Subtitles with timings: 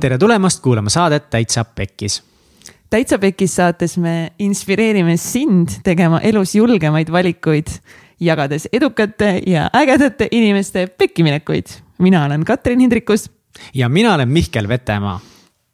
[0.00, 2.22] tere tulemast kuulama saadet Täitsa Pekkis.
[2.90, 7.66] täitsa Pekkis saates me inspireerime sind tegema elus julgemaid valikuid,
[8.20, 11.66] jagades edukate ja ägedate inimeste pekkiminekuid.
[11.98, 13.30] mina olen Katrin Hindrikus.
[13.74, 15.20] ja mina olen Mihkel Vetemaa.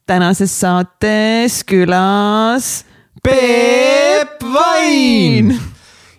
[0.06, 2.84] tänases saates külas
[3.22, 5.60] Peep Vain.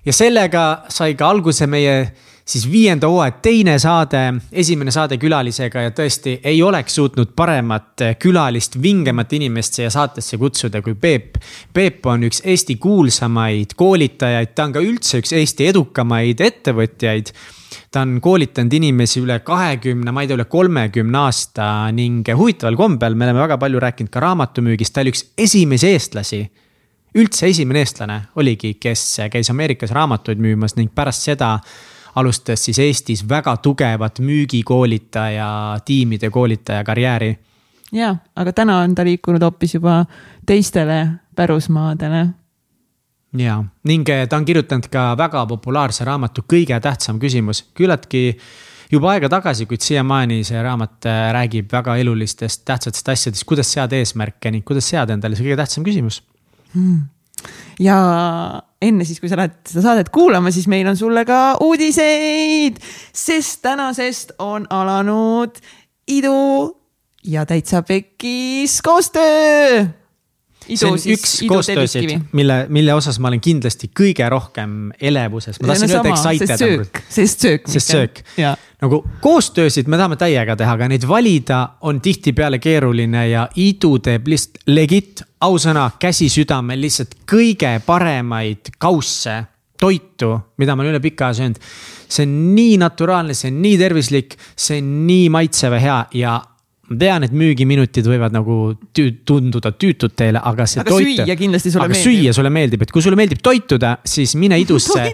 [0.06, 2.12] ja sellega sai ka alguse meie
[2.46, 4.22] siis viienda hooaja teine saade,
[4.52, 10.82] esimene saade külalisega ja tõesti ei oleks suutnud paremat külalist, vingemat inimest siia saatesse kutsuda
[10.86, 11.40] kui Peep.
[11.74, 17.34] Peep on üks Eesti kuulsamaid koolitajaid, ta on ka üldse üks Eesti edukamaid ettevõtjaid
[17.92, 23.16] ta on koolitanud inimesi üle kahekümne, ma ei tea, üle kolmekümne aasta ning huvitaval kombel
[23.16, 26.44] me oleme väga palju rääkinud ka raamatumüügist, ta oli üks esimesi eestlasi
[27.16, 31.56] üldse esimene eestlane oligi, kes käis Ameerikas raamatuid müümas ning pärast seda
[32.16, 37.38] alustas siis Eestis väga tugevat müügikoolitaja, tiimide koolitaja karjääri.
[37.92, 40.06] ja, aga täna on ta liikunud hoopis juba
[40.46, 42.28] teistele pärusmaadele.
[43.38, 48.38] ja, ning eh, ta on kirjutanud ka väga populaarse raamatu Kõige tähtsam küsimus, küllaltki
[48.92, 53.96] juba aega tagasi, kuid siiamaani see raamat eh, räägib väga elulistest tähtsatest asjadest, kuidas seada
[53.96, 56.24] eesmärke ning kuidas seada endale see kõige tähtsam küsimus
[56.74, 57.15] hmm
[57.80, 57.98] ja
[58.82, 62.80] enne siis, kui sa lähed seda saadet kuulama, siis meil on sulle ka uudiseid,
[63.14, 65.60] sest tänasest on alanud
[66.08, 66.76] Idu
[67.26, 69.86] ja Täitsa Pekkis koostöö
[70.68, 75.60] see on üks koostöösid, mille, mille osas ma olen kindlasti kõige rohkem elevuses.
[75.62, 77.02] ma tahtsin öelda excited.
[77.10, 77.68] sest söök.
[77.70, 78.22] sest söök.
[78.82, 84.30] nagu koostöösid me tahame täiega teha, aga neid valida on tihtipeale keeruline ja Idu teeb
[84.32, 89.44] lihtsalt legit, ausõna, käsi südamel lihtsalt kõige paremaid kausse
[89.80, 91.62] toitu, mida ma olen üle pika aja söönud.
[92.10, 96.36] see on nii naturaalne, see on nii tervislik, see on nii maitsev ja hea ja
[96.90, 98.56] ma tean, et müügiminutid võivad nagu
[98.96, 101.22] tüü, tunduda tüütud teile, aga see aga toit.
[101.24, 102.12] süüa kindlasti sulle aga meeldib.
[102.12, 105.08] süüa sulle meeldib, et kui sulle meeldib toituda, siis mine idusse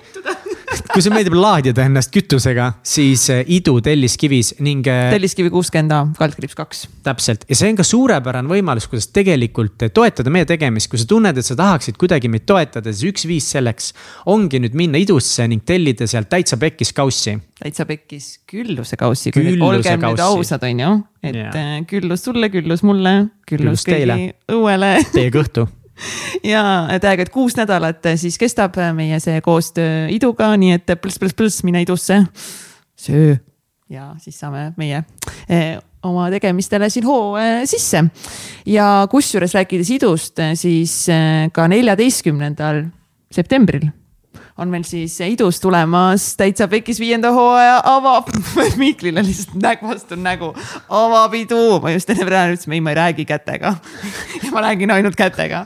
[0.92, 4.88] kui sulle meeldib laadida ennast kütusega, siis eh, Idu telliskivis ning.
[4.88, 6.84] Eh, telliskivi kuuskümmend A, kaldkriips kaks.
[7.06, 11.38] täpselt ja see on ka suurepärane võimalus, kuidas tegelikult toetada meie tegemist, kui sa tunned,
[11.38, 13.92] et sa tahaksid kuidagi meid toetada, siis üks viis selleks
[14.32, 17.36] ongi nüüd minna Idusse ning tellida sealt täitsa pekkis kaussi.
[17.62, 21.84] täitsa pekkis külluse kaussi, olgem nüüd ausad, on ju, et yeah.
[21.90, 23.16] Küllus sulle, küllus mulle,
[23.50, 24.96] küllus, küllus kõigi õuele.
[25.12, 25.68] Teie kõhtu
[26.44, 26.63] ja
[27.01, 31.84] täiega, et kuus nädalat siis kestab meie see koostöö Iduga, nii et pluss, pluss, mine
[31.85, 32.23] Idusse,
[33.00, 33.38] söö
[33.91, 35.03] ja siis saame meie
[35.50, 38.03] eh, oma tegemistele siin hoo eh, sisse.
[38.66, 42.85] ja kusjuures rääkides idust, siis eh, ka neljateistkümnendal
[43.31, 43.90] septembril
[44.61, 48.29] on meil siis idus tulemas täitsa pekis viienda hooaja avab
[48.81, 50.51] Miiklile lihtsalt nägu vastu nägu,
[50.89, 51.79] avapidu.
[51.81, 53.75] ma just enne praegu ütlesin, ei, ma ei räägi kätega.
[54.51, 55.66] Ma räägin ainult kätega.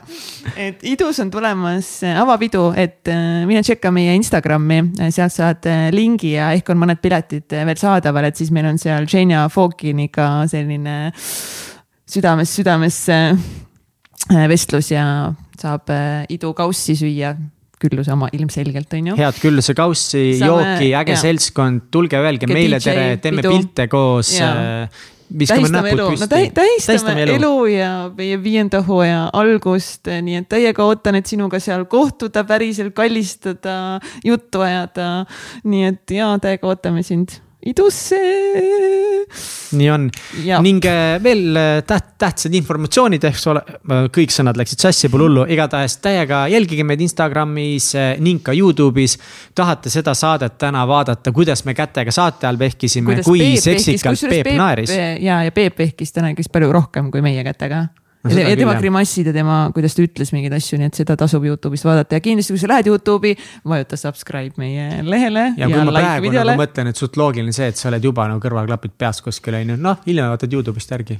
[0.56, 4.78] et idus on tulemas avapidu, et äh, mine tšekka meie Instagrami,
[5.10, 8.68] sealt saad äh, lingi ja ehk on mõned piletid äh, veel saadaval, et siis meil
[8.70, 10.96] on seal Xenia Fokiniga selline
[12.06, 13.18] südamest südamesse
[14.50, 15.90] vestlus ja saab
[16.32, 17.34] idu kaussi süüa
[17.82, 19.18] külluse oma ilmselgelt, on ju.
[19.18, 21.20] head külluse kaussi, jooki, äge ja.
[21.20, 23.52] seltskond, tulge öelge Ke meile DJ, tere, teeme pidu.
[23.52, 24.32] pilte koos.
[24.40, 24.88] Äh,
[25.26, 27.36] tähistame elu, no tähistame, tähistame elu.
[27.36, 32.94] elu ja meie viienda hooaja algust, nii et täiega ootan, et sinuga seal kohtuda, päriselt
[32.96, 35.26] kallistada, juttu ajada.
[35.64, 38.18] nii et ja täiega ootame sind idusse.
[39.76, 40.06] nii on
[40.44, 40.60] ja.
[40.62, 45.26] ning äh, veel äh, täht-, tähtsad informatsioonid, eks ole, äh, kõik sõnad läksid sassi, pole
[45.26, 47.90] hullu, igatahes täiega jälgige meid Instagramis
[48.22, 49.18] ning ka Youtube'is.
[49.54, 54.94] tahate seda saadet täna vaadata, kuidas me kätega saate all vehkisime, kui seksikalt Peep, naeris.
[54.94, 57.88] ja, ja Peep vehkis täna ikka palju rohkem kui meie kätega
[58.26, 61.46] no, ja tema grimassid ja tema, kuidas ta ütles mingeid asju, nii et seda tasub
[61.46, 63.36] Youtube'ist vaadata ja kindlasti, kui sa lähed Youtube'i,
[63.68, 65.48] vajuta subscribe meie lehele.
[65.54, 66.56] ja, ja kui ma like praegu videole.
[66.56, 69.74] nagu mõtlen, et suht loogiline see, et sa oled juba nagu kõrvaklapid peas kuskil on
[69.74, 71.18] ju, noh hiljem vaatad Youtube'ist järgi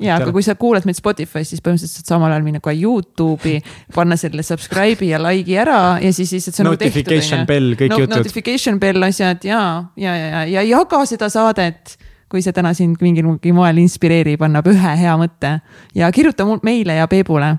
[0.00, 3.60] ja, aga kui sa kuulad meid Spotify's, siis põhimõtteliselt saad samal ajal minna kohe Youtube'i,
[3.94, 7.02] panna selle subscribe'i ja like'i ära ja siis lihtsalt see on nagu tehtud.
[7.02, 8.16] Notification bell, kõik no, jutud.
[8.16, 9.64] Notification bell asjad ja,
[10.00, 11.96] ja, ja, ja, ja jaga seda saadet
[12.30, 15.56] kui see täna sind mingil moel inspireerib, annab ühe hea mõtte
[15.98, 17.56] ja kirjuta meile ja Peebule.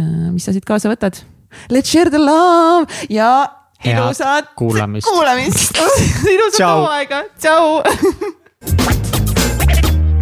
[0.00, 1.22] Äh, mis sa siit kaasa võtad?
[1.70, 3.46] Let's share the love ja
[3.82, 5.78] Head ilusat kuulamist, kuulamist.
[6.34, 7.82] ilusat hooaega, tšau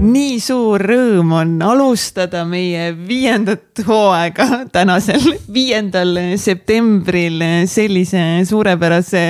[0.00, 9.24] nii suur rõõm on alustada meie viiendat hooaega tänasel viiendal septembril sellise suurepärase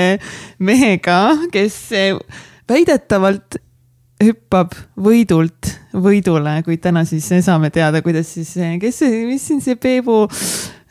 [0.62, 1.19] mehega,
[1.50, 1.81] kes
[2.70, 3.58] väidetavalt
[4.21, 9.79] hüppab võidult võidule, kuid täna siis saame teada, kuidas siis, kes see, mis siin see
[9.81, 10.25] Peebu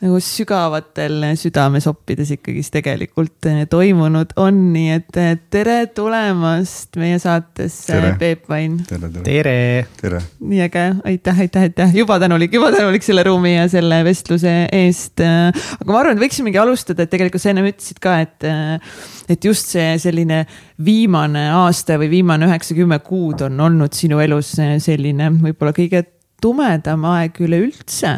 [0.00, 7.98] nagu sügavatel südamesoppides ikkagist tegelikult eh, toimunud on, nii et eh, tere tulemast meie saatesse,
[8.20, 8.78] Peep Vain.
[8.88, 9.56] tere, tere.
[10.00, 10.22] tere.
[10.40, 15.20] nii äge, aitäh, aitäh, aitäh, juba tänulik, juba tänulik selle ruumi ja selle vestluse eest.
[15.20, 18.96] aga ma arvan, et võiksimegi alustada, et tegelikult sa ennem ütlesid ka, et, eh,
[19.36, 20.46] et just see selline
[20.80, 26.06] viimane aasta või viimane üheksa-kümme kuud on olnud sinu elus selline võib-olla kõige
[26.40, 28.16] tumedam aeg üleüldse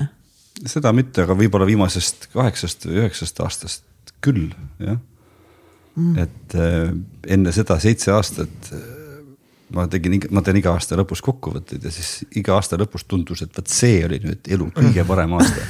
[0.68, 5.00] seda mitte, aga võib-olla viimasest kaheksast või üheksast aastast küll, jah.
[5.92, 6.24] Mm..
[6.24, 6.92] et äh,
[7.34, 9.02] enne seda seitse aastat äh,
[9.74, 13.52] ma tegin, ma teen iga aasta lõpus kokkuvõtteid ja siis iga aasta lõpus tundus, et
[13.56, 15.66] vot see oli nüüd elu kõige parem aasta.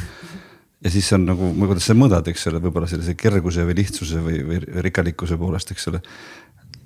[0.82, 4.40] ja siis on nagu, kuidas sa mõõdad, eks ole, võib-olla sellise kerguse või lihtsuse või,
[4.46, 6.02] või rikkalikkuse poolest, eks ole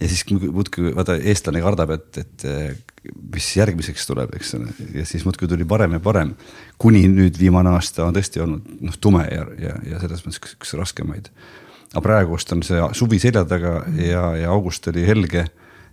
[0.00, 2.46] ja siis muudkui vaata, eestlane kardab, et, et
[3.32, 6.34] mis järgmiseks tuleb, eks ole, ja siis muudkui tuli parem ja parem.
[6.78, 10.56] kuni nüüd viimane aasta on tõesti olnud noh, tume ja, ja, ja selles mõttes üks,
[10.58, 11.30] üks raskemaid.
[11.92, 15.46] aga praegust on see suvi selja taga ja, ja august oli helge,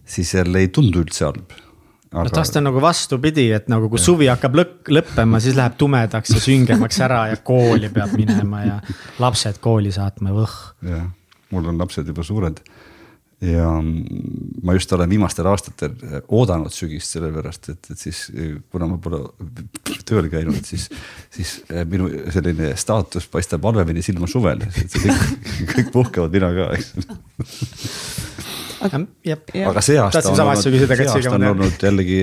[0.05, 1.53] siis jälle ei tundu üldse halb
[2.11, 2.27] aga....
[2.27, 6.35] no tast on nagu vastupidi, et nagu kui suvi hakkab lõpp, lõppema, siis läheb tumedaks
[6.35, 8.79] ja süngemaks ära ja kooli peab minema ja
[9.23, 10.57] lapsed kooli saatma, võh.
[10.89, 11.07] jah,
[11.55, 12.59] mul on lapsed juba suured
[13.43, 13.67] ja
[14.63, 15.95] ma just olen viimastel aastatel
[16.27, 18.25] oodanud sügist, sellepärast et, et siis
[18.71, 19.19] kuna ma pole
[20.07, 20.87] tööl käinud, siis,
[21.33, 21.55] siis
[21.89, 25.25] minu selline staatus paistab halvemini silma suvel, kõik,
[25.73, 26.93] kõik puhkavad, mina ka, eks.
[29.69, 32.17] Aga see aasta on olnud, see aasta on olnud jällegi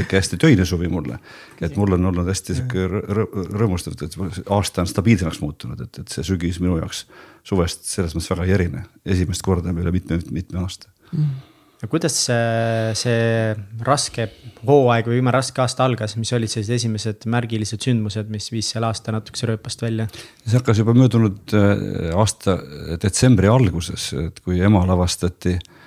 [0.00, 1.20] sihuke hästi töine suvi mulle.
[1.60, 4.16] et mul on olnud hästi sihuke rõõmustav, et
[4.50, 7.04] aasta on stabiilsemaks muutunud, et, et see sügis minu jaoks
[7.46, 10.92] suvest selles mõttes väga ei erine, esimest korda üle mitme, mitme aasta.
[11.12, 11.46] Mm
[11.80, 12.40] ja kuidas see,
[12.92, 13.54] see
[13.86, 14.26] raske
[14.68, 18.90] hooaeg või viimane raske aasta algas, mis olid sellised esimesed märgilised sündmused, mis viis selle
[18.90, 20.04] aasta natukese rööpast välja?
[20.44, 22.58] see hakkas juba möödunud äh, aasta
[23.00, 25.80] detsembri alguses, et kui emal avastati äh,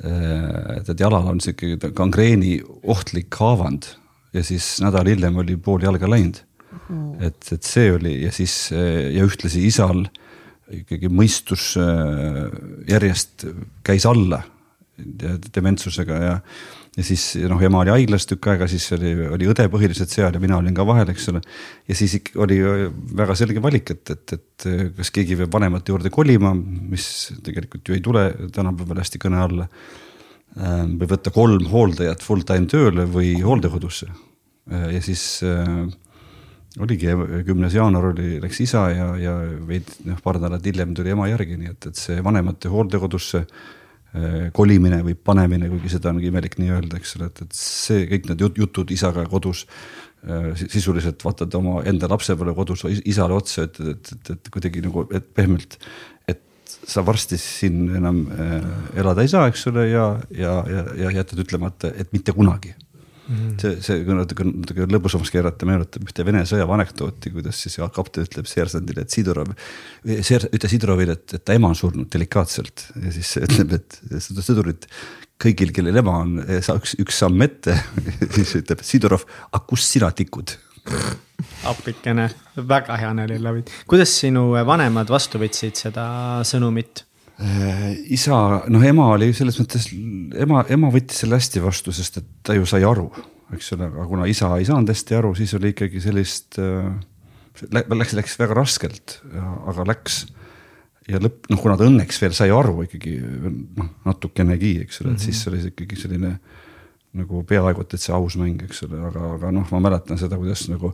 [0.00, 2.54] Äh, tead jalal on sihuke gangreeni
[2.88, 3.90] ohtlik haavand
[4.32, 6.38] ja siis nädal hiljem oli pool jalga läinud.
[6.88, 7.18] Mm..
[7.26, 10.06] et, et see oli ja siis äh, ja ühtlasi isal
[10.70, 12.46] ikkagi mõistus äh,
[12.90, 13.46] järjest
[13.86, 14.42] käis alla
[15.54, 16.36] dementsusega ja
[16.96, 20.40] ja siis noh, ema oli haiglas tükk aega, siis oli, oli õde põhiliselt seal ja
[20.42, 21.40] mina olin ka vahel, eks ole.
[21.88, 22.58] ja siis oli
[23.16, 27.06] väga selge valik, et, et, et kas keegi peab vanemate juurde kolima, mis
[27.46, 29.68] tegelikult ju ei tule tänapäeval hästi kõne alla.
[30.58, 34.08] Ähm, või võtta kolm hooldajat full time tööle või hooldekodusse.
[34.72, 35.86] Äh, ja siis äh,
[36.78, 37.10] oligi
[37.46, 39.34] kümnes jaanuar oli, läks isa ja, ja
[39.66, 43.44] veidi noh, paar nädalat hiljem tuli ema järgi, nii et, et see vanemate hooldekodusse
[44.10, 48.08] Äh, kolimine või panemine, kuigi seda on imelik nii öelda, eks ole, et, et see
[48.10, 49.60] kõik need jutud isaga kodus.
[50.26, 55.04] Äh, sisuliselt vaatad oma enda lapsepõlve kodus isale otsa, et, et, et, et kuidagi nagu,
[55.14, 55.78] et pehmelt,
[56.26, 58.66] et sa varsti siin enam äh,
[58.98, 62.74] elada ei saa, eks ole, ja, ja, ja, ja jätad ütlemata, et mitte kunagi
[63.30, 63.50] Mm.
[63.62, 68.26] see, see kui natuke, natuke lõbusamaks keerata, meenutab ühte Vene sõjaväe anekdooti, kuidas siis kapten
[68.26, 69.52] ütleb seersandile, et Sidorov,
[70.26, 74.42] seer-, ütle Sidorovile, et, et ta ema on surnud delikaatselt ja siis ütleb, et seda
[74.42, 74.88] sõdurit
[75.40, 77.76] kõigil, kellel ema on, saa üks, üks samm ette
[78.36, 80.56] siis ütleb Sidorov, aga kus sina tikud?
[81.70, 82.26] appikene,
[82.56, 83.62] väga hea nali läbi.
[83.86, 86.08] kuidas sinu vanemad vastu võtsid seda
[86.48, 87.04] sõnumit?
[87.40, 88.36] Äh, isa,
[88.68, 89.86] noh, ema oli selles mõttes,
[90.36, 93.06] ema, ema võttis selle hästi vastu, sest et ta ju sai aru,
[93.56, 96.90] eks ole, aga kuna isa ei saanud hästi aru, siis oli ikkagi sellist äh,.
[97.74, 99.18] Läks, läks väga raskelt,
[99.68, 100.22] aga läks
[101.10, 105.12] ja lõpp, noh, kuna ta õnneks veel sai aru ikkagi noh, natukenegi, eks ole, et
[105.12, 105.24] mm -hmm.
[105.26, 106.30] siis oli see ikkagi selline
[107.18, 110.68] nagu peaaegu et täitsa aus mäng, eks ole, aga, aga noh, ma mäletan seda, kuidas
[110.70, 110.92] nagu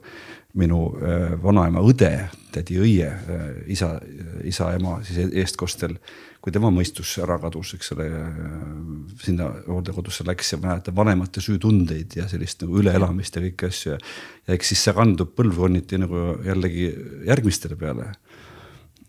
[0.57, 2.13] minu äh, vanaema õde,
[2.55, 3.99] tädi Õie äh,, isa,
[4.45, 5.99] isa ema siis eestkostel,
[6.47, 8.05] kui tema mõistus ära kadus, eks ole,
[9.19, 13.99] sinna hooldekodusse läks ja mäletan vanemate süütundeid ja sellist nagu üleelamist ja kõiki asju ja.
[14.47, 16.87] ja eks siis see kandub põlvkonniti nagu jällegi
[17.27, 18.13] järgmistele peale.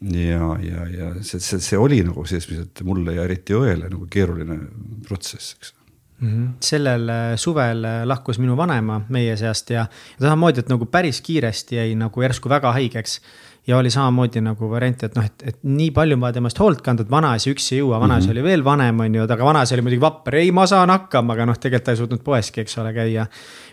[0.01, 4.57] ja, ja, ja see, see, see oli nagu et mulle ja eriti õele nagu keeruline
[5.05, 5.77] protsess, eks
[6.19, 6.53] Mm -hmm.
[6.59, 9.85] sellel äh, suvel äh, lahkus minu vanaema meie seast ja,
[10.19, 13.21] samamoodi, et nagu päris kiiresti jäi nagu järsku väga haigeks.
[13.67, 16.81] Ja oli samamoodi nagu variant, et noh, et, et nii palju on vaja temast hoolt
[16.85, 18.37] kanda, et vanaisa üksi ei jõua, vanaisa mm -hmm.
[18.37, 21.45] oli veel vanem, on ju, aga vanaisa oli muidugi vapper, ei, ma saan hakkama, aga
[21.45, 23.25] noh, tegelikult ta ei suutnud poeski, eks ole, käia.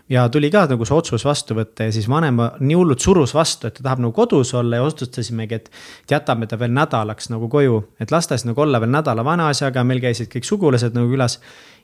[0.09, 3.67] ja tuli ka nagu see otsus vastu võtta ja siis vanem nii hullult surus vastu,
[3.67, 5.71] et ta tahab nagu kodus olla ja otsustasimegi, et.
[6.03, 9.25] et jätame ta veel nädalaks nagu koju, et las ta siis nagu olla veel nädala
[9.25, 11.39] vanaasjaga, meil käisid kõik sugulased nagu külas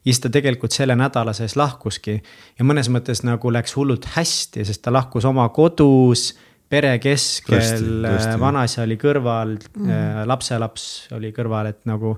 [0.05, 2.23] ja siis ta tegelikult selle nädala sees lahkuski.
[2.59, 6.35] ja mõnes mõttes nagu läks hullult hästi, sest ta lahkus oma kodus
[6.71, 8.05] pere keskel,
[8.41, 10.85] vanaisa oli kõrval mm., lapselaps
[11.17, 12.15] oli kõrval, et nagu.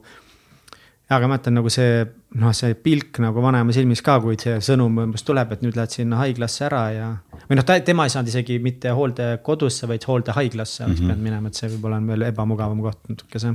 [1.12, 2.04] aga ma mõtlen nagu see,
[2.40, 5.92] noh, see pilk nagu vanema silmis ka, kui see sõnum umbes tuleb, et nüüd lähed
[5.92, 7.10] sinna haiglasse ära ja.
[7.48, 11.12] või noh, tema ei saanud isegi mitte hooldekodusse, vaid hooldehaiglasse oleks mm -hmm.
[11.12, 13.54] pidanud minema, et see võib-olla on veel ebamugavam koht natukese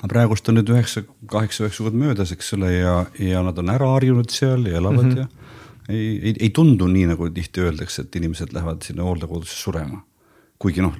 [0.00, 3.94] aga praegust on nüüd üheksa, kaheksa-üheksa kuud möödas, eks ole, ja, ja nad on ära
[3.94, 5.18] harjunud seal ja elavad mm -hmm.
[5.18, 5.43] ja
[5.88, 10.02] ei, ei, ei tundu nii, nagu tihti öeldakse, et inimesed lähevad sinna hooldekodusse surema.
[10.58, 10.94] kuigi noh,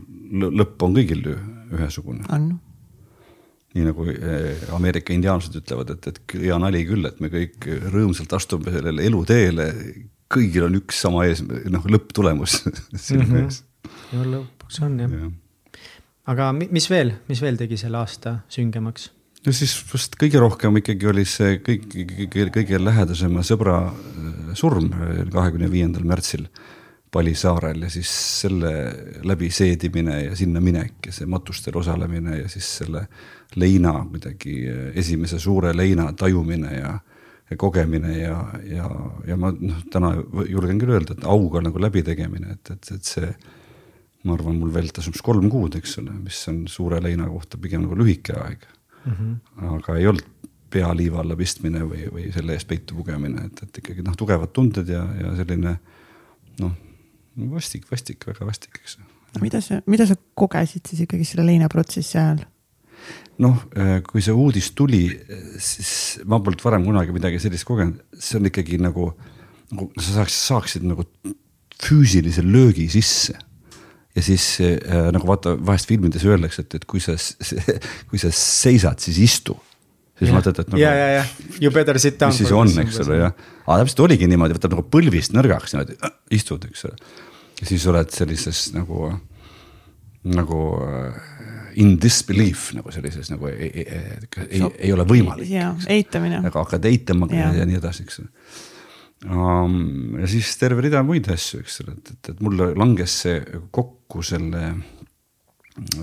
[0.44, 1.28] lõpp on kõigil
[1.72, 2.24] ühesugune.
[2.32, 2.50] on.
[3.74, 8.36] nii nagu eh, Ameerika indiaanlased ütlevad, et, et hea nali küll, et me kõik rõõmsalt
[8.36, 9.70] astume sellele eluteele.
[10.34, 12.60] kõigil on üks sama ees, noh lõpptulemus
[13.06, 13.44] silme mhm.
[13.44, 13.64] ees.
[14.12, 15.32] no lõpuks on jah ja.
[16.32, 19.10] aga mis veel, mis veel tegi selle aasta süngemaks?
[19.44, 24.90] No siis vast kõige rohkem ikkagi oli see kõik, kõige, kõige lähedasema sõbra äh, surm
[25.32, 26.46] kahekümne viiendal märtsil
[27.14, 28.10] Palisaarel ja siis
[28.40, 28.70] selle
[29.22, 33.04] läbi seedimine ja sinna minek ja see matustel osalemine ja siis selle
[33.60, 36.94] leina kuidagi äh, esimese suure leina tajumine ja,
[37.50, 38.38] ja kogemine ja,
[38.70, 38.88] ja,
[39.28, 40.14] ja ma noh, täna
[40.48, 43.28] julgen küll öelda, et auga nagu läbitegemine, et, et, et see
[44.24, 47.84] ma arvan, mul veel tasub kolm kuud, eks ole, mis on suure leina kohta pigem
[47.84, 48.64] nagu lühike aeg
[49.04, 49.12] mm.
[49.12, 49.74] -hmm.
[49.76, 50.30] aga ei olnud
[50.74, 54.50] pea liiva alla pistmine või, või selle eest peitu pugemine, et, et ikkagi noh, tugevad
[54.56, 55.76] tunded ja, ja selline
[56.62, 56.72] noh,
[57.52, 58.98] vastik, vastik, väga vastik, eks.
[59.42, 62.42] mida sa, mida sa kogesid siis ikkagi selle leinaprotsessi ajal?
[63.44, 65.06] noh, äh, kui see uudis tuli,
[65.62, 65.94] siis
[66.26, 69.08] ma polnud varem kunagi midagi sellist kogenud, see on ikkagi nagu,
[69.70, 71.06] nagu sa saaks, saaksid nagu
[71.84, 73.36] füüsilise löögi sisse
[74.14, 77.16] ja siis äh, nagu vaata, vahest filmides öeldakse, et, et kui sa,
[78.10, 79.56] kui sa seisad, siis istu.
[80.18, 80.80] siis mõtled, et nagu.
[80.80, 81.24] ja, ja, ja
[81.60, 82.30] you better sit down.
[82.30, 83.36] mis siis on, eks ole, jah.
[83.66, 86.98] aga täpselt oligi niimoodi, võtab nagu põlvist nõrgaks niimoodi äh,, istud, eks ole.
[87.60, 89.10] ja siis oled sellises nagu,
[90.30, 91.24] nagu äh,
[91.82, 95.50] in disbelief nagu sellises nagu ei, ei, ei, ei, ei ole võimalik.
[95.90, 96.38] eitamine.
[96.44, 98.73] aga hakkad eitama ja, ja nii edasi, eks ole um,.
[99.24, 103.38] Ja siis terve rida muid asju, eks ole, et, et, et mul langes see
[103.74, 104.74] kokku selle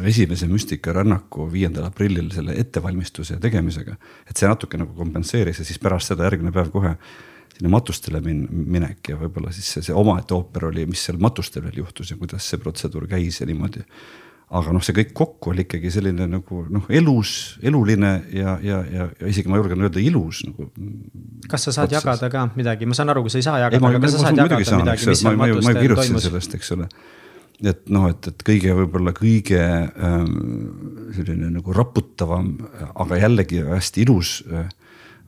[0.03, 3.95] esimese müstikarännaku viiendal aprillil selle ettevalmistuse tegemisega.
[4.27, 6.95] et see natuke nagu kompenseeris ja siis pärast seda järgmine päev kohe
[7.55, 11.63] sinna matustele min-, minek ja võib-olla siis see, see omaette ooper oli, mis seal matustel
[11.67, 13.85] veel juhtus ja kuidas see protseduur käis ja niimoodi
[14.51, 19.07] aga noh, see kõik kokku oli ikkagi selline nagu noh, elus, eluline ja, ja, ja,
[19.15, 20.67] ja isegi ma julgen öelda ilus nagu.
[21.47, 22.03] kas sa saad protsess.
[22.03, 24.41] jagada ka midagi, ma saan aru, kui sa ei saa jagada, aga kas sa saad
[24.41, 26.25] jagada saan, midagi, mis seal matustel toimus?
[26.27, 26.89] sellest, eks ole.
[27.71, 30.35] et noh, et, et kõige võib-olla kõige ähm,
[31.15, 32.51] selline nagu raputavam,
[32.91, 34.67] aga jällegi hästi ilus äh,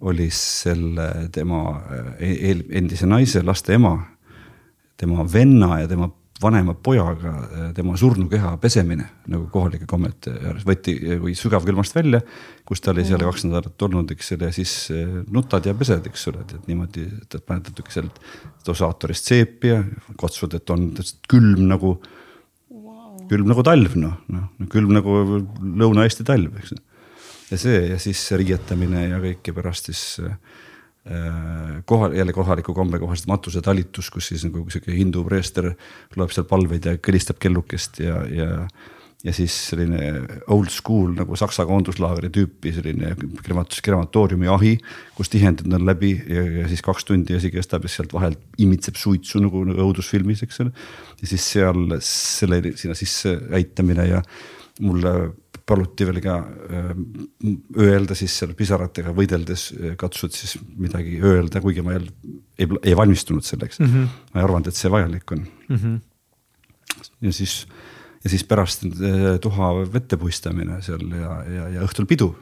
[0.03, 3.95] oli selle tema äh, endise naise, laste ema,
[4.99, 6.11] tema venna ja tema
[6.43, 12.21] vanema pojaga äh, tema surnukeha pesemine nagu kohalike kommete ääres, võeti kui sügavkülmast välja,
[12.67, 16.09] kus ta oli seal kaks nädalat olnud, eks ole, ja siis äh, nutad ja pesed,
[16.09, 18.19] eks ole, et niimoodi, et paned natuke sealt
[18.67, 19.79] dosaatorist seepi ja
[20.19, 20.89] katsud, et on
[21.31, 21.95] külm nagu
[22.69, 25.21] wow., külm nagu talv, noh, noh külm nagu
[25.83, 26.75] Lõuna-Eesti talv, eks.
[27.51, 30.52] ja see ja siis riietamine ja kõik ja pärast siis äh, Äh,
[31.85, 35.73] kohal, jälle kohaliku kombe kohaselt matusetalitus, kus siis nagu sihuke hindu preester
[36.15, 38.47] loeb seal palveid ja kõlistab kellukest ja, ja.
[39.23, 39.99] ja siis selline
[40.51, 44.73] old school nagu saksa koonduslaagri tüüpi selline krematus, krematooriumi ahi,
[45.17, 48.95] kus tihendid on läbi ja, ja siis kaks tundi asi kestab ja sealt vahelt imitseb
[48.99, 50.71] suitsu nagu, nagu õudusfilmis, eks ole.
[51.19, 54.23] ja siis seal selle sinna sisse äitamine ja
[54.79, 55.33] mulle
[55.65, 56.91] paluti veel ka äh,
[57.79, 62.11] öelda siis seal pisaratega võideldes, äh, katsud siis midagi öelda, kuigi ma jälle
[62.59, 63.91] ei, ei valmistunud selleks mm.
[63.91, 64.23] -hmm.
[64.33, 65.75] ma ei arvanud, et see vajalik on mm.
[65.75, 65.99] -hmm.
[67.27, 67.67] ja siis,
[68.23, 72.33] ja siis pärast äh, tuha vette puistamine seal ja, ja, ja õhtul pidu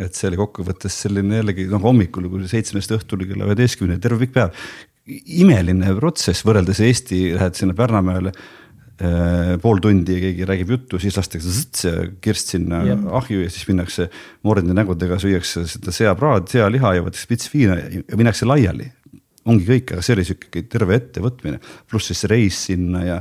[0.00, 4.34] et see oli kokkuvõttes selline jällegi noh, hommikul kuni seitsmest õhtuni kella üheteistkümne, terve pikk
[4.36, 4.64] päev.
[5.42, 8.32] imeline protsess võrreldes Eesti, lähed sinna Pärnamäele
[9.62, 13.04] pool tundi keegi räägib juttu, siis lastakse see kirst sinna yep.
[13.20, 14.08] ahju ja siis minnakse
[14.46, 18.90] mooride nägudega, süüakse seda seapraad, sealiha ja võetakse pits viina ja minnakse laiali.
[19.44, 21.58] ongi kõik, aga see oli sihuke terve ettevõtmine,
[21.90, 23.16] pluss siis reis sinna ja,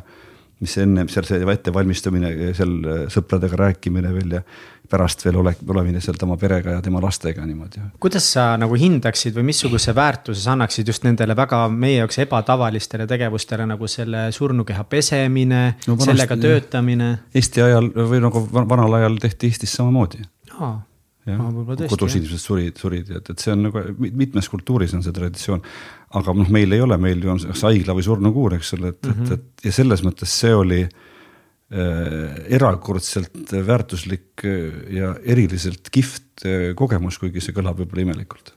[0.62, 4.44] mis ennem seal see ettevalmistumine, seal äh, sõpradega rääkimine veel ja
[4.92, 7.82] pärast veel ole, olemine sealt oma perega ja tema lastega niimoodi.
[8.04, 13.08] kuidas sa nagu hindaksid või missuguse väärtuse sa annaksid just nendele väga meie jaoks ebatavalistele
[13.10, 17.12] tegevustele nagu selle surnukeha pesemine no,, sellega töötamine?
[17.34, 20.24] Eesti ajal või nagu vanal ajal tehti Eestis samamoodi.
[20.60, 20.80] jah,
[21.88, 25.62] kodus inimesed surid, surid, et, et see on nagu mitmes kultuuris on see traditsioon.
[26.18, 29.08] Aga noh, meil ei ole, meil ju on kas haigla või surnukuur, eks ole, et
[29.08, 29.32] mm, -hmm.
[29.34, 30.84] et, et ja selles mõttes see oli
[31.72, 38.52] Äh, erakordselt väärtuslik äh, ja eriliselt kihvt äh, kogemus, kuigi see kõlab võib-olla imelikult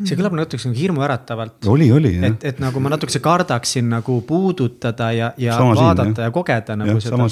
[0.00, 1.68] see kõlab natukene nagu hirmuäratavalt.
[1.70, 2.24] oli, oli jah.
[2.32, 6.76] et, et nagu ma natukese kardaksin nagu puudutada ja, ja sama vaadata siin, ja kogeda
[6.80, 7.28] nagu ja, seda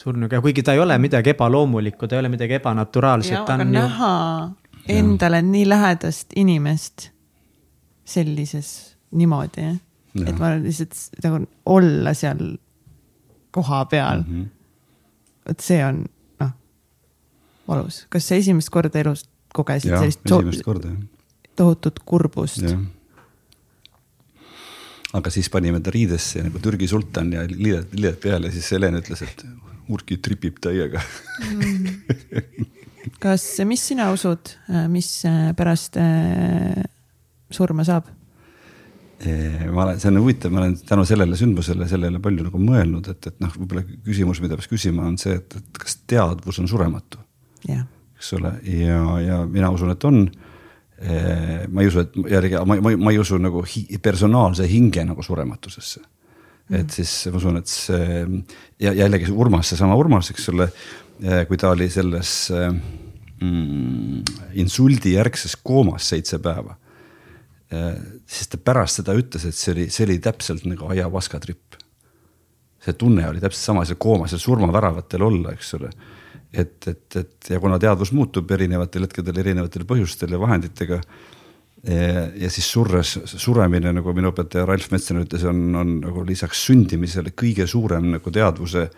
[0.00, 3.44] surnuga, kuigi ta ei ole midagi ebaloomulikku, ta ei ole midagi ebanaturaalset.
[3.44, 3.74] aga ju...
[3.76, 4.14] näha
[4.88, 5.48] endale ja.
[5.50, 7.10] nii lähedast inimest
[8.04, 9.66] sellises niimoodi,
[10.26, 12.56] et ma lihtsalt nagu olla seal
[13.54, 14.40] koha peal mm.
[14.40, 14.46] -hmm.
[15.50, 16.04] et see on
[16.40, 16.52] noh,
[17.68, 18.06] valus.
[18.08, 20.94] kas sa esimest korda elus kogesid ja, sellist esimest korda,
[21.56, 22.62] tohutut kurbust?
[25.12, 29.22] aga siis panime ta riidesse nagu Türgi sultan ja lilled, lilled peale siis Helen ütles,
[29.26, 29.46] et
[29.90, 31.02] Urki tripib täiega
[31.50, 31.86] mm.
[33.24, 34.54] kas, mis sina usud,
[34.88, 35.22] mis
[35.58, 36.84] pärast äh,
[37.54, 38.10] surma saab?
[39.20, 43.26] ma olen, see on huvitav, ma olen tänu sellele sündmusele sellele palju nagu mõelnud, et,
[43.28, 47.20] et noh, võib-olla küsimus, mida peaks küsima, on see, et, et kas teadvus on surematu
[47.68, 47.84] yeah..
[48.16, 50.22] eks ole, ja, ja mina usun, et on.
[51.00, 55.24] ma ei usu, et jällegi ma, ma, ma ei usu nagu hi, personaalse hinge nagu
[55.24, 56.02] surematusesse
[56.80, 58.24] et siis ma usun, et see
[58.80, 60.68] ja jällegi see Urmas, seesama Urmas, eks ole,
[61.48, 64.20] kui ta oli selles mm,
[64.60, 66.76] insuldi järgses koomas seitse päeva
[67.70, 71.76] siis ta pärast seda ütles, et see oli, see oli täpselt nagu aiavaska tripp.
[72.80, 75.90] see tunne oli täpselt sama, seal koomas ja surmaväravatel olla, eks ole.
[76.52, 81.00] et, et, et ja kuna teadvus muutub erinevatel hetkedel erinevatel põhjustel ja vahenditega.
[82.36, 87.30] ja siis surres, suremine, nagu minu õpetaja Ralf Metsanen ütles, on, on nagu lisaks sündimisele
[87.32, 88.90] kõige suurem nagu teadvuse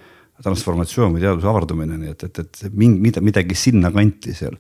[0.43, 4.57] transformatsioon või teadvuse avardumine, nii et, et, et mingi, midagi sinnakanti seal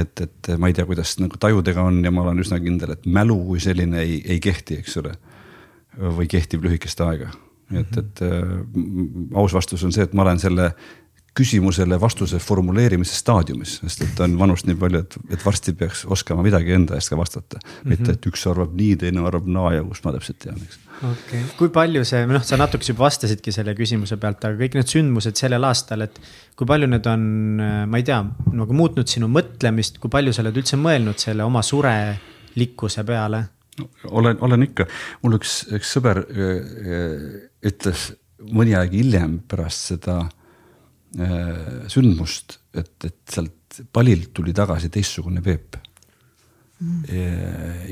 [0.00, 3.06] et, et ma ei tea, kuidas nagu tajudega on ja ma olen üsna kindel, et
[3.06, 5.14] mälu kui selline ei, ei kehti, eks ole.
[5.94, 7.28] või kehtib lühikest aega,
[7.70, 8.54] et, et äh,
[9.38, 10.72] aus vastus on see, et ma olen selle
[11.34, 16.44] küsimusele vastuse formuleerimise staadiumis, sest et on vanust nii palju, et, et varsti peaks oskama
[16.46, 17.70] midagi enda eest ka vastata mm.
[17.70, 17.88] -hmm.
[17.90, 20.78] mitte, et üks arvab nii, teine arvab naa ja kust ma täpselt tean, eks.
[21.00, 24.78] okei okay., kui palju see, noh, sa natukese juba vastasidki selle küsimuse pealt, aga kõik
[24.78, 26.20] need sündmused sellel aastal, et
[26.56, 27.26] kui palju need on,
[27.90, 28.20] ma ei tea,
[28.52, 33.48] nagu muutnud sinu mõtlemist, kui palju sa oled üldse mõelnud selle oma surelikkuse peale
[34.06, 34.86] olen, olen ikka,
[35.22, 36.22] mul üks, üks sõber
[37.66, 38.12] ütles
[38.54, 40.32] mõni aeg hiljem pärast seda äh,
[41.14, 45.76] sündmust, et, et sealt palilt tuli tagasi teistsugune Peep.
[46.84, 47.04] Mm..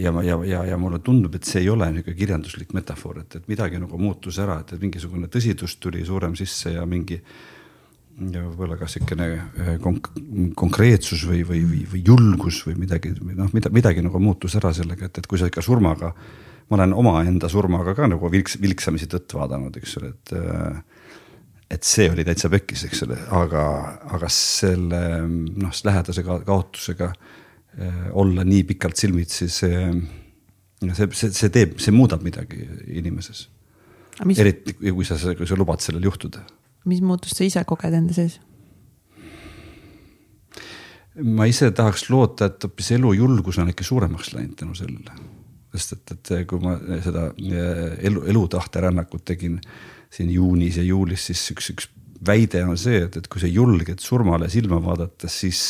[0.03, 3.47] ja, ja, ja, ja mulle tundub, et see ei ole niisugune kirjanduslik metafoor, et, et
[3.49, 7.37] midagi nagu muutus ära, et, et mingisugune tõsidus tuli suurem sisse ja mingi äh,
[8.21, 10.11] ja võib-olla ka niisugune äh, konk
[10.59, 15.09] konkreetsus või, või, või, või julgus või midagi, noh, mida, midagi nagu muutus ära sellega,
[15.09, 16.13] et, et kui sa ikka surmaga,
[16.69, 20.92] ma olen omaenda surmaga ka nagu vilks, vilksamisi tõtt vaadanud, eks ole, et äh,
[21.73, 23.65] et see oli täitsa pekkis, eks ole, aga,
[24.13, 29.85] aga selle noh, lähedase kaotusega äh, olla nii pikalt silmitsi, see,
[30.85, 33.47] see, see, see teeb, see muudab midagi inimeses.
[34.37, 36.45] eriti kui sa, kui sa lubad sellel juhtuda
[36.89, 38.39] mis muutust sa ise koged enda sees?
[41.13, 45.17] ma ise tahaks loota, et hoopis elujulgus on ikka suuremaks läinud tänu sellele.
[45.75, 49.59] sest et, et kui ma seda eh, elu, elutahte rännakut tegin
[50.13, 51.89] siin juunis ja juulis, siis üks, üks
[52.27, 55.63] väide on see, et, et kui sa julged surmale silma vaadates, siis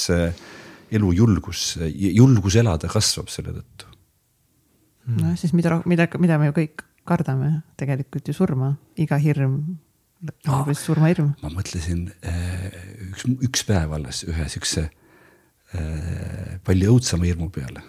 [0.93, 3.89] elujulgus, julgus elada kasvab selle tõttu.
[5.07, 9.57] nojah, siis mida, mida, mida me ju kõik kardame, tegelikult ju surma, iga hirm
[10.49, 11.33] oh, surmahirm.
[11.43, 12.67] ma mõtlesin äh,
[13.11, 17.85] üks, üks päev alles ühe siukse äh, palju õudsema hirmu peale.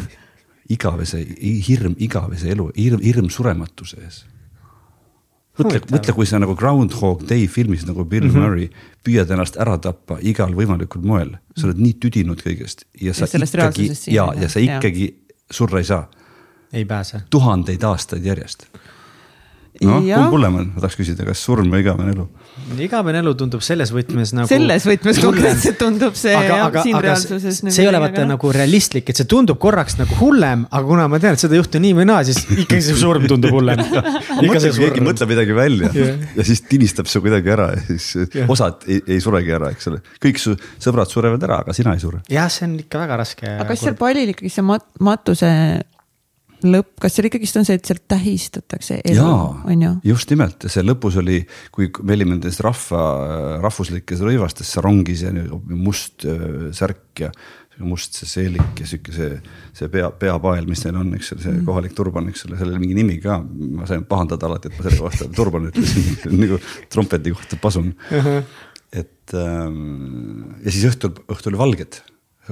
[0.74, 1.20] igavese,
[1.68, 4.22] hirm igavese elu, hirm, hirm surematuse ees.
[5.58, 8.40] Mõtle, mõtle, kui sa nagu Groundhog Day filmis nagu Bill mm -hmm.
[8.40, 8.68] Murray
[9.04, 13.44] püüad ennast ära tappa igal võimalikul moel, sa oled nii tüdinud kõigest ja sa ja
[13.44, 15.34] ikkagi ja, ja sa ikkagi ja.
[15.50, 16.10] surra ei saa.
[16.72, 17.22] ei pääse.
[17.30, 18.66] tuhandeid aastaid järjest
[19.82, 22.26] noh, kumb hullem on, ma tahaks küsida, kas surm või igavene elu?
[22.84, 24.46] igavene elu tundub selles võtmes nagu.
[24.50, 28.26] selles võtmes konkreetselt tundub see aga, jah, aga, siin aga reaalsuses see ei ole vaata
[28.28, 31.62] nagu realistlik, et see tundub korraks nagu hullem, aga kuna ma tean, et seda ei
[31.62, 33.82] juhtu nii või naa, siis ikkagi see surm tundub hullem.
[34.84, 36.22] keegi mõtleb midagi välja Jah.
[36.38, 38.50] ja siis tinistab su kuidagi ära ja siis Jah.
[38.50, 40.00] osad ei, ei suregi ära, eks ole.
[40.22, 42.22] kõik su sõbrad surevad ära, aga sina ei sure.
[42.30, 43.48] jah, see on ikka väga raske.
[43.56, 45.50] aga kas seal palil ikkagi see mat-, matuse
[46.64, 49.26] lõpp, kas seal ikkagist on see, et seal tähistatakse elu,
[49.72, 51.42] on ju?, just nimelt ja see lõpus oli,
[51.74, 53.02] kui me olime nendes rahva,
[53.64, 55.34] rahvuslikes rõivastes sarongis ja
[55.74, 56.26] must
[56.76, 57.32] särk ja
[57.82, 59.38] must see seelik ja sihuke see,
[59.74, 62.96] see pea, peapael, mis neil on, eks ole, see kohalik turban, eks ole, sellel mingi
[62.98, 63.40] nimi ka.
[63.42, 66.60] ma sain pahandada alati, et ma selle kohta turban ütlesin nagu
[66.92, 67.92] trompeti kohta pasun.
[68.94, 71.98] et ähm, ja siis õhtul, õhtul valged,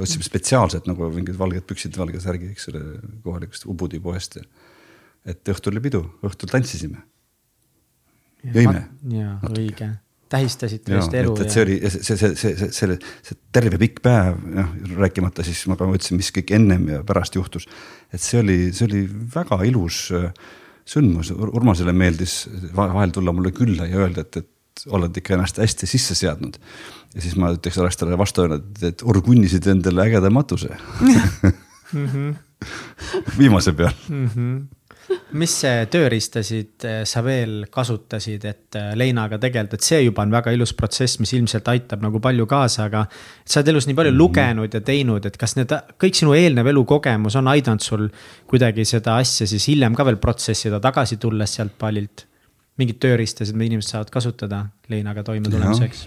[0.00, 2.85] otsime spetsiaalselt nagu mingid valged püksid, valge särgi, eks ole,
[3.24, 4.38] kohalikust Ubudi poest
[5.28, 7.02] et õhtul oli pidu, õhtul tantsisime.
[8.42, 8.87] jõime.
[9.12, 9.88] jaa, õige,
[10.33, 12.96] tähistasite just elu et, et see oli see, see, see, see, see,
[13.28, 17.38] see, terve pikk päev, noh rääkimata siis ma ka mõtlesin, mis kõik ennem ja pärast
[17.38, 17.68] juhtus.
[18.11, 20.33] et see oli, see oli väga ilus äh,
[20.88, 25.61] sündmus, Urmasele meeldis va- vahel tulla mulle külla ja öelda, et, et oled ikka ennast
[25.62, 26.57] hästi sisse seadnud.
[27.14, 30.72] Ja siis ma ütleks, oleks talle vastu öelnud, et orgunnisid endale ägeda matuse
[33.40, 33.92] viimase peal.
[35.37, 35.55] mis
[35.92, 40.72] tööriistasid eh, sa veel kasutasid, et eh, leinaga tegeleda, et see juba on väga ilus
[40.79, 43.05] protsess, mis ilmselt aitab nagu palju kaasa, aga.
[43.44, 47.37] sa oled elus nii palju lugenud ja teinud, et kas need kõik sinu eelnev elukogemus
[47.40, 48.09] on aidanud sul
[48.48, 52.29] kuidagi seda asja siis hiljem ka veel protsessida, tagasi tulles sealt pallilt?
[52.81, 56.07] mingid tööriistasid, mida inimesed saavad kasutada leinaga toimetulemiseks?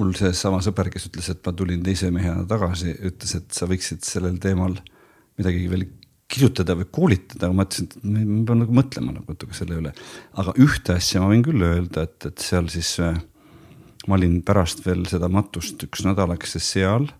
[0.00, 4.04] Mul seesama sõber, kes ütles, et ma tulin teise mehena tagasi, ütles, et sa võiksid
[4.06, 4.78] sellel teemal
[5.40, 5.86] midagi veel
[6.32, 9.92] kirjutada või koolitada, ma ütlesin, et ma pean nagu mõtlema nagu natuke selle üle.
[10.40, 13.18] aga ühte asja ma võin küll öelda, et, et seal siis äh,
[14.08, 17.10] ma olin pärast veel seda matust üks nädalakese seal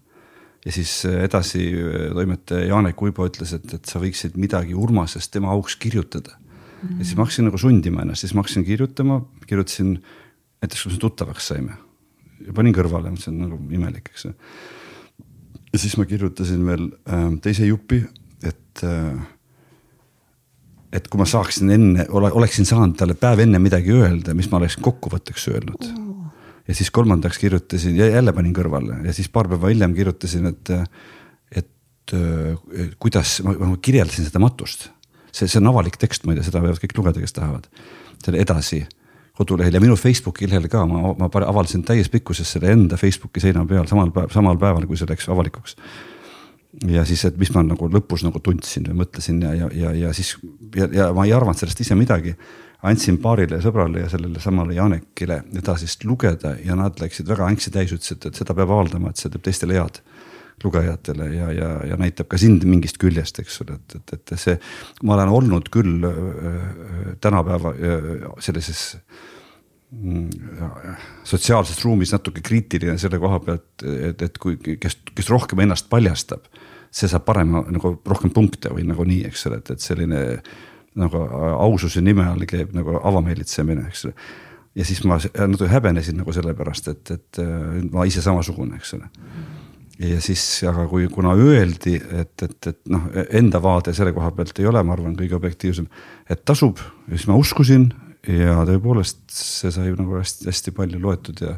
[0.65, 5.35] ja siis äh, edasi äh, toimetaja Janek Uibo ütles, et, et sa võiksid midagi Urmasest
[5.35, 6.99] tema auks kirjutada mm..
[6.99, 9.99] ja siis ma hakkasin nagu sundima ennast, siis ma hakkasin kirjutama, kirjutasin
[10.63, 11.77] näiteks, kui me tuttavaks saime
[12.47, 14.31] ja panin kõrvale, see on nagu imelik, eks
[15.73, 18.03] ja siis ma kirjutasin veel äh, teise jupi,
[18.45, 19.23] et äh,
[20.93, 24.77] et kui ma saaksin enne, oleksin saanud talle päev enne midagi öelda, mis ma oleks
[24.85, 26.27] kokkuvõtteks öelnud oh..
[26.69, 30.75] ja siis kolmandaks kirjutasin ja jälle panin kõrvale ja siis paar päeva hiljem kirjutasin, et,
[31.63, 34.91] et äh, kuidas ma, ma kirjeldasin seda matust.
[35.31, 37.71] see, see on avalik tekst, ma ei tea, seda võivad kõik lugeda, kes tahavad.
[38.23, 38.85] selle edasi
[39.37, 43.65] kodulehel ja minu Facebooki lehel ka, ma, ma avaldasin täies pikkuses selle enda Facebooki seina
[43.69, 45.77] peal samal päev, samal päeval, kui see läks avalikuks.
[46.89, 50.13] Ja siis, et mis ma nagu lõpus nagu tundsin või mõtlesin ja, ja, ja, ja
[50.17, 50.35] siis
[50.77, 52.35] ja, ja ma ei arvanud sellest ise midagi.
[52.83, 57.93] andsin paarile sõbrale ja sellele samale Janekile edasist lugeda ja nad läksid väga ängsi täis,
[57.93, 60.01] ütlesid, et seda peab avaldama, et see teeb teistele head
[60.65, 64.57] lugejatele ja, ja, ja näitab ka sind mingist küljest, eks ole, et, et, et see,
[65.07, 66.53] ma olen olnud küll öö,
[67.23, 68.83] tänapäeva öö, sellises
[69.91, 70.29] mm,
[71.29, 76.47] sotsiaalses ruumis natuke kriitiline selle koha pealt, et, et kui, kes, kes rohkem ennast paljastab,
[76.93, 80.23] see saab parema nagu rohkem punkte või nagu nii, eks ole, et, et selline
[80.99, 81.21] nagu
[81.57, 84.15] aususe nime all käib nagu avameelitsemine, eks ole.
[84.77, 89.09] ja siis ma natuke häbenesin nagu sellepärast, et, et äh, ma ise samasugune, eks ole
[90.03, 94.59] ja siis, aga kui, kuna öeldi, et, et, et noh, enda vaade selle koha pealt
[94.61, 95.89] ei ole, ma arvan, kõige objektiivsem,
[96.31, 97.89] et tasub ja siis ma uskusin
[98.29, 101.57] ja tõepoolest see sai nagu hästi-hästi palju loetud ja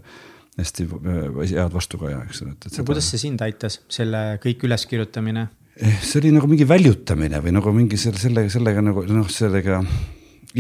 [0.59, 4.67] hästi äh, head vastukaja, eks ole, et, et no kuidas see sind aitas, selle kõik
[4.69, 5.49] üleskirjutamine?
[5.75, 9.83] Eh, see oli nagu mingi väljutamine või nagu mingi selle, selle, sellega nagu noh, sellega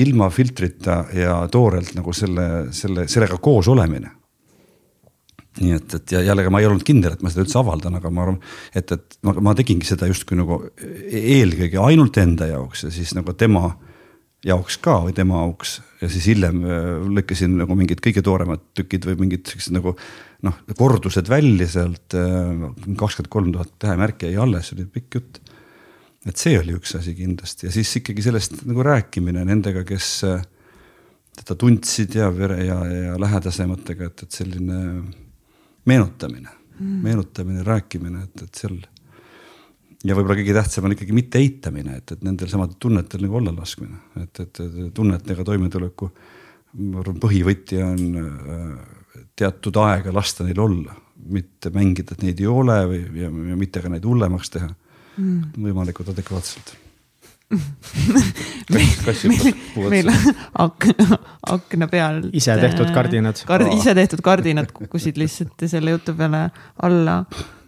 [0.02, 4.10] ilma filtrita ja toorelt nagu selle, selle, sellega koos olemine
[5.60, 8.10] nii et, et ja jällegi ma ei olnud kindel, et ma seda üldse avaldan, aga
[8.10, 8.38] ma arvan,
[8.74, 13.36] et, et ma, ma tegingi seda justkui nagu eelkõige ainult enda jaoks ja siis nagu
[13.38, 13.68] tema
[14.44, 16.88] jaoks ka või tema auks ja siis hiljem äh,
[17.18, 19.94] lõikasin nagu mingid kõige tooremad tükid või mingid siuksed nagu
[20.44, 22.12] noh, kordused välja sealt.
[22.12, 25.40] kakskümmend kolm tuhat tähemärki jäi alles, oli pikk jutt.
[26.28, 30.44] et see oli üks asi kindlasti ja siis ikkagi sellest nagu rääkimine nendega, kes äh,
[31.40, 34.80] teda tundsid ja vere ja, ja lähedasematega, et, et selline
[35.90, 38.78] meenutamine mm., meenutamine, rääkimine, et, et seal
[40.04, 43.54] ja võib-olla kõige tähtsam on ikkagi mitte eitamine, et, et nendel samadel tunnetel nagu olla
[43.56, 46.10] laskmine, et, et, et tunnetega toimetuleku
[46.74, 48.62] ma arvan, põhivõti on äh,
[49.38, 50.96] teatud aega lasta neil olla,
[51.30, 55.54] mitte mängida, et neid ei ole või ja, ja mitte ka neid hullemaks teha mm..
[55.68, 56.74] võimalikult adekvaatselt
[59.04, 59.28] kassi
[59.74, 60.34] puu meil otsa.
[60.64, 60.88] ak-,
[61.54, 62.22] akna peal.
[62.32, 63.40] Ise tehtud kardinad.
[63.46, 63.72] kard,.
[63.76, 66.48] ise tehtud kardinad kukkusid lihtsalt selle jutu peale
[66.82, 67.20] alla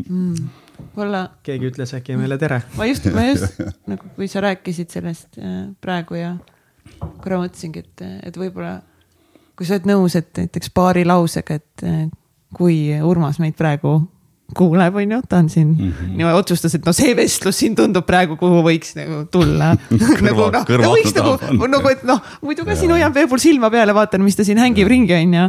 [0.08, 0.48] mm..
[0.78, 2.62] võib-olla keegi ütles äkki meile tere.
[2.76, 3.60] ma just, ma just
[3.90, 6.34] nagu, kui sa rääkisid sellest äh, praegu ja
[7.22, 8.78] korra mõtlesingi, et, et võib-olla
[9.56, 12.04] kui sa oled nõus, et näiteks paari lausega, et äh,
[12.56, 13.98] kui Urmas meid praegu
[14.54, 15.92] kuuleb, on ju, ta on siin mm.
[15.92, 16.16] -hmm.
[16.16, 19.72] niimoodi otsustas, et no see vestlus siin tundub praegu, kuhu võiks nagu tulla
[20.28, 23.90] nagu noh, kõrva võiks nagu, nagu, et noh, muidu ka siin hoian veepul silma peal
[23.90, 25.48] ja vaatan, mis ta siin hängib ringi, on ju.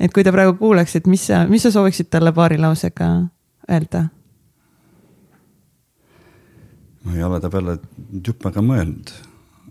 [0.00, 3.12] et kui ta praegu kuuleks, et mis sa, mis sa sooviksid talle paari lausega
[3.70, 4.08] öelda?
[7.04, 7.78] ma ei ole ta peale
[8.26, 9.14] jupp aega mõelnud,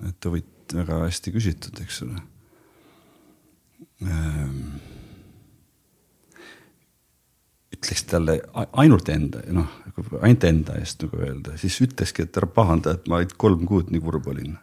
[0.08, 2.24] et huvit-, väga hästi küsitud, eks ole
[4.08, 4.91] ähm,.
[7.82, 8.38] Ütleks talle
[8.78, 9.70] ainult enda, noh,
[10.22, 13.89] ainult enda eest nagu öelda, siis ütleski, et ära pahanda, et ma ainult kolm kuud
[13.94, 14.54] nii kurb olin.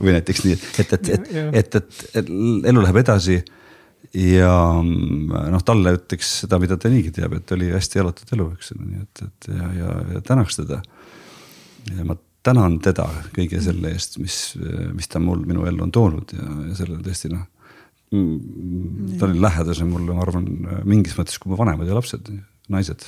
[0.00, 1.10] või näiteks nii, et, et, et,
[1.60, 2.32] et, et, et
[2.72, 3.42] elu läheb edasi
[4.16, 8.72] ja noh, talle ütleks seda, mida ta niigi teab, et oli hästi elatud elu, eks
[8.76, 10.80] ole, nii et, et ja, ja, ja tänaks teda.
[11.92, 14.38] ja ma tänan teda kõige selle eest, mis,
[14.96, 17.44] mis ta mul minu ellu on toonud ja, ja selle tõesti noh.
[18.10, 20.46] Ta oli lähedasem mulle, ma arvan,
[20.88, 22.30] mingis mõttes kui mu vanemad ja lapsed,
[22.72, 23.04] naised.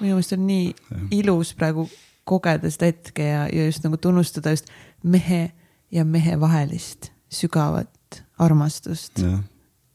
[0.00, 0.72] minu meelest on nii
[1.18, 1.86] ilus praegu
[2.28, 4.70] kogeda seda hetke ja, ja just nagu tunnustada just
[5.02, 5.50] mehe
[5.92, 9.40] ja mehe vahelist sügavat armastust jah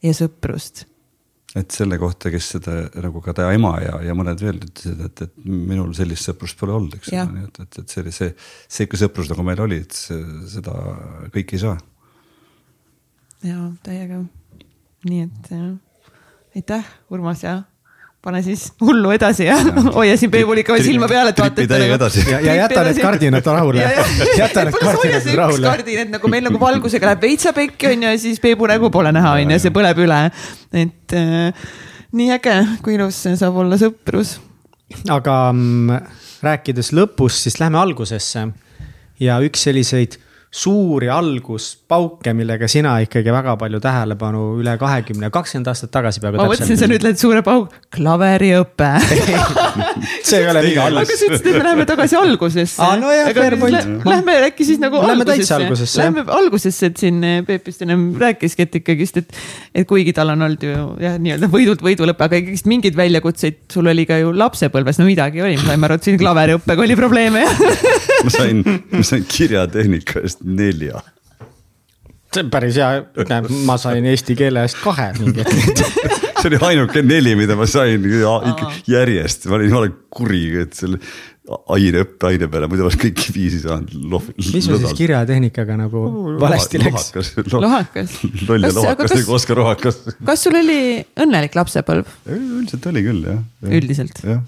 [0.03, 0.85] ja sõprust.
[1.57, 5.21] et selle kohta, kes seda nagu ka ta ema ja, ja mõned veel ütlesid, et,
[5.25, 8.33] et minul sellist sõprust pole olnud, eks ole, nii et, et, et see oli see,
[8.77, 10.19] sihuke sõprus nagu meil oli, et see,
[10.51, 10.75] seda
[11.33, 11.77] kõik ei saa.
[13.43, 14.23] Ja täiega.
[15.07, 15.73] nii et äh,
[16.55, 17.61] aitäh, Urmas ja
[18.27, 19.55] pane siis hullu edasi ja
[19.97, 21.63] hoia siin veel silma peal, et vaata.
[21.77, 22.23] edasi.
[22.31, 23.85] ja, ja jäta need kardinad rahule.
[24.37, 25.69] jäta need kardinad üks rahule.
[25.69, 29.13] kardin, et nagu meil nagu valgusega läheb veitsa pekki onju ja siis Peebu nägu pole
[29.15, 30.19] näha onju, see põleb üle.
[30.73, 31.65] et äh,
[32.17, 34.37] nii äge, kui ilus see saab olla sõprus.
[35.13, 38.47] aga mm, rääkides lõpust, siis lähme algusesse.
[39.19, 45.91] ja üks selliseid suuri alguspauke, millega sina ikkagi väga palju tähelepanu üle kahekümne, kakskümmend aastat
[45.91, 48.91] tagasi peaaegu ma mõtlesin, sa nüüd ütled suure pauk, klaveriõpe.
[50.27, 51.11] see ei ole mingi aga algus.
[51.19, 52.79] sa ütlesid, et me läheme tagasi algusesse.
[52.83, 54.07] Aa, no jah, point.
[54.07, 56.05] Lähme äkki siis nagu Lähme algusesse, jah.
[56.05, 59.37] Lähme algusesse, et siin Peep just ennem rääkiski, et ikkagist, et,
[59.75, 63.91] et kuigi tal on olnud ju jah, nii-öelda võidult võidulõpe, aga ikkagist mingeid väljakutseid sul
[63.91, 67.45] oli ka ju lapsepõlves, no midagi oli, me saime aru, et siin klaveriõppega oli probleeme
[68.23, 71.01] ma sain, ma sain kirjatehnika eest nelja.
[72.33, 73.05] see on päris hea,
[73.65, 75.85] ma sain eesti keele eest kahe mingi hetk.
[76.41, 78.35] see oli ainuke neli, mida ma sain ja,
[78.97, 80.99] järjest, ma olin jumala kuri, et selle
[81.71, 83.93] aine, õppeaine peale, muidu oleks kõiki viisi saanud.
[84.35, 84.93] mis sul siis?
[84.97, 86.03] kirjatehnikaga nagu
[86.41, 87.11] valesti läks?
[87.53, 88.17] lohakas.
[88.49, 90.01] loll ja lohakas kas- nagu Oskar Rohakas.
[90.27, 90.79] kas sul oli
[91.23, 92.09] õnnelik lapsepõlv?
[92.35, 93.39] üldiselt oli küll jah.
[93.79, 94.19] Üldiselt?
[94.27, 94.43] jah,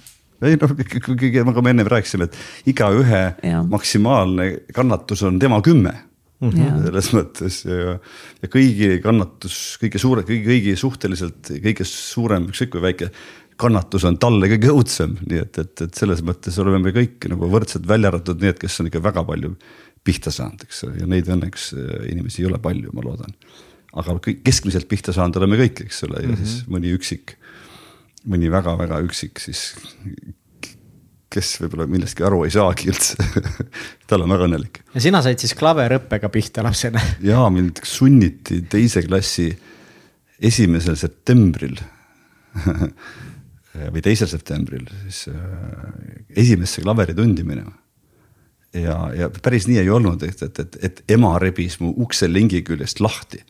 [0.48, 0.76] ei noh,
[1.10, 2.38] kõige, nagu ma ennem rääkisin, et
[2.70, 3.24] igaühe
[3.70, 5.96] maksimaalne kannatus on tema kümme.
[6.40, 6.78] Jaa.
[6.86, 7.98] selles mõttes ja,
[8.40, 13.10] ja kõigi kannatus, kõige suure, kõigi, kõigi suhteliselt kõige suurem, ükskõik kui väike
[13.60, 17.50] kannatus on talle kõige õudsem, nii et, et, et selles mõttes oleme me kõik nagu
[17.52, 19.52] võrdsed, välja arvatud need, kes on ikka väga palju
[20.08, 23.36] pihta saanud, eks ja neid õnneks äh, inimesi ei ole palju, ma loodan.
[24.00, 26.46] aga keskmiselt pihta saanud oleme kõik, eks ole, ja mm -hmm.
[26.46, 27.36] siis mõni üksik,
[28.30, 29.74] mõni väga-väga üksik siis,
[31.30, 33.18] kes võib-olla millestki aru ei saagi üldse
[34.10, 37.02] tal on väga õnnelik ja sina said siis klaverõppega pihta lapsena.
[37.32, 39.50] ja mind sunniti teise klassi
[40.40, 41.78] esimesel septembril
[43.94, 45.38] või teisel septembril siis äh,
[46.44, 47.74] esimesse klaveritundi minema.
[48.74, 53.02] ja, ja päris nii ei olnud, et, et, et, et ema rebis mu ukselingi küljest
[53.02, 53.44] lahti.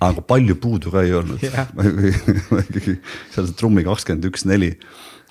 [0.00, 1.68] Aga palju puudu ka ei olnud Jah.
[1.76, 2.98] ma ikkagi
[3.34, 4.74] seal trummi kakskümmend üks neli,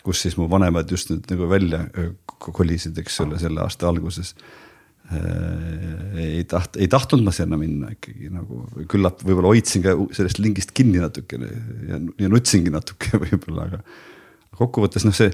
[0.05, 2.11] kus siis mu vanemad just nüüd nagu välja öö,
[2.43, 4.35] kolisid, eks ole, selle aasta alguses
[5.11, 10.39] Äh, ei taht-, ei tahtnud ma sinna minna ikkagi nagu küllap võib-olla hoidsin ka sellest
[10.39, 11.49] lingist kinni natukene
[11.89, 13.81] ja, ja nutsingi natuke võib-olla, aga
[14.55, 15.27] kokkuvõttes noh, see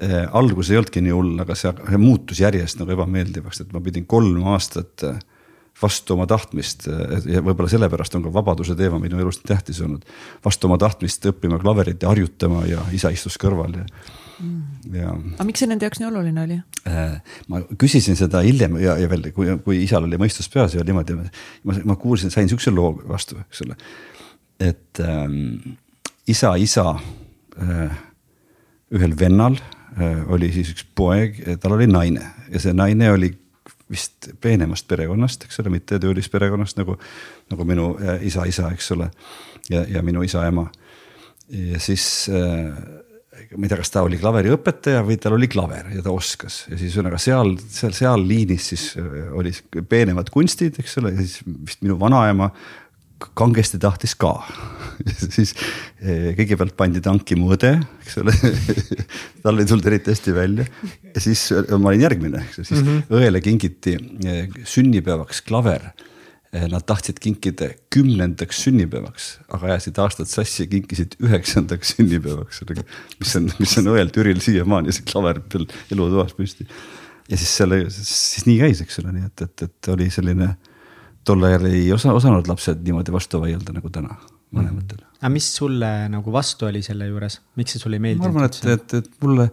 [0.00, 4.08] äh, algus ei olnudki nii hull, aga see, muutus järjest nagu ebameeldivaks, et ma pidin
[4.08, 5.20] kolm aastat äh,
[5.82, 6.86] vastu oma tahtmist
[7.28, 10.06] ja võib-olla sellepärast on ka vabaduse teema minu elus tähtis olnud.
[10.44, 15.46] vastu oma tahtmist õppima klaverit ja harjutama ja isa istus kõrval ja mm., ja aga
[15.48, 16.58] miks see nende jaoks nii oluline oli?
[16.88, 20.84] Äh, ma küsisin seda hiljem ja, ja veel, kui, kui isal oli mõistus peas ja
[20.86, 23.78] niimoodi, ma, ma kuulsin, sain siukse loo vastu, eks ole.
[24.62, 25.76] et ähm,
[26.26, 27.98] isa, isa äh,
[28.96, 33.34] ühel vennal äh, oli siis üks poeg, tal oli naine ja see naine oli
[33.90, 36.98] vist peenemast perekonnast, eks ole, mitte töölisperekonnast nagu,
[37.52, 39.10] nagu minu äh, isa, isa, eks ole.
[39.70, 40.68] ja, ja minu isa-ema.
[41.48, 42.72] ja siis äh,
[43.56, 46.78] ma ei tea, kas ta oli klaveriõpetaja või tal oli klaver ja ta oskas ja
[46.78, 49.52] siis ühesõnaga seal, seal, seal liinis siis äh, oli
[49.88, 52.50] peenemad kunstid, eks ole, ja siis vist minu vanaema
[53.18, 54.32] kangesti tahtis ka
[55.36, 55.52] siis
[56.00, 57.72] eh, kõigepealt pandi tanki mu õde,
[58.04, 58.34] eks ole
[59.44, 63.16] tal ei tulnud eriti hästi välja ja siis eh, ma olin järgmine, siis mm -hmm.
[63.20, 65.90] õele kingiti eh, sünnipäevaks klaver.
[66.56, 72.62] Nad tahtsid kinkida kümnendaks sünnipäevaks, aga ajasid aastad sassi ja kinkisid üheksandaks sünnipäevaks,
[73.18, 76.64] mis on, mis on õel Türil siiamaani see klaver veel elutoas püsti.
[77.28, 80.54] ja siis selle, siis nii käis, eks ole, nii et, et, et oli selline
[81.26, 84.14] tol ajal ei osa, osanud lapsed niimoodi vastu vaielda nagu täna
[84.54, 85.02] vanematel.
[85.18, 88.32] aga mis sulle nagu vastu oli selle juures, miks see sulle ei meeldinud?
[88.32, 89.50] ma arvan, et, et, et mulle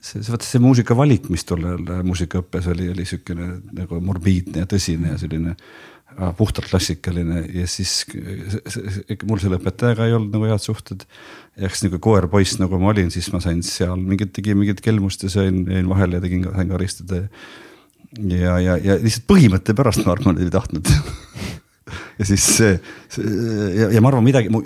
[0.00, 4.70] see, see vaata see muusikavalik, mis tol ajal muusikaõppes oli, oli siukene nagu morbiidne ja
[4.70, 7.98] tõsine ja selline äh, puhtalt klassikaline ja siis
[9.26, 11.06] mul selle õpetajaga ei olnud nagu head suhted.
[11.56, 15.24] ja eks nagu koer-poiss, nagu ma olin, siis ma sain seal mingit, tegin mingit kelmust
[15.26, 17.30] ja sain, jäin vahele ja tegin, sain karistada ja,
[18.30, 20.90] ja, ja lihtsalt põhimõtte pärast ma arvan, ei tahtnud
[22.18, 22.72] ja siis see,
[23.12, 23.34] see
[23.80, 24.62] ja, ja ma arvan midagi, mu,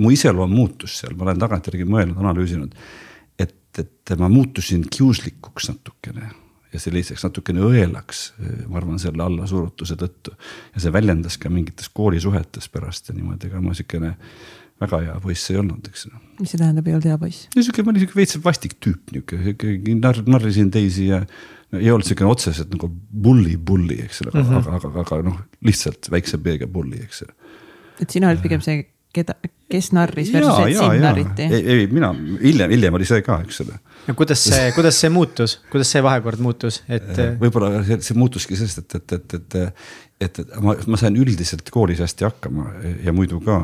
[0.00, 2.76] mu iseloom muutus seal, ma olen tagantjärgi mõelnud, analüüsinud.
[3.40, 6.30] et, et ma muutusin kiuslikuks natukene
[6.70, 8.24] ja selliseks natukene õelaks,
[8.68, 10.36] ma arvan, selle allasurutuse tõttu.
[10.74, 14.14] ja see väljendas ka mingites koolisuhetes pärast ja niimoodi, ega ma siukene
[14.80, 16.06] väga hea poiss ei olnud, eks.
[16.38, 17.48] mis see tähendab, ei olnud hea poiss?
[17.56, 19.40] niisugune, ma olin siuke veits vastik tüüp, niuke,
[20.00, 21.24] narr, narrisin teisi ja
[21.78, 24.70] ei olnud siukene otseselt nagu bully, bully, eks ole mm, -hmm.
[24.70, 27.36] aga, aga, aga noh, lihtsalt väikse B-ga bully, eks ole.
[28.02, 28.82] et sina olid pigem see,
[29.14, 29.36] keda,
[29.70, 31.46] kes narris versus, et sind narriti?
[31.46, 32.10] ei, ei mina
[32.42, 33.78] hiljem, hiljem oli see ka, eks ole.
[34.08, 37.12] no kuidas see, kuidas see muutus, kuidas see vahekord muutus, et?
[37.42, 39.60] võib-olla see, see muutuski sellest, et, et, et, et,
[40.26, 42.72] et, et ma, ma sain üldiselt koolis hästi hakkama
[43.04, 43.62] ja muidu ka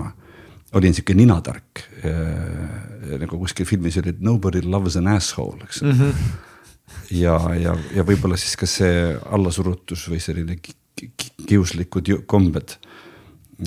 [0.76, 3.18] olin sihuke ninatark äh,.
[3.22, 5.96] nagu kuskil filmis oli nobody loves an asshole, eks mm.
[5.98, 6.44] -hmm
[7.10, 10.58] ja, ja, ja võib-olla siis ka see allasurutus või selline
[11.46, 12.76] kiuslikud kombed.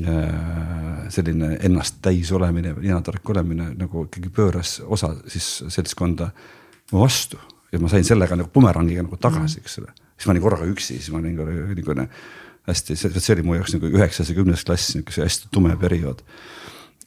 [0.05, 6.27] Äh, selline ennast täis olemine, ninatark olemine nagu ikkagi pööras osa siis seltskonda
[6.91, 7.39] vastu
[7.71, 9.65] ja ma sain sellega nagu bumerangiga nagu tagasi, mm.
[9.65, 9.95] eks ole.
[10.13, 12.05] siis ma olin korraga üksi, siis ma olin niisugune
[12.69, 16.21] hästi, see oli mu jaoks nagu üheksas ja kümnes klass, niisugune hästi tume periood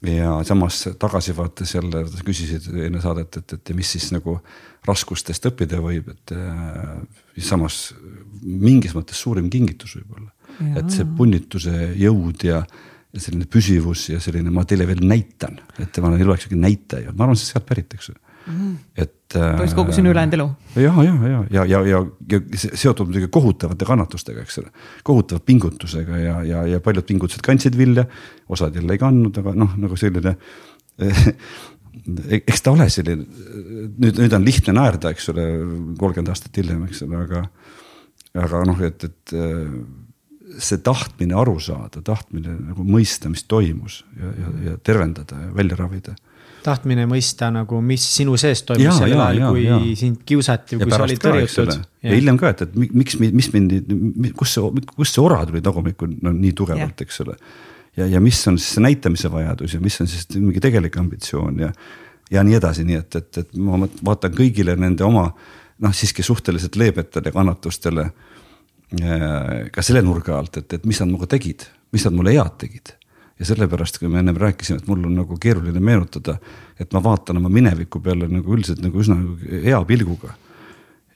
[0.07, 4.39] ja samas tagasivaates jälle küsisid enne saadet, et, et mis siis nagu
[4.87, 6.97] raskustest õppida võib, et äh,
[7.39, 7.93] samas
[8.43, 10.33] mingis mõttes suurim kingitus võib-olla.
[10.77, 12.59] et see punnituse jõud ja,
[13.13, 17.15] ja selline püsivus ja selline, ma teile veel näitan, et ma olen eluaeg sihuke näitaja,
[17.15, 18.77] ma arvan, see sealt pärit, eks ju mm..
[18.97, 19.15] et.
[19.33, 20.47] päris kogu sinu ülejäänud elu.
[20.77, 22.01] ja, ja, ja, ja, ja, ja,
[22.35, 24.73] ja seotud muidugi kohutavate kannatustega, eks ole.
[25.07, 28.07] kohutava pingutusega ja, ja, ja paljud pingutused kandsid vilja,
[28.49, 30.37] osad jälle ei kandnud, aga noh, nagu selline
[32.49, 33.27] eks ta ole selline,
[34.01, 35.45] nüüd, nüüd on lihtne naerda, eks ole,
[36.01, 37.43] kolmkümmend aastat hiljem, eks ole, aga,
[38.43, 39.35] aga noh, et, et
[40.63, 45.79] see tahtmine aru saada, tahtmine nagu mõista, mis toimus ja, ja, ja tervendada ja välja
[45.79, 46.17] ravida
[46.65, 49.79] tahtmine mõista nagu, mis sinu sees toimus sel ajal, kui ja.
[49.99, 51.73] sind kiusati või kui sa olid tõrjutud.
[52.07, 53.75] ja hiljem ka, et, et miks, mis mind,
[54.39, 57.37] kust see, kust see ora tuli tagumikku no, nii tugevalt, eks ole.
[57.99, 61.61] ja, ja mis on siis see näitamise vajadus ja mis on siis mingi tegelik ambitsioon
[61.67, 61.73] ja,
[62.33, 65.29] ja nii edasi, nii et, et, et ma vaatan kõigile nende oma
[65.83, 68.09] noh, siiski suhteliselt leebetele kannatustele.
[69.03, 71.65] Äh, ka selle nurga alt, et, et mis nad minuga tegid,
[71.97, 72.93] mis nad mulle head tegid
[73.43, 76.37] ja sellepärast, kui me ennem rääkisime, et mul on nagu keeruline meenutada,
[76.79, 80.37] et ma vaatan oma mineviku peale nagu üldiselt nagu üsna nagu hea pilguga.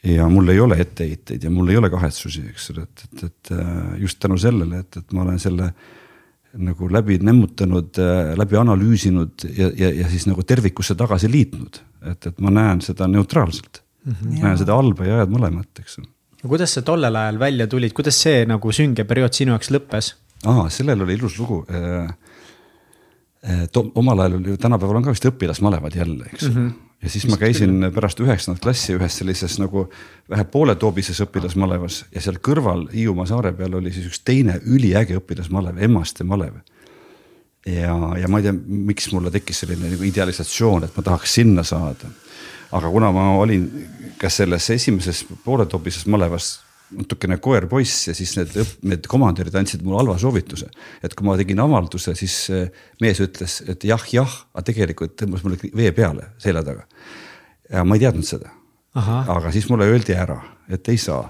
[0.07, 3.53] ja mul ei ole etteheiteid ja mul ei ole kahetsusi, eks ole, et, et, et
[3.57, 5.71] äh, just tänu sellele, et, et ma olen selle
[6.63, 11.81] nagu läbi nemmutanud, äh, läbi analüüsinud ja, ja, ja siis nagu tervikusse tagasi liitnud.
[12.07, 14.43] et, et ma näen seda neutraalselt mm, -hmm.
[14.43, 16.11] näen seda halba ja head mõlemat, eks ole.
[16.47, 20.15] kuidas sa tollel ajal välja tulid, kuidas see nagu sünge periood sinu jaoks lõppes?
[20.47, 22.11] Aa, sellel oli ilus lugu äh,
[23.51, 23.69] äh,.
[23.95, 26.55] omal ajal oli, tänapäeval on ka vist õpilasmalevad jälle, eks mm.
[26.55, 26.73] -hmm.
[27.03, 29.89] ja siis ma käisin pärast üheksandat klassi ühes sellises nagu
[30.31, 35.83] vähe pooletoobises õpilasmalevas ja seal kõrval Hiiumaa saare peal oli siis üks teine üliäge õpilasmalev,
[35.83, 36.61] Emmaste malev.
[37.67, 41.63] ja, ja ma ei tea, miks mulle tekkis selline nagu idealisatsioon, et ma tahaks sinna
[41.63, 42.13] saada.
[42.73, 43.71] aga kuna ma olin
[44.19, 48.53] ka selles esimeses pooletoobises malevas natukene koer-poiss ja siis need,
[48.87, 50.69] need komandörid andsid mulle halva soovituse.
[51.03, 52.69] et kui ma tegin avalduse, siis eh,
[53.03, 56.87] mees ütles, et jah, jah, aga tegelikult tõmbas mulle vee peale selja taga.
[57.73, 58.53] ja ma ei teadnud seda.
[58.95, 60.39] aga siis mulle öeldi ära,
[60.71, 61.27] et ei saa.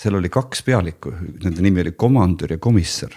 [0.00, 1.12] seal oli kaks pealikku,
[1.44, 3.14] nende nimi oli komandör ja komissar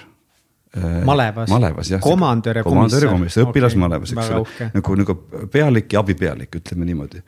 [1.06, 1.50] malevas?
[1.50, 2.02] malevas jah.
[2.02, 2.76] komandör ja komissar.
[2.76, 5.16] komandör ja komissar, õpilasmalevas okay., eks ole, nagu, nagu
[5.52, 7.24] pealik ja abipealik, ütleme niimoodi.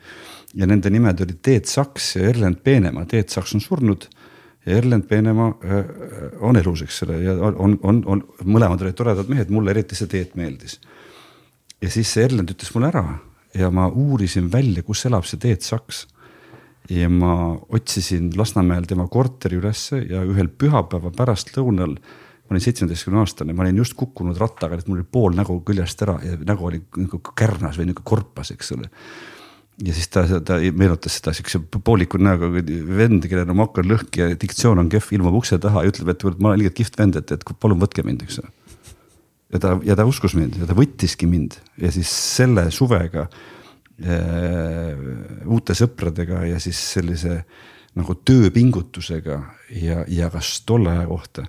[0.54, 4.06] Ja nende nimed olid Teet Saks ja Erlend Peenemaa, Teet Saks on surnud
[4.66, 5.52] ja Erlend Peenemaa
[6.46, 10.10] on elus, eks ole, ja on, on, on, mõlemad olid toredad mehed, mulle eriti see
[10.10, 10.80] Teet meeldis.
[11.80, 13.04] ja siis see Erlend ütles mulle ära
[13.54, 16.06] ja ma uurisin välja, kus elab see Teet Saks.
[16.90, 23.54] ja ma otsisin Lasnamäel tema korteri ülesse ja ühel pühapäeva pärastlõunal ma olin seitsmeteistkümne aastane,
[23.54, 26.80] ma olin just kukkunud rattaga, et mul oli pool nägu küljest ära ja nägu oli
[26.98, 28.90] nagu kärnas või nagu korpas, eks ole
[29.84, 34.38] ja siis ta, ta meenutas seda siukse pooliku näoga vend, kellel on on lõhki ja
[34.40, 37.32] diktsioon on kehv, ilmub ukse taha ja ütleb, et ma olen liiga kihvt vend, et,
[37.32, 38.52] et palun võtke mind, eks ole.
[39.54, 44.94] ja ta, ja ta uskus mind ja ta võttiski mind ja siis selle suvega äh,
[45.46, 47.42] uute sõpradega ja siis sellise
[47.98, 49.42] nagu tööpingutusega
[49.80, 51.46] ja, ja kas tolle aja kohta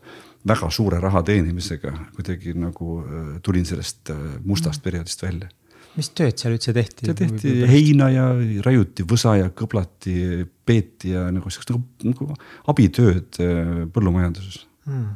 [0.47, 5.49] väga suure raha teenimisega kuidagi nagu äh, tulin sellest äh, mustast perioodist välja.
[5.97, 7.07] Mis tööd seal üldse tehti?
[7.07, 8.27] seal tehti heina ja
[8.65, 12.37] raiuti võsa ja kõblati, peeti ja nagu siukest nagu, nagu
[12.71, 15.09] abitööd äh, põllumajanduses hmm..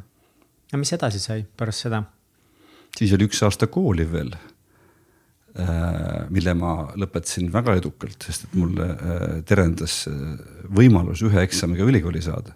[0.72, 2.02] ja mis edasi sai pärast seda?
[2.96, 4.36] siis oli üks aasta kooli veel
[6.36, 6.70] mille ma
[7.00, 8.90] lõpetasin väga edukalt, sest et mulle
[9.48, 10.02] terendas
[10.68, 12.52] võimalus ühe eksamiga ülikooli saada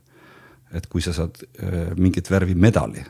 [0.77, 3.03] et kui sa saad äh, mingit värvi medali.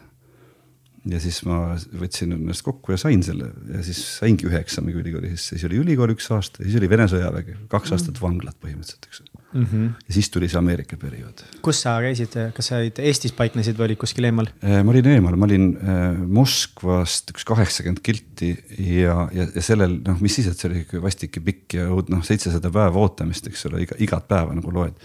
[1.08, 5.30] Ja siis ma võtsin ennast kokku ja sain selle ja siis saingi ühe eksamiga ülikooli
[5.32, 7.96] sisse, siis oli ülikool üks aasta, siis oli Vene sõjavägi, kaks mm.
[7.96, 9.64] aastat vanglat põhimõtteliselt, eks mm.
[9.64, 9.86] -hmm.
[10.04, 11.40] ja siis tuli see Ameerika periood.
[11.64, 14.52] kus sa käisid, kas sa olid Eestis paiknesid või olid kuskil eemal?
[14.60, 20.02] Äh, ma olin eemal, ma olin äh, Moskvast üks kaheksakümmend kilti ja, ja, ja sellel
[20.04, 23.48] noh, mis siis, et see oli ikka vastik ja pikk ja noh, seitsesada päeva ootamist,
[23.48, 25.00] eks ole, iga, igat päeva nagu loed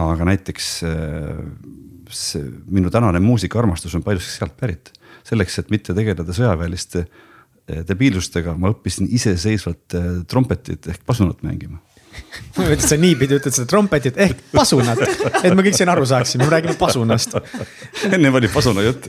[0.00, 1.40] aga näiteks äh,
[2.10, 4.92] see minu tänane muusikaarmastus on paljuski sealt pärit.
[5.24, 11.80] Selleks, et mitte tegeleda sõjaväeliste äh, debiilustega, ma õppisin iseseisvalt äh, trompetit ehk pasunat mängima
[12.56, 15.00] ma mõtlesin, et sa niipidi ütled seda trompetit ehk pasunat,
[15.40, 17.36] et me kõik siin aru saaksime, me räägime pasunast.
[18.10, 19.08] enne oli pasuna jutt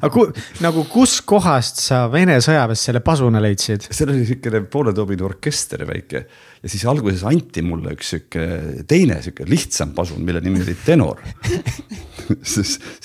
[0.00, 0.26] aga ku,
[0.64, 3.88] nagu kuskohast sa Vene sõjaväes selle pasuna leidsid?
[3.90, 6.24] seal oli siukene pooletobine orkester väike
[6.62, 8.46] ja siis alguses anti mulle üks sihuke
[8.88, 11.20] teine sihuke lihtsam pasun, mille nimi oli tenor.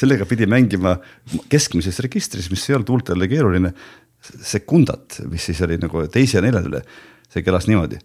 [0.02, 0.96] Sellega pidi mängima
[1.52, 3.74] keskmises registris, mis ei olnud huultele keeruline,
[4.22, 6.82] sekundat, mis siis oli nagu teise ja neljanda üle,
[7.30, 8.02] see kõlas niimoodi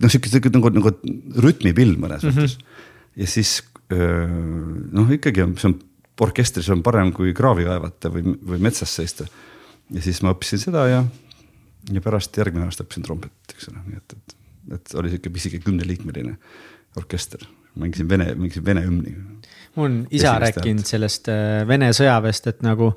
[0.00, 0.92] noh, sihuke, nagu, nagu
[1.44, 2.38] rütmipill mõnes mm -hmm.
[2.40, 2.58] mõttes.
[3.16, 3.58] ja siis
[3.90, 5.78] noh, ikkagi on, see on
[6.20, 9.26] orkestris on parem kui kraavi kaevata või, või metsas seista.
[9.90, 11.02] ja siis ma õppisin seda ja,
[11.92, 14.36] ja pärast järgmine aasta õppisin trompetit, eks ole, nii et, et,
[14.78, 16.36] et oli sihuke pisike kümneliikmeline
[16.96, 17.44] orkester,
[17.80, 19.16] mängisin vene, mängisin vene hümni.
[19.74, 21.28] mul on isa rääkinud sellest
[21.68, 22.92] Vene sõjaväest, et nagu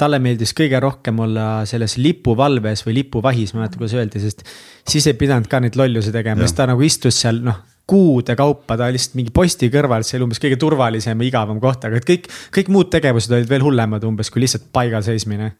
[0.00, 4.46] talle meeldis kõige rohkem olla selles lipuvalves või lipuvahis, ma ei mäleta, kuidas öeldi, sest
[4.88, 7.60] siis ei pidanud ka neid lollusi tegema, siis ta nagu istus seal noh
[7.92, 11.84] kuude kaupa, ta lihtsalt mingi posti kõrval, see oli umbes kõige turvalisem ja igavam koht,
[11.88, 15.52] aga et kõik, kõik muud tegevused olid veel hullemad umbes kui lihtsalt paigal seismine.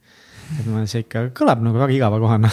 [0.58, 2.50] et ma, see ikka kõlab nagu väga igava kohana,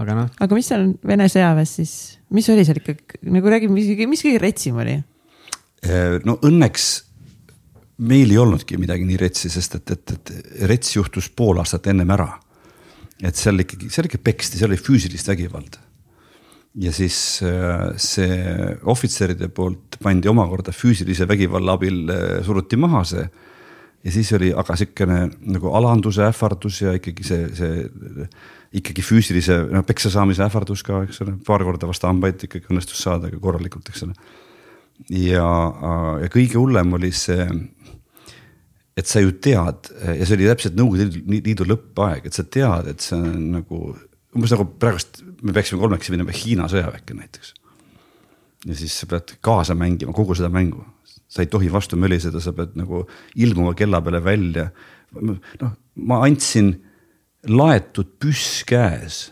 [0.00, 0.30] aga noh.
[0.40, 1.94] aga mis seal Vene sõjaväes siis,
[2.34, 5.00] mis oli seal ikka, nagu räägime, mis, mis kõige retsim oli?
[6.24, 6.88] no õnneks
[8.02, 10.32] meil ei olnudki midagi nii retsi, sest et, et, et
[10.70, 12.32] rets juhtus pool aastat ennem ära.
[13.22, 15.78] et seal ikkagi, seal ikka peksti, seal oli füüsilist vägivalda.
[16.74, 18.38] ja siis äh, see
[18.82, 23.28] ohvitseride poolt pandi omakorda füüsilise vägivalla abil, äh, suruti maha see.
[24.04, 25.20] ja siis oli aga sihukene
[25.54, 28.26] nagu alanduse ähvardus ja ikkagi see, see
[28.74, 33.06] ikkagi füüsilise noh peksa saamise ähvardus ka, eks ole, paar korda vastu hambaid ikkagi õnnestus
[33.06, 34.18] saada ka korralikult, eks ole
[35.10, 35.48] ja,
[36.22, 37.44] ja kõige hullem oli see
[38.94, 43.02] et sa ju tead ja see oli täpselt Nõukogude Liidu lõppaeg, et sa tead, et
[43.02, 43.80] see on nagu
[44.34, 47.54] umbes nagu praegust me peaksime kolmekesi minema Hiina sõjaväkke näiteks.
[48.64, 50.84] ja siis sa pead kaasa mängima kogu seda mängu,
[51.28, 54.70] sa ei tohi vastu möliseda, sa pead nagu ilmuma kella peale välja.
[55.14, 55.38] noh,
[55.94, 56.74] ma andsin
[57.46, 59.28] laetud püss käes,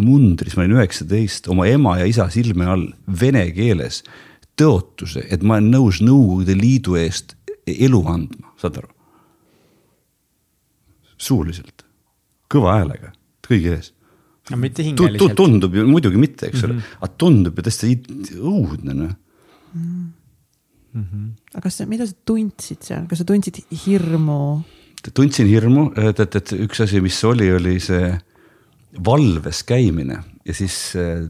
[0.00, 4.02] mundris, ma olin üheksateist, oma ema ja isa silme all vene keeles
[4.58, 7.36] tõotuse, et ma olen nõus Nõukogude Liidu eest
[7.66, 8.90] elu andma, saad aru?
[11.20, 11.82] suuliselt,
[12.48, 13.10] kõva häälega,
[13.44, 13.90] kõigi ees.
[14.50, 15.34] no mitte hingeliselt.
[15.36, 17.90] tundub ju muidugi mitte, eks ole mm -hmm., aga tundub ju täiesti
[18.38, 19.12] õudne noh
[19.74, 20.12] mm
[20.94, 21.26] -hmm..
[21.52, 24.62] aga kas sa, mida sa tundsid seal, kas sa tundsid hirmu?
[25.14, 28.18] tundsin hirmu, et, et, et üks asi, mis oli, oli see
[29.04, 31.28] valves käimine ja siis eh,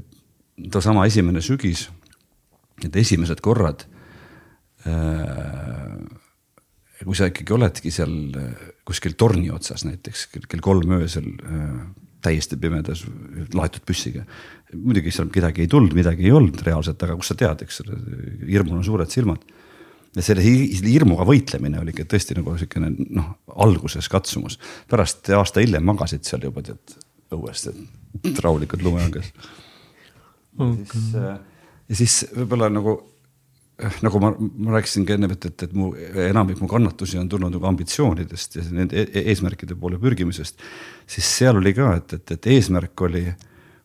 [0.71, 1.89] toosama esimene sügis
[2.87, 3.87] need esimesed korrad
[4.89, 5.97] äh,
[7.01, 11.81] kui sa ikkagi oledki seal äh, kuskil torni otsas näiteks kell kolm öösel äh,
[12.25, 13.05] täiesti pimedas,
[13.57, 14.27] laetud püssiga.
[14.75, 17.97] muidugi seal kedagi ei tulnud, midagi ei olnud reaalselt, aga kust sa tead, eks ole,
[18.45, 19.47] hirmul on suured silmad.
[20.17, 23.31] ja selle hirmuga võitlemine oli ikka tõesti nagu siukene noh,
[23.65, 24.59] alguses katsumus,
[24.91, 26.97] pärast aasta hiljem magasid seal juba tead
[27.33, 29.31] õues, et rahulikult lumehanges
[30.59, 30.85] okay..
[30.91, 31.39] siis, äh,
[31.91, 33.01] ja siis võib-olla nagu
[33.81, 35.91] Eh, nagu ma, ma rääkisin ka ennem, et, et, et mu
[36.27, 40.61] enamik mu kannatusi on tulnud nagu ambitsioonidest ja nende e-, eesmärkide poole pürgimisest.
[41.09, 43.25] siis seal oli ka, et, et, et eesmärk oli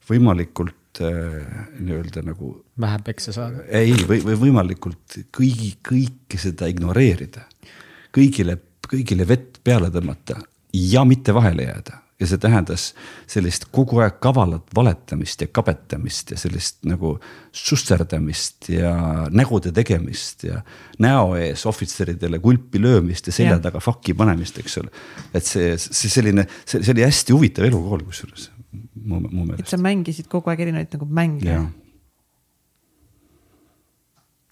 [0.10, 1.38] võimalikult äh,
[1.80, 2.52] nii-öelda nagu.
[2.82, 3.64] vähe peksa saada.
[3.72, 7.48] ei, või, või võimalikult kõigi, kõike seda ignoreerida.
[8.16, 10.42] kõigile, kõigile vett peale tõmmata
[10.76, 12.86] ja mitte vahele jääda ja see tähendas
[13.28, 17.16] sellist kogu aeg kavalat valetamist ja kabetamist ja sellist nagu
[17.56, 18.94] susserdamist ja
[19.36, 20.62] nägude tegemist ja
[21.04, 24.94] näo ees ohvitseridele kulpi löömist ja selja taga fakki panemist, eks ole.
[25.36, 29.66] et see, see selline, see, oli hästi huvitav elukool kusjuures mu, mu meelest.
[29.66, 31.60] et sa mängisid kogu aeg erinevaid nagu mänge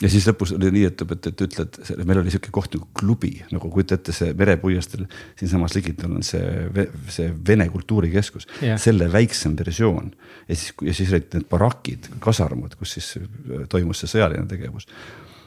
[0.03, 3.71] ja siis lõpus oli nii, et, et, ütled, meil oli sihuke koht nagu klubi, nagu
[3.71, 5.05] kujuta ette, see Merepuiesteel
[5.39, 10.11] siinsamas ligidal on see, see Vene kultuurikeskus yeah., selle väiksem versioon.
[10.47, 14.89] ja siis, ja siis olid need barakid, kasarmud, kus siis äh, toimus see sõjaline tegevus.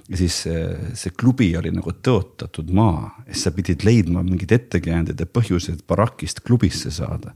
[0.08, 0.62] ja siis see,
[0.94, 6.44] see klubi oli nagu tõotatud maa, siis sa pidid leidma mingid ettekäänded ja põhjused barakist
[6.46, 7.34] klubisse saada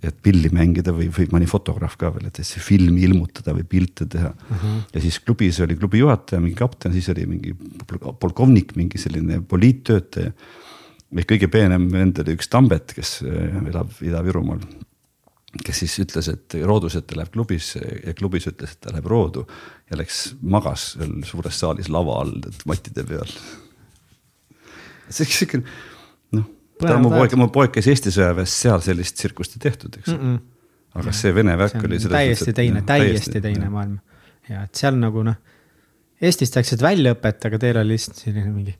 [0.00, 4.06] et pilli mängida või, või mõni fotograaf ka veel, et siis filmi ilmutada või pilte
[4.10, 4.50] teha uh.
[4.50, 4.78] -huh.
[4.94, 7.54] ja siis klubis oli klubi juhataja, mingi kapten, siis oli mingi
[8.20, 10.32] polkovnik, mingi selline poliittöötaja.
[11.16, 14.64] ehk kõige peenem vend oli üks Tambet, kes äh, elab Ida-Virumaal.
[15.64, 19.06] kes siis ütles, et roodus, et ta läheb klubisse ja klubis ütles, et ta läheb
[19.06, 19.46] roodu
[19.90, 23.28] ja läks, magas seal suures saalis lava all mattide peal.
[25.10, 25.99] see sihuke täna
[27.02, 30.20] mu poeg, mu poeg käis Eesti sõjaväes, seal sellist tsirkust ei tehtud, eks mm.
[30.20, 31.00] -mm.
[31.00, 32.00] aga see Vene värk oli.
[32.02, 33.72] täiesti teine, täiesti teine jah.
[33.72, 33.98] maailm.
[34.48, 35.38] ja et seal nagu noh,
[36.20, 38.74] Eestist läksid väljaõpet, aga teil oli lihtsalt selline mingi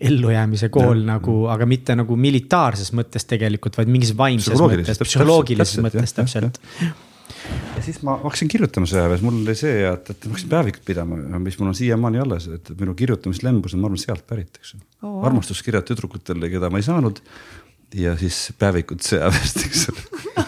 [0.00, 5.80] ellujäämise kool ja, nagu, aga mitte nagu militaarses mõttes tegelikult, vaid mingis vaimses mõttes, psühholoogilises
[5.84, 6.60] mõttes täpselt
[7.76, 11.18] ja siis ma hakkasin kirjutama sõjaväes, mul oli see, et, et ma hakkasin päevikut pidama,
[11.42, 14.82] mis mul on siiamaani alles, et minu kirjutamislembus on, ma arvan, sealt pärit, eks ju
[15.06, 15.20] oh,.
[15.28, 17.22] armastuskirjad tüdrukutele, keda ma ei saanud.
[17.96, 20.04] ja siis päevikud sõjaväest, eks ole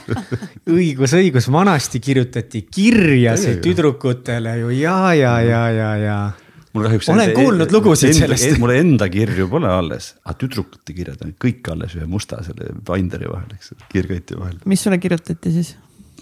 [0.78, 6.18] õigus, õigus, vanasti kirjutati kirjasid tüdrukutele ju ja, ja, ja, ja, ja
[6.78, 8.60] olen enda, kuulnud lugusid enda, sellest.
[8.60, 13.30] mul enda kirju pole alles, aga tüdrukute kirjad on kõik alles ühe musta selle binderi
[13.30, 14.58] vahel, eks, kiirkõiti vahel.
[14.68, 15.74] mis sulle kirjutati siis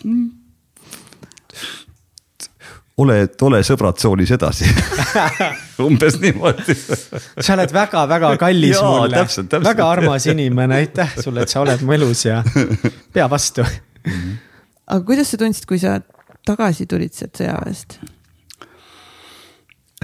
[0.05, 0.45] mm.?
[3.03, 4.68] Ole, ole sõbrad tsoonis edasi
[5.86, 9.24] umbes niimoodi sa oled väga-väga kallis Jaa, mulle,
[9.66, 12.42] väga armas inimene, aitäh sulle, et sa oled mu elus ja
[13.12, 14.12] pea vastu mm.
[14.12, 14.34] -hmm.
[14.86, 16.01] aga kuidas sa tundsid, kui sa
[16.47, 18.01] tagasi tulid sealt sõjaväest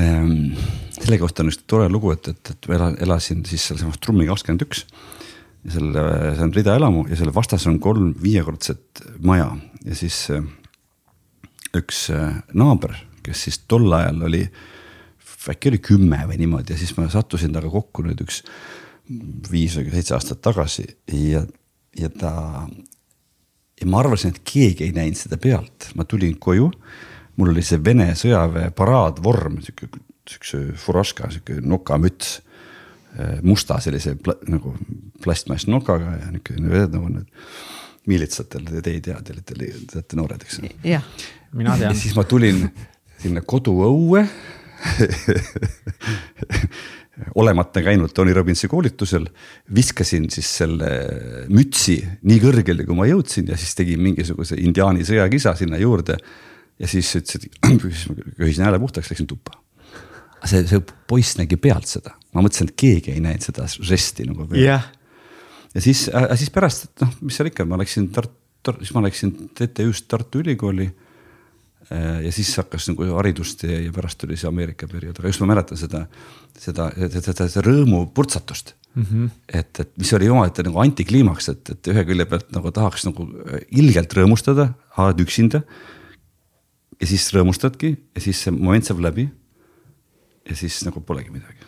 [0.00, 0.54] ähm,?
[1.02, 4.62] selle kohta on üks tore lugu, et, et, et ma elasin siis sealsamas Trummi kakskümmend
[4.68, 4.84] üks.
[5.64, 6.04] ja selle,
[6.36, 9.48] see on ridaelamu ja selle vastas on kolm viiekordset maja
[9.84, 10.44] ja siis äh,
[11.78, 12.94] üks äh, naaber,
[13.24, 14.42] kes siis tol ajal oli,
[15.52, 18.42] äkki oli kümme või niimoodi ja siis ma sattusin temaga kokku nüüd üks
[19.50, 21.42] viis või seitse aastat tagasi ja,
[21.98, 22.32] ja ta.
[23.80, 26.70] ja ma arvasin, et keegi ei näinud seda pealt, ma tulin koju.
[27.36, 29.88] mul oli see Vene sõjaväe paraadvorm, sihuke,
[30.28, 32.38] siukse furaška, sihuke nokamüts
[33.18, 34.76] äh, musta sellise pla, nagu
[35.22, 37.30] plastmassnokaga ja niisugune nagu need
[38.10, 40.60] miilitsatel, te ei tea, te olete, te olete noored, eks.
[40.86, 41.06] jah
[41.52, 41.92] mina tean.
[41.92, 42.64] ja siis ma tulin
[43.22, 44.24] sinna koduõue
[47.38, 49.26] olemata käinud Tony Robbinsi koolitusel,
[49.74, 50.88] viskasin siis selle
[51.52, 56.16] mütsi nii kõrgele, kui ma jõudsin ja siis tegin mingisuguse indiaani sõjakisa sinna juurde.
[56.80, 57.44] ja siis ütles, et
[58.40, 59.60] köhisin hääle puhtaks, läksin tuppa.
[60.44, 64.48] see, see poiss nägi pealt seda, ma mõtlesin, et keegi ei näinud seda žesti nagu
[64.48, 64.90] pealt yeah..
[65.74, 69.04] Ja siis äh,, siis pärast, et noh, mis seal ikka, ma läksin Tartu, siis ma
[69.06, 70.90] läksin TTÜ-st Tartu Ülikooli
[71.92, 75.48] Äh, ja siis hakkas nagu haridustee ja pärast tuli see Ameerika periood, aga just ma
[75.50, 76.04] mäletan seda,
[76.54, 79.06] seda, seda, seda, seda rõõmu purtsatust mm.
[79.08, 79.32] -hmm.
[79.48, 83.26] et, et mis oli omaette nagu antikliimaks, et, et ühe külje pealt nagu tahaks nagu
[83.82, 84.68] ilgelt rõõmustada,
[85.02, 85.62] oled üksinda.
[87.00, 89.28] ja siis rõõmustadki ja siis see moment saab läbi.
[90.48, 91.61] ja siis nagu polegi midagi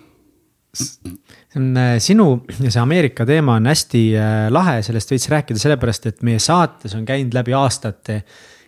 [0.74, 5.62] see on äh, sinu ja see Ameerika teema on hästi äh, lahe, sellest võiks rääkida
[5.62, 8.22] sellepärast, et meie saates on käinud läbi aastate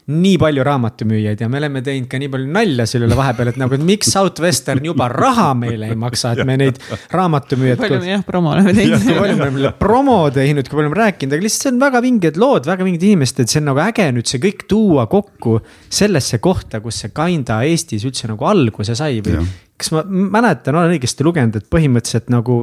[0.06, 3.56] nii palju raamatumüüjaid ja me oleme teinud ka nii palju nalja selle üle vahepeal, et
[3.58, 6.78] nagu, et miks Southwestern juba raha meile ei maksa, et me neid
[7.14, 7.80] raamatumüüjaid.
[7.80, 9.02] palju me jah, promo oleme teinud.
[9.02, 12.02] kui palju me oleme promo teinud, kui palju oleme rääkinud, aga lihtsalt see on väga
[12.04, 15.56] vinged lood, väga vinged inimesed, et see on nagu äge nüüd see kõik tuua kokku
[15.98, 19.42] sellesse kohta, kus see Kinda Eestis üldse nagu alguse sai või.
[19.76, 22.60] kas ma mäletan, olen õigesti lugenud, et põhimõtteliselt nagu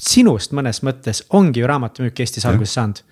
[0.00, 3.02] sinust mõnes mõttes ongi ju raamatumüük Eestis alguse saanud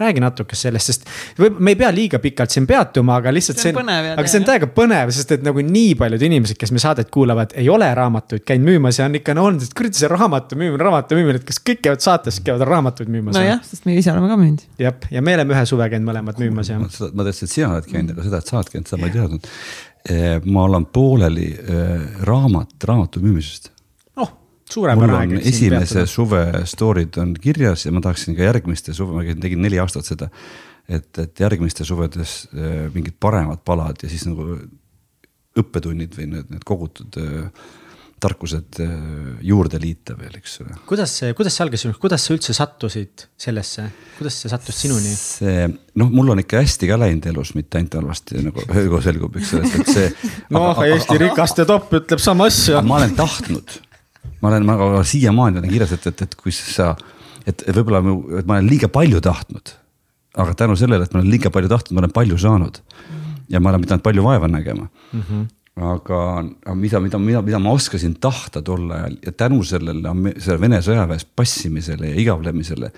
[0.00, 1.08] räägi natuke sellest, sest
[1.40, 4.46] võib, me ei pea liiga pikalt siin peatuma, aga lihtsalt see on, aga see on
[4.48, 8.44] täiega põnev, sest et nagu nii paljud inimesed, kes me saadet kuulavad, ei ole raamatuid
[8.48, 11.48] käinud müümas ja on ikka no olnud, et kuradi see raamatu müümine, raamatu müümine, et
[11.48, 13.36] kas kõik käivad saates, käivad raamatuid müümas?
[13.38, 14.64] nojah, sest me ise oleme ka müünud.
[14.80, 16.80] jah, ja me oleme ühe suve käinud mõlemad müümas ja.
[16.80, 16.88] ma
[17.28, 19.52] teadsin, et sina oled käinud, aga seda, et sa oled käinud, seda ma ei teadnud.
[20.10, 23.68] Eh, ma olen pooleli eh, raamat, raamatu müümisest
[24.74, 25.46] suurepärane aeg.
[25.52, 30.08] esimese suve story'd on kirjas ja ma tahaksin ka järgmiste suve, ma tegin neli aastat
[30.08, 30.30] seda.
[30.88, 34.56] et, et järgmiste suvedes äh, mingid paremad palad ja siis nagu
[35.60, 37.68] õppetunnid või need, need kogutud äh,
[38.20, 38.90] tarkused äh,
[39.46, 40.76] juurde liita veel, eks ole.
[40.88, 43.86] kuidas see, kuidas see algas, kuidas sa üldse sattusid sellesse,
[44.18, 45.12] kuidas see sattus sinuni?
[45.16, 49.38] see noh, mul on ikka hästi ka läinud elus, mitte ainult halvasti nagu ööga selgub,
[49.40, 50.10] eks ole, et see.
[50.56, 52.84] noh, Eesti rikaste topp ütleb sama asja.
[52.84, 53.80] ma olen tahtnud
[54.40, 56.94] ma olen, ma siiamaani olen kirjas, et, et, et kui sa,
[57.48, 59.76] et võib-olla ma olen liiga palju tahtnud.
[60.40, 62.82] aga tänu sellele, et ma olen liiga palju tahtnud, ma olen palju saanud.
[63.50, 65.22] ja ma olen pidanud palju vaeva nägema mm.
[65.22, 65.48] -hmm
[65.80, 70.60] aga, aga mida, mida, mida, mida ma oskasin tahta tol ajal ja tänu sellele, selle
[70.60, 72.90] Vene sõjaväes passimisele ja igavlemisele.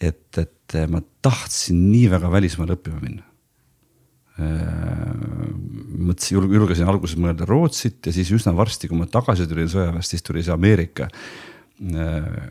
[0.00, 3.29] et, et ma tahtsin nii väga välismaale õppima minna
[6.00, 10.24] mõtlesin, julgesin alguses mõelda Rootsit ja siis üsna varsti, kui ma tagasi tulin sõjaväest, siis
[10.26, 12.48] tuli see Ameerika äh,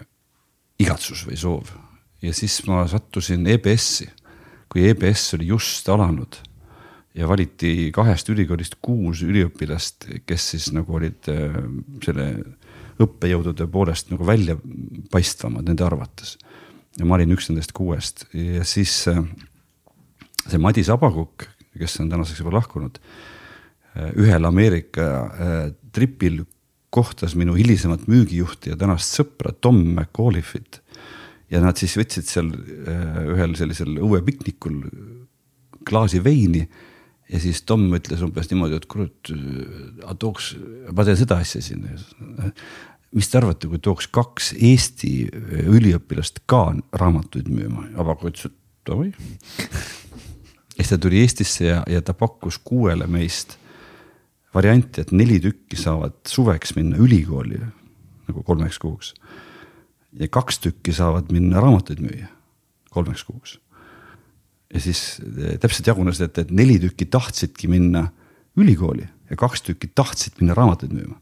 [0.80, 1.74] igatsus või soov.
[2.22, 4.10] ja siis ma sattusin EBS-i,
[4.70, 6.40] kui EBS oli just alanud
[7.16, 11.60] ja valiti kahest ülikoolist kuus üliõpilast, kes siis nagu olid äh,
[12.06, 12.30] selle
[13.00, 16.38] õppejõudude poolest nagu väljapaistvamad nende arvates.
[17.00, 19.24] ja ma olin üks nendest kuuest ja siis äh,
[20.50, 21.48] see Madis Abakukk,
[21.80, 23.00] kes on tänaseks juba lahkunud,
[23.96, 25.58] äh, ühel Ameerika äh,
[25.96, 26.44] tripil
[26.90, 30.82] kohtas minu hilisemat müügijuhti ja tänast sõpra Tom McAuliffe'it.
[31.50, 34.82] ja nad siis võtsid seal äh, ühel sellisel õuepiknikul
[35.88, 36.68] klaasi veini
[37.30, 39.32] ja siis Tom ütles umbes niimoodi, et kurat,
[40.20, 40.54] tooks,
[40.94, 41.86] ma teen seda asja siin.
[43.14, 45.14] mis te arvate, kui tooks kaks Eesti
[45.70, 48.58] üliõpilast ka raamatuid müüma, Abaku ütles, et
[48.90, 49.14] davai
[50.80, 53.58] ja siis ta tuli Eestisse ja, ja ta pakkus kuuele meist
[54.56, 57.60] varianti, et neli tükki saavad suveks minna ülikooli
[58.30, 59.14] nagu kolmeks kuuks.
[60.20, 62.30] ja kaks tükki saavad minna raamatuid müüa
[62.90, 63.60] kolmeks kuuks.
[64.74, 68.08] ja siis eh, täpselt jagunes, et, et neli tükki tahtsidki minna
[68.58, 71.20] ülikooli ja kaks tükki tahtsid minna raamatuid müüma.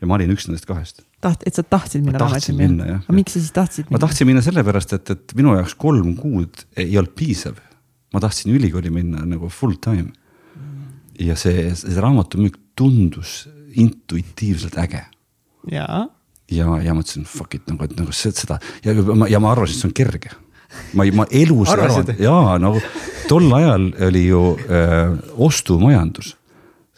[0.00, 1.02] ja ma olin üks nendest kahest.
[1.24, 3.00] taht-, et sa tahtsid minna raamatuid müüma?
[3.00, 3.96] aga miks sa siis tahtsid minna?
[3.96, 7.56] ma tahtsin minna sellepärast, et, et minu jaoks kolm kuud ei olnud piisav
[8.12, 10.12] ma tahtsin ülikooli minna nagu full time.
[11.20, 15.04] ja see, see raamatumüük tundus intuitiivselt äge.
[15.70, 16.08] ja,
[16.50, 19.80] ja, ja mõtlesin fuck it nagu, et nagu seda ja ma, ja ma arvasin, et
[19.80, 20.34] see on kerge.
[20.96, 22.82] ma ei, ma elus ei arvanud, jaa nagu
[23.28, 26.36] tol ajal oli ju äh, ostumajandus.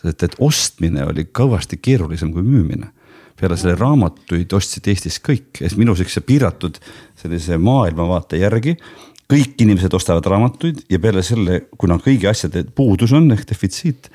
[0.05, 2.93] et, et ostmine oli kõvasti keerulisem kui müümine
[3.35, 6.79] peale selle raamatuid ostsid Eestis kõik, et minu siukse piiratud
[7.19, 8.77] sellise maailmavaate järgi
[9.35, 14.11] kõik inimesed ostavad raamatuid ja peale selle, kuna kõigi asjade puudus on ehk defitsiit,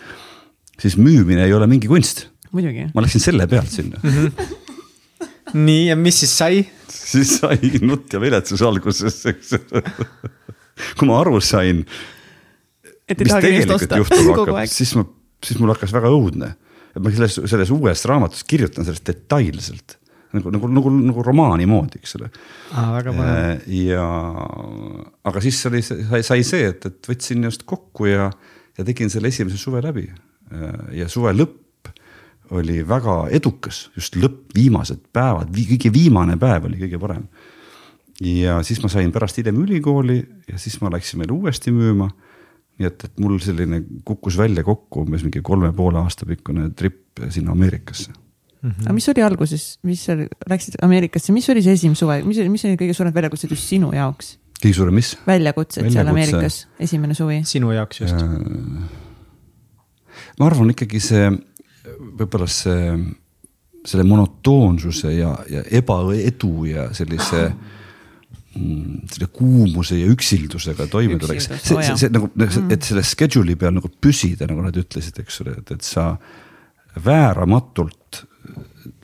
[0.79, 2.27] siis müümine ei ole mingi kunst.
[2.53, 4.09] ma läksin selle pealt sinna mm.
[4.09, 5.57] -hmm.
[5.67, 6.63] nii ja mis siis sai?
[6.89, 9.53] siis sai nutt ja viletsus alguses, eks
[10.97, 15.05] kui ma aru sain, mis tegelikult juhtuma hakkab, siis ma,
[15.45, 16.53] siis mul hakkas väga õudne.
[16.95, 19.98] et ma selles, selles uues raamatus kirjutan sellest detailselt
[20.35, 22.29] nagu, nagu, nagu, nagu romaani moodi, eks ole.
[23.25, 24.05] Äh, ja,
[25.29, 28.29] aga siis oli, sai, sai see, et, et võtsin just kokku ja,
[28.77, 30.07] ja tegin selle esimese suve läbi.
[30.53, 30.69] Äh,
[31.01, 31.91] ja suve lõpp
[32.57, 37.27] oli väga edukas, just lõpp, viimased päevad, kõige viimane päev oli kõige parem.
[38.19, 40.17] ja siis ma sain pärast hiljem ülikooli
[40.49, 42.09] ja siis ma läksin veel uuesti müüma
[42.79, 47.21] nii et, et mul selline kukkus välja kokku umbes mingi kolme poole aasta pikkune trip
[47.29, 48.11] sinna Ameerikasse
[48.61, 48.85] Mm -hmm.
[48.85, 52.65] aga mis oli alguses, mis seal, läksid Ameerikasse, mis oli see esimene suve, mis mis
[52.65, 54.37] oli kõige suuremad väljakutsed just sinu jaoks?
[54.59, 55.13] kõige suurem mis?
[55.27, 55.93] väljakutsed Väljakutse.
[55.93, 57.41] seal Ameerikas, esimene suvi.
[57.45, 58.15] sinu jaoks just.
[60.39, 61.29] ma arvan ikkagi see,
[62.19, 62.97] võib-olla see,
[63.87, 67.45] selle monotoonsuse ja, ja ebaedu ja sellise
[68.55, 71.47] mm, selle kuumuse ja üksildusega toime tuleks.
[71.47, 75.23] Üksildus, see, see, see nagu mm., et selle schedule'i peal nagu püsida, nagu nad ütlesid,
[75.23, 76.11] eks ole, et, et sa
[77.05, 77.98] vääramatult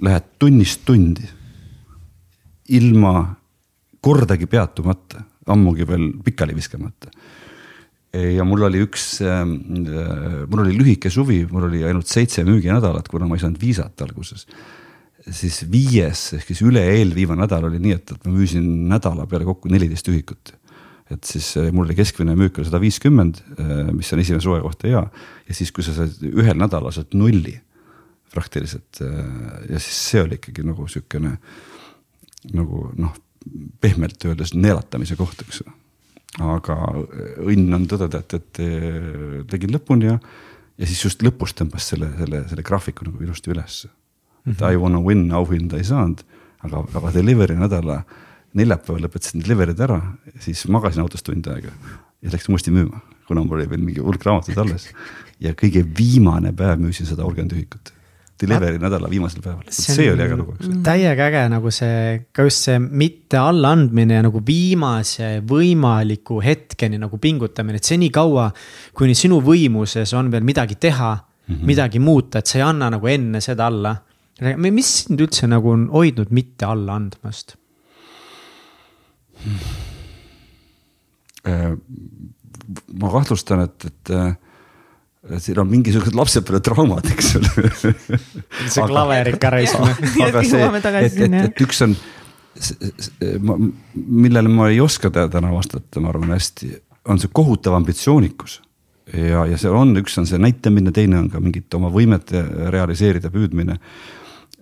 [0.01, 1.25] lähed tunnist tundi.
[2.69, 3.35] ilma
[4.01, 7.11] kordagi peatumata, ammugi veel pikali viskamata.
[8.15, 9.19] ja mul oli üks,
[10.47, 14.47] mul oli lühike suvi, mul oli ainult seitse müüginädalat, kuna ma ei saanud viisat alguses
[15.33, 19.71] siis viies ehk siis üle-eelviimane nädal oli nii, et, et ma müüsin nädala peale kokku
[19.73, 20.53] neliteist ühikut.
[21.09, 23.41] et siis eh, mul oli keskmine müük oli sada viiskümmend,
[23.93, 25.03] mis on esimese suve kohta hea.
[25.49, 27.57] ja siis, kui sa saad ühel nädalal saad nulli
[28.33, 29.21] praktiliselt eh,
[29.71, 31.35] ja siis see oli ikkagi nagu sihukene
[32.55, 33.15] nagu noh,
[33.81, 35.63] pehmelt öeldes neelatamise koht, eks
[36.43, 36.75] aga
[37.45, 40.17] õnn on tõdeda, et, et eh, tegin lõpuni ja,
[40.75, 43.91] ja siis just lõpus tõmbas selle, selle, selle graafiku nagu ilusti ülesse
[44.45, 46.21] et I wanna win auhinda ei saanud,
[46.65, 48.03] aga, aga delivery nädala
[48.55, 49.99] neljapäeval lõpetasin delivery'd ära,
[50.43, 51.73] siis magasin autos tund aega
[52.23, 54.87] ja läksin uuesti müüma, kuna mul oli veel mingi hulk raamatuid alles.
[55.43, 57.91] ja kõige viimane päev müüsin sada kolmkümmend ühikut.
[58.41, 62.81] Delivery nädala viimasel päeval, see oli äge lugu, täiega äge nagu see, ka just see
[62.83, 68.49] mitte allaandmine ja nagu viimase võimaliku hetkeni nagu pingutamine, et senikaua,
[68.97, 71.63] kuni sinu võimuses on veel midagi teha mm, -hmm.
[71.71, 73.95] midagi muuta, et sa ei anna nagu enne seda alla
[74.41, 77.55] mis sind üldse nagu on hoidnud mitte alla andmast?
[82.99, 84.11] ma kahtlustan, et, et
[85.41, 87.69] siin on mingisugused lapsepõlvetraumad, eks ole.
[88.73, 89.79] see klaverika raisk.
[90.25, 91.95] aga see, et, et, et üks on,
[93.95, 96.71] millele ma ei oska täna vastata, ma arvan hästi,
[97.11, 98.59] on see kohutav ambitsioonikus
[99.13, 102.41] ja, ja see on, üks on see näitamine, teine on ka mingite oma võimete
[102.73, 103.79] realiseerida püüdmine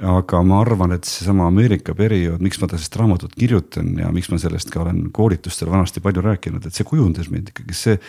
[0.04, 4.40] aga ma arvan, et seesama Ameerika periood, miks ma sellest raamatut kirjutan ja miks ma
[4.42, 8.00] sellest ka olen koolitustel vanasti palju rääkinud, et see kujundas mind ikkagi see,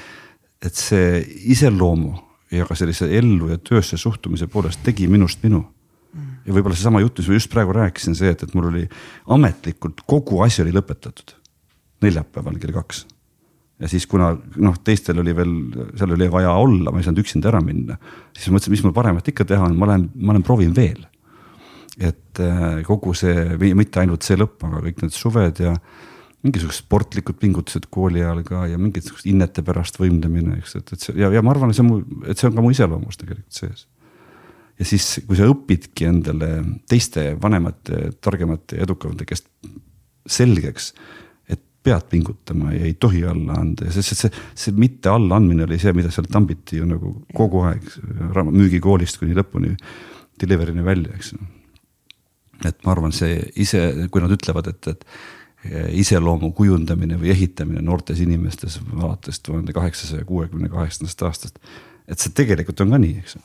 [0.65, 1.21] et see
[1.53, 2.15] iseloomu
[2.59, 5.65] ja ka sellise ellu ja töösse suhtumise poolest tegi minust minu.
[6.45, 8.85] ja võib-olla seesama jutt, mis ma just praegu rääkisin, see, et, et mul oli
[9.35, 11.35] ametlikult kogu asi oli lõpetatud.
[12.05, 13.05] neljapäeval kell kaks.
[13.81, 15.55] ja siis, kuna noh, teistel oli veel,
[15.99, 17.99] seal oli vaja olla, ma ei saanud üksinda ära minna,
[18.37, 21.05] siis mõtlesin, mis mul paremat ikka teha on, ma lähen, ma lähen proovin veel.
[21.99, 25.77] et äh, kogu see, mitte ainult see lõpp, aga kõik need suved ja
[26.45, 31.07] mingisugused sportlikud pingutused kooli ajal ka ja mingid siuksed innete pärast võimlemine, eks, et, et
[31.07, 33.21] see ja, ja ma arvan, et see on mu, et see on ka mu iseloomus
[33.21, 33.87] tegelikult sees.
[34.81, 36.51] ja siis, kui sa õpidki endale
[36.91, 39.49] teiste vanemate, targemate, edukamate käest
[40.29, 40.93] selgeks,
[41.49, 45.65] et pead pingutama ja ei tohi alla anda ja see, see, see, see mitte allaandmine
[45.65, 47.89] oli see, mida seal tambiti ju nagu kogu aeg
[48.53, 49.73] müügikoolist kuni lõpuni
[50.41, 51.35] delivery'ni välja, eks
[52.69, 53.81] et ma arvan, see ise,
[54.13, 55.05] kui nad ütlevad, et, et
[55.97, 61.59] iseloomu kujundamine või ehitamine noortes inimestes alates tuhande kaheksasaja kuuekümne kaheksandast aastast.
[62.09, 63.37] et see tegelikult on ka nii, eks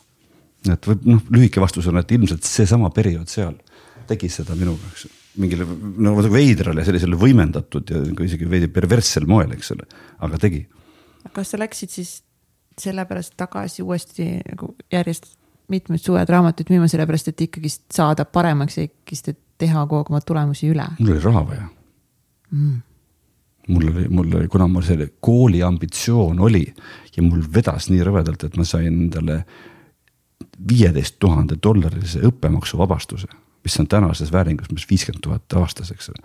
[0.68, 3.56] et võib noh, lühike vastus on, et ilmselt seesama periood seal
[4.10, 5.12] tegi seda minuga, eks ju.
[5.40, 9.86] mingile no nagu veidral ja sellisel võimendatud ja nagu isegi veidi perverssel moel, eks ole,
[10.26, 10.64] aga tegi.
[11.32, 12.14] kas sa läksid siis
[12.80, 15.36] sellepärast tagasi uuesti nagu järjest
[15.70, 20.10] mitmed suved raamatuid müüma, sellepärast et ikkagist saada paremaks ja ikkagist, et teha kogu aeg
[20.10, 20.88] oma tulemusi üle.
[20.98, 21.68] mul oli raha vaja
[22.50, 22.78] mm..
[23.68, 26.64] mul oli, mul oli, kuna mul selle kooli ambitsioon oli
[27.16, 29.42] ja mul vedas nii rõvedalt, et ma sain endale
[30.70, 33.28] viieteist tuhande dollarilise õppemaksuvabastuse,
[33.64, 36.22] mis on tänases vääringus umbes viiskümmend tuhat aastas, eks ole.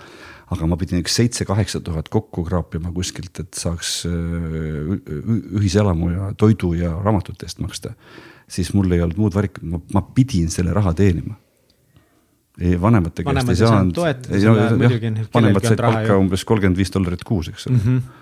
[0.52, 6.92] aga ma pidin üks seitse-kaheksa tuhat kokku kraapima kuskilt, et saaks ühiselamu ja toidu ja
[7.00, 7.96] raamatute eest maksta
[8.48, 9.64] siis mul ei olnud muud valikut,
[9.94, 11.38] ma pidin selle raha teenima.
[12.82, 13.98] Vanemate käest ei saanud.
[15.34, 18.22] vanemad said palka umbes kolmkümmend viis dollarit kuus, eks ole mm -hmm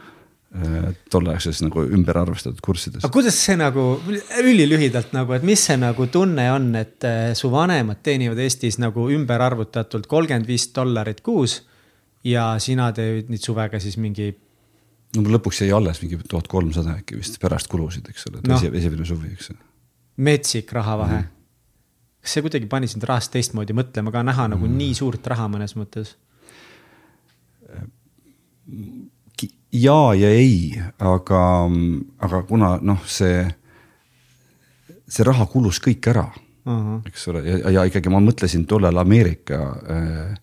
[1.10, 3.02] tolleaegses nagu ümber arvestatud kurssides.
[3.04, 4.00] aga kuidas see nagu
[4.38, 9.08] ülilühidalt nagu, et mis see nagu tunne on, et äh, su vanemad teenivad Eestis nagu
[9.10, 11.64] ümber arvutatult kolmkümmend viis dollarit kuus
[12.24, 14.30] ja sina teed nüüd suvega siis mingi
[15.18, 18.60] no lõpuks jäi alles mingi tuhat kolmsada äkki vist pärast kulusid, eks ole, no.
[18.62, 19.54] esimene suvi, eks
[20.18, 21.24] metsik rahavahe mm.
[21.24, 21.40] -hmm.
[22.24, 25.50] Kas see kuidagi pani sind rahast teistmoodi mõtlema ka, näha nagu mm nii suurt raha
[25.52, 26.16] mõnes mõttes?
[29.74, 31.42] ja ja ei, aga,
[32.24, 33.44] aga kuna noh, see,
[35.08, 37.02] see raha kulus kõik ära uh, -huh.
[37.12, 40.36] eks ole, ja, ja ikkagi ma mõtlesin tollal Ameerika äh,.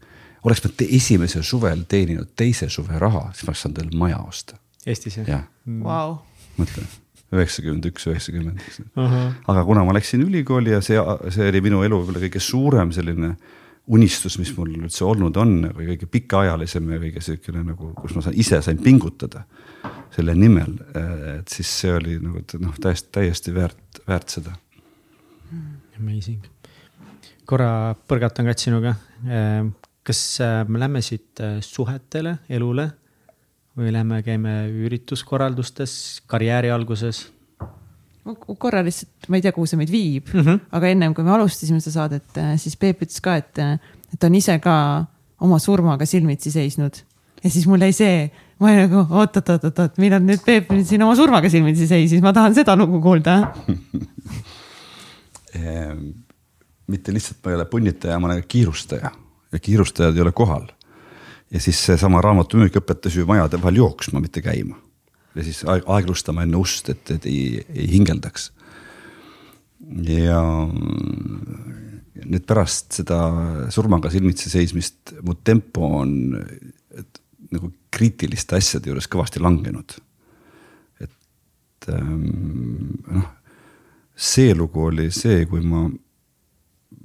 [0.44, 4.56] oleks ma esimesel suvel teeninud teise suve raha, siis ma oleks saanud veel maja osta.
[4.86, 5.28] Eestis jah?
[5.28, 5.44] jah.
[5.66, 6.18] Wow.
[6.58, 6.84] mõtle
[7.30, 8.82] üheksakümmend üks, üheksakümmend, eks.
[8.96, 9.16] -huh.
[9.52, 10.98] aga kuna ma läksin ülikooli ja see,
[11.30, 13.34] see oli minu elu võib-olla kõige suurem selline
[13.90, 18.22] unistus, mis mul üldse olnud on, või kõige pikaajalisem ja kõige sihukene nagu, kus ma
[18.22, 19.44] sain, ise sain pingutada
[20.14, 20.74] selle nimel,
[21.38, 24.54] et siis see oli nagu noh, täiesti, täiesti väärt, väärt seda.
[25.98, 26.46] Amazing.
[27.44, 28.94] korra põrgatan Kats sinuga.
[30.06, 30.20] kas
[30.68, 32.90] me lähme siit suhetele, elule
[33.80, 34.54] või lähme, käime
[34.86, 35.92] ürituskorraldustes,
[36.30, 37.28] karjääri alguses?
[38.60, 40.58] korra lihtsalt, ma ei tea, kuhu see meid viib mm, -hmm.
[40.76, 43.58] aga ennem kui me alustasime seda saadet, siis Peep ütles ka, et,
[44.12, 44.74] et ta on ise ka
[45.40, 47.00] oma surmaga silmitsi seisnud.
[47.42, 48.18] ja siis mul jäi see,
[48.60, 52.54] ma olin nagu oot-oot-oot-oot, millal nüüd Peep nüüd siin oma surmaga silmitsi seisis, ma tahan
[52.54, 53.38] seda lugu kuulda
[55.56, 56.04] ehm,
[56.86, 59.10] mitte lihtsalt ma ei ole punnitaja, ma olen kiirustaja
[59.52, 60.66] ja kiirustajad ei ole kohal.
[61.50, 64.78] Ja siis seesama raamatumüük õpetas ju majade vahel jooksma, mitte käima
[65.34, 68.50] ja siis aeglustama enne ust, et, et ei, ei hingeldaks.
[70.06, 70.40] ja
[72.20, 73.18] nüüd pärast seda
[73.72, 79.96] surmaga silmitsi seismist mu tempo on et, nagu kriitiliste asjade juures kõvasti langenud.
[81.00, 82.26] et ähm,
[83.08, 83.30] noh,
[84.14, 85.86] see lugu oli see, kui ma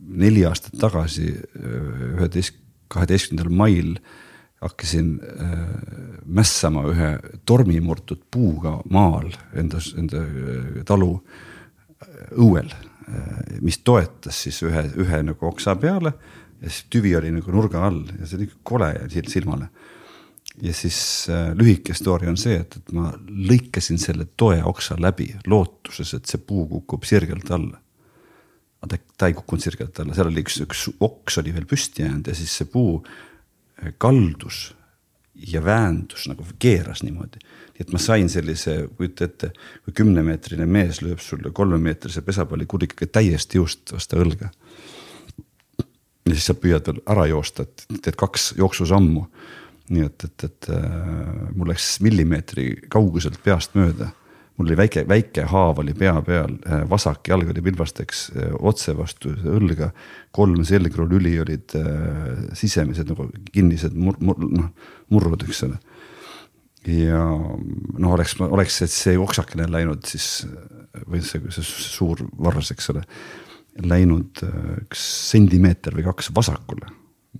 [0.05, 2.57] neli aastat tagasi üheteist,
[2.91, 3.95] kaheteistkümnendal mail
[4.64, 5.58] hakkasin äh,
[6.26, 7.12] mässama ühe
[7.45, 12.72] tormimurtud puuga maal enda, enda äh, talu äh, õuel,
[13.62, 16.16] mis toetas siis ühe, ühe nagu oksa peale
[16.62, 18.89] ja siis tüvi oli nagu nurga all ja see oli kole
[19.30, 19.70] silmale.
[20.62, 25.34] ja siis äh, lühike story on see, et, et ma lõikasin selle toe oksa läbi
[25.47, 27.80] lootuses, et see puu kukub sirgelt alla.
[28.82, 32.06] aga ta, ta ei kukkunud sirgelt alla, seal oli üks, üks oks oli veel püsti
[32.06, 33.01] jäänud ja siis see puu
[33.97, 34.76] kaldus
[35.36, 37.39] ja väändus nagu keeras niimoodi.
[37.76, 39.49] nii et ma sain sellise, kujuta ette,
[39.84, 44.49] kui kümnemeetrine mees lööb sulle kolmemeetrise pesapallikurikaga täiesti juust vastu õlga.
[46.26, 49.26] ja siis sa püüad veel ära joosta, et teed kaks jooksusammu.
[49.89, 50.86] nii et, et, et äh,
[51.55, 54.09] mul läks millimeetri kauguselt peast mööda
[54.56, 58.95] mul oli väike, väike haav oli pea peal, äh, vasak jalg oli pilbasteks äh, otse
[58.97, 59.91] vastu õlga.
[60.36, 64.72] kolm selgrolüli olid äh, sisemised nagu kinnised mur-, mur, noh
[65.14, 65.80] murrud, eks ole.
[66.89, 70.45] ja noh, oleks, oleks see oksakene läinud siis
[71.06, 73.03] või see, see suur varvas, eks ole.
[73.84, 74.39] Läinud
[74.86, 75.01] üks
[75.34, 76.88] sentimeeter või kaks vasakule,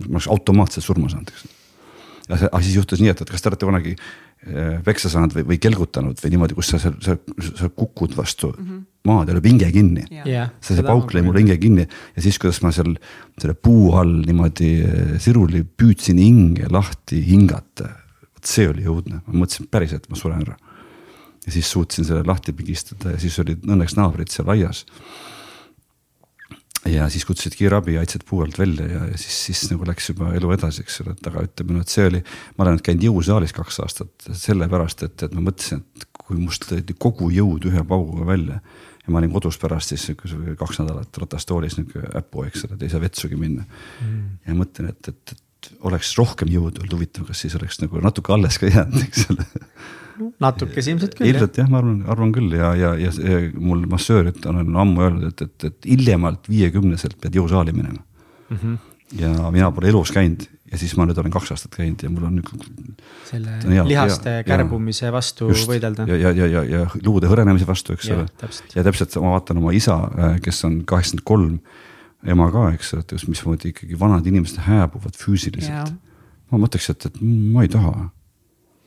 [0.04, 1.46] ma oleks automaatselt surma saanud, eks.
[2.30, 3.96] Aga siis juhtus nii, et, et kas te olete kunagi
[4.46, 7.16] Äh, peksa saanud või, või kelgutanud või niimoodi, kus sa seal, sa,
[7.58, 8.84] sa kukud vastu mm -hmm.
[9.10, 10.52] maad ja lööb hinge kinni yeah..
[10.62, 12.92] see, see pauk lõi mul hinge kinni ja siis, kuidas ma seal
[13.42, 17.90] selle puu all niimoodi äh, siruli püüdsin hinge lahti hingata.
[18.36, 20.60] vot see oli õudne, ma mõtlesin päriselt, et ma suren ära.
[21.48, 24.86] ja siis suutsin selle lahti pigistada ja siis olid õnneks naabrid seal aias
[26.90, 30.32] ja siis kutsusid kiirabi aitasid puu alt välja ja, ja siis, siis nagu läks juba
[30.38, 32.22] elu edasi, eks ole, et aga ütleme noh, et see oli.
[32.58, 36.98] ma olen käinud jõusaalis kaks aastat sellepärast, et, et ma mõtlesin, et kui must lõidi
[36.98, 38.60] kogu jõud ühe pauguga välja.
[39.06, 42.86] ja ma olin kodus pärast siis sihuke kaks nädalat ratastoolis nihuke äpu, eks ole, et
[42.86, 44.24] ei saa vetsugi minna mm..
[44.48, 48.34] ja mõtlen, et, et, et oleks rohkem jõudu olnud, huvitav, kas siis oleks nagu natuke
[48.34, 49.46] alles ka jäänud, eks ole
[50.44, 51.30] natukese ilmselt küll.
[51.32, 55.30] ilmselt jah, ma arvan, arvan küll ja, ja, ja, ja mul massöörid on ammu öelnud,
[55.32, 58.58] et, et, et hiljemalt viiekümneselt pead jõusaali minema mm.
[58.58, 58.78] -hmm.
[59.22, 62.26] ja mina pole elus käinud ja siis ma nüüd olen kaks aastat käinud ja mul
[62.28, 63.04] on nüüd.
[63.28, 66.08] selle hea, lihaste ja, kärbumise vastu just, võidelda.
[66.10, 68.26] ja, ja, ja, ja, ja luude hõrenemise vastu, eks ole.
[68.76, 71.60] ja täpselt ma vaatan oma isa, äh, kes on kaheksakümmend kolm,
[72.26, 75.94] ema ka, eks ole, et mismoodi ikkagi vanad inimesed hääbuvad füüsiliselt.
[76.52, 78.10] ma mõtleks, et, et ma ei taha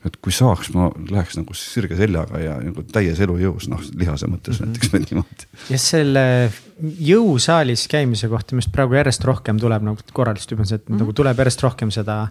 [0.07, 4.61] et kui saaks, ma läheks nagu sirge seljaga ja nagu täies elujõus, noh lihase mõttes
[4.61, 4.75] mm -hmm.
[4.75, 5.49] näiteks või niimoodi.
[5.75, 6.25] ja selle
[7.09, 9.99] jõusaalis käimise kohta, mis praegu järjest rohkem tuleb nagu
[10.51, 11.01] juba, et mm -hmm.
[11.03, 12.29] nagu tuleb järjest rohkem seda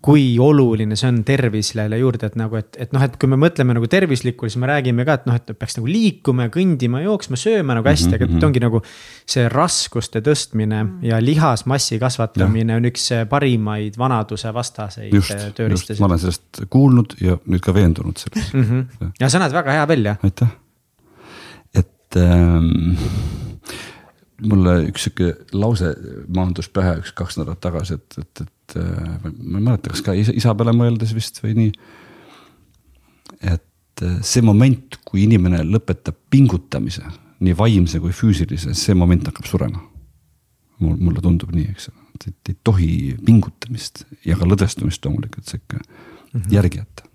[0.00, 3.74] kui oluline see on tervisele juurde, et nagu, et, et noh, et kui me mõtleme
[3.76, 7.36] nagu tervislikule, siis me räägime ka, et noh, et peaks nagu liikuma ja kõndima, jooksma,
[7.40, 8.16] sööma nagu hästi mm, -hmm.
[8.16, 8.46] aga et mhm.
[8.48, 8.82] ongi nagu.
[9.30, 12.76] see raskuste tõstmine ja lihasmassi kasvatamine ja.
[12.80, 15.12] on üks parimaid vanaduse vastaseid
[15.54, 16.00] tööriistasid.
[16.00, 18.64] ma olen sellest kuulnud ja nüüd ka veendunud selles mm.
[18.64, 19.12] -hmm.
[19.20, 20.16] ja sa näed väga hea välja.
[20.24, 20.48] aitäh,
[21.74, 22.96] et ähm,
[24.42, 25.94] mulle üks sihuke lause
[26.28, 30.34] maandus pähe üks-kaks nädalat tagasi, et, et, et äh, ma ei mäleta, kas ka isa,
[30.36, 31.72] isa peale mõeldes vist või nii.
[33.52, 37.04] et äh, see moment, kui inimene lõpetab pingutamise,
[37.40, 39.82] nii vaimse kui füüsilise, see moment hakkab surema.
[40.80, 42.92] mul, mulle tundub nii, eks ole, et, et ei tohi
[43.24, 46.52] pingutamist ja ka lõdvestumist loomulikult sihuke mm -hmm.
[46.52, 47.08] järgi jätta.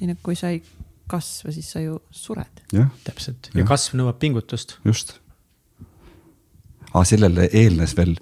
[0.00, 0.62] ei no kui sa ei
[1.06, 2.64] kasva, siis sa ju sured.
[3.04, 4.78] täpselt ja, ja kasv nõuab pingutust.
[4.84, 5.20] just
[6.96, 8.14] aga sellele eelnes veel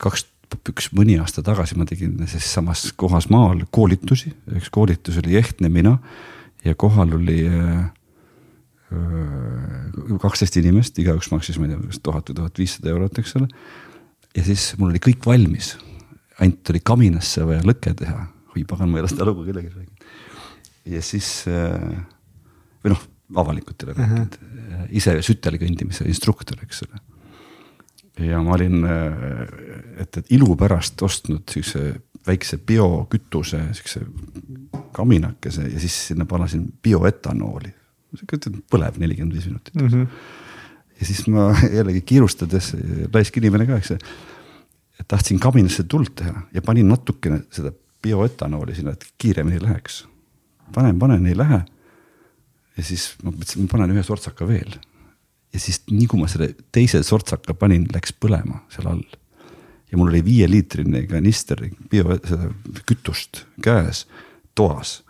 [0.00, 5.38] kaks, üks mõni aasta tagasi ma tegin siis samas kohas maal koolitusi, üks koolitus oli
[5.38, 5.96] Ehtne mina
[6.64, 7.88] ja kohal oli äh,
[8.92, 13.36] äh, kaksteist inimest, igaüks maksis, ma ei tea, kas tuhat või tuhat viissada eurot, eks
[13.40, 13.48] ole.
[14.36, 15.74] ja siis mul oli kõik valmis,
[16.38, 18.22] ainult oli kaminasse vaja lõke teha,
[18.54, 20.14] oi pagan, ma ei ole seda lugu kellelegi rääkinud.
[20.94, 21.98] ja siis äh,
[22.84, 23.04] või noh,
[23.42, 24.88] avalikult ei ole rääkinud -huh.
[25.02, 27.02] ise süteli kõndimise instruktor, eks ole
[28.20, 28.84] ja ma olin,
[30.00, 31.82] et, et ilu pärast ostnud siukse
[32.26, 34.00] väikse biokütuse, siukse
[34.92, 37.74] kaminakese ja siis sinna panesin bioetanooli.
[38.70, 39.88] põleb nelikümmend viis minutit mm.
[39.88, 40.06] -hmm.
[41.00, 42.76] ja siis ma jällegi kiirustades,
[43.12, 43.92] laisk inimene ka, eks.
[45.08, 50.06] tahtsin kaminasse tuld teha ja panin natukene seda bioetanooli sinna, et kiiremini läheks.
[50.74, 51.64] panen, panen, ei lähe.
[52.76, 54.78] ja siis ma mõtlesin, ma panen ühe sortsaka veel.
[55.56, 59.04] Ja siis nii kui ma selle teise sortsaka panin, läks põlema seal all.
[59.90, 62.50] Ja mul oli viieliitrine kanister bio, seda
[62.88, 64.04] kütust käes
[64.58, 65.00] toas.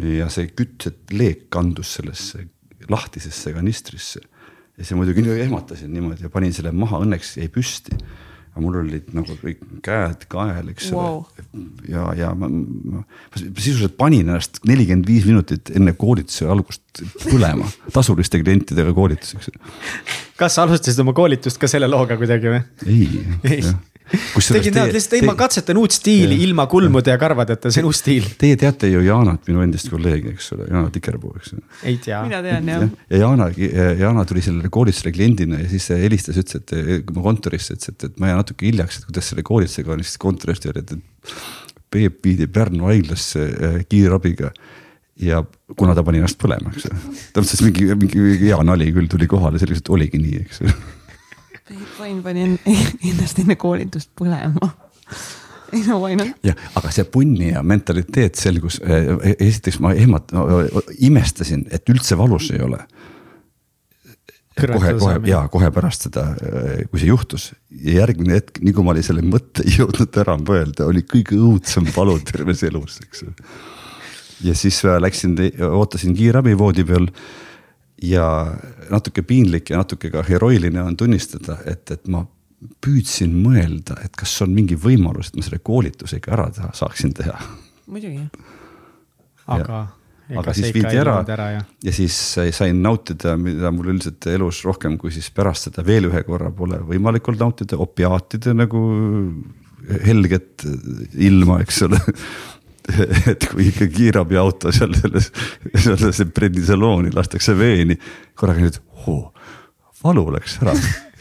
[0.00, 2.46] ja see kütteleek kandus sellesse
[2.88, 4.22] lahtisesse kanistrisse.
[4.78, 7.98] Ja see muidugi ehmatasin niimoodi ja panin selle maha, õnneks jäi püsti
[8.52, 11.22] aga mul olid nagu kõik käed kael, eks wow.
[11.22, 11.62] ole.
[11.88, 17.68] ja, ja ma, ma, ma sisuliselt panin ennast nelikümmend viis minutit enne koolituse algust põlema,
[17.94, 19.48] tasuliste klientidega koolituseks.
[20.42, 22.62] Kas sa alustasid oma koolitust ka selle looga kuidagi või?
[22.90, 23.64] ei, ei
[24.12, 27.88] tegin tead lihtsalt, ei ma katsetan uut stiili ja, ilma kulmude ja karvadeta, see on
[27.90, 28.26] uus stiil.
[28.40, 31.64] Teie teate ju Jaanat, minu endist kolleegi, eks ole, Jaana Tikerpuu, eks ole.
[31.88, 32.20] ei tea.
[32.26, 32.90] mina tean jah ja..
[33.14, 33.48] ja Jaana,
[34.02, 38.08] Jaana tuli sellele koolitusele kliendina ja siis helistas, ütles, et kui ma kontorisse ütles, et,
[38.10, 41.42] et ma jään natuke hiljaks, et kuidas selle koolitusega on, siis kontorist öeldi, et
[41.92, 44.52] Peep viidi Pärnu haiglasse äh, kiirabiga
[45.22, 45.42] ja
[45.78, 47.02] kuna ta pani ennast põlema, eks ole.
[47.34, 50.80] ta mõtles mingi, mingi hea nali küll tuli kohale, see lihtsalt oligi nii, eks ole
[51.96, 52.42] Vain pani
[53.08, 54.72] ennast enne koolitust põlema
[55.72, 56.34] ei no why not.
[56.44, 60.46] jah, aga see punnija mentaliteet selgus, eh, esiteks ma ehmat- no,,
[61.00, 62.82] imestasin, et üldse valus ei ole.
[64.52, 68.84] kohe, kohe ja kohe pärast seda, eh, kui see juhtus ja järgmine hetk, nii kui
[68.84, 73.24] ma olin selle mõtte jõudnud ära mõelda, oli kõige õudsem valu terves elus, eks.
[74.44, 75.36] Ja siis läksin,
[75.70, 77.08] ootasin kiirabi voodi peal
[78.02, 78.26] ja
[78.90, 82.24] natuke piinlik ja natuke ka heroiline on tunnistada, et, et ma
[82.82, 87.14] püüdsin mõelda, et kas on mingi võimalus, et ma selle koolituse ikka ära teha, saaksin
[87.18, 87.34] teha.
[87.86, 88.22] muidugi.
[89.46, 89.80] aga.
[90.38, 91.64] aga siis viidi ära, ära ja.
[91.84, 92.18] ja siis
[92.56, 96.78] sain nautida, mida mul üldiselt elus rohkem kui siis pärast seda veel ühe korra pole
[96.86, 98.82] võimalik olnud nautida, opiaatide nagu
[100.06, 100.62] helget
[101.18, 101.98] ilma, eks ole
[103.32, 105.30] et kui ikka kiirabiauto seal selles,
[105.74, 107.96] sellesse prednisalooni lastakse veeni,
[108.38, 108.78] korraga nüüd,
[110.02, 110.74] valu läks ära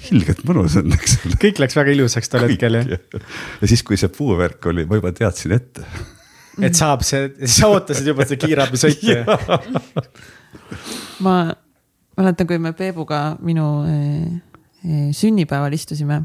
[0.10, 1.38] ilgelt mõnus on, eks ole.
[1.42, 2.90] kõik läks väga ilusaks tol hetkel jah.
[3.62, 5.86] ja siis, kui see puuvärk oli, ma juba teadsin ette.
[6.62, 9.20] et saab see, sa ootasid juba seda kiirabisõitu
[11.26, 11.36] ma
[12.18, 14.28] mäletan, kui me Peebuga minu eh,
[14.86, 16.24] eh, sünnipäeval istusime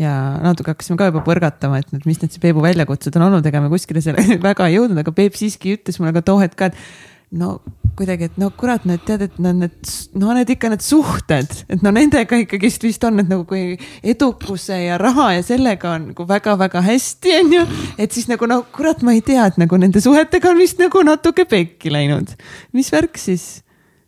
[0.00, 0.12] ja
[0.44, 4.02] natuke hakkasime ka juba põrgatama, et mis need Peebu väljakutsed on olnud, ega me kuskile
[4.04, 7.56] selle väga ei jõudnud, aga Peep siiski ütles mulle ka too hetk ka, et no
[7.96, 9.76] kuidagi, et no kurat, need tead, et no need,
[10.20, 14.76] no need ikka need suhted, et no nendega ikkagist vist on, et nagu kui edukuse
[14.82, 17.66] ja raha ja sellega on nagu väga-väga hästi, on ju.
[17.96, 21.02] et siis nagu no kurat, ma ei tea, et nagu nende suhetega on vist nagu
[21.08, 22.36] natuke pekki läinud.
[22.76, 23.65] mis värk siis?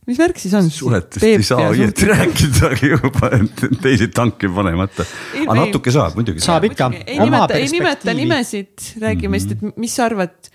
[0.09, 0.71] Mis värk siis on?
[0.73, 5.07] suhetest ei saa õieti rääkidagi juba, et teisi tanki panemata.
[5.45, 6.43] aga natuke saab muidugi.
[6.45, 6.91] saab ikka.
[7.05, 10.53] ei nimeta, ei nimeta nimesid, räägime lihtsalt mm -hmm., et mis sa arvad,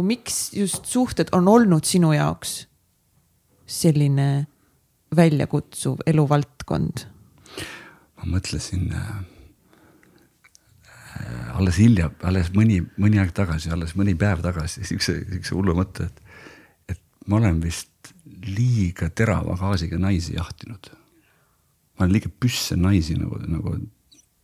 [0.00, 2.64] miks just suhted on olnud sinu jaoks
[3.66, 4.46] selline
[5.16, 7.06] väljakutsuv eluvaldkond?
[8.20, 9.12] ma mõtlesin äh,
[11.54, 16.10] alles hilja, alles mõni, mõni aeg tagasi, alles mõni päev tagasi siukse, siukse hullu mõtte,
[16.10, 16.20] et,
[16.96, 17.89] et ma olen vist
[18.46, 20.90] liiga terava gaasiga naisi jahtinud.
[21.98, 23.76] ma olen liiga püsse naisi nagu, nagu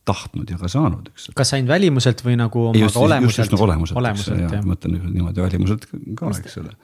[0.07, 1.31] tahtnud ja ka saanud, eks.
[1.35, 3.43] kas ainult välimuselt või nagu Ei, just, olemuselt?
[3.43, 6.75] just nagu olemuselt, olemuselt, eks, jah, ma mõtlen niimoodi välimuselt ka, eks ole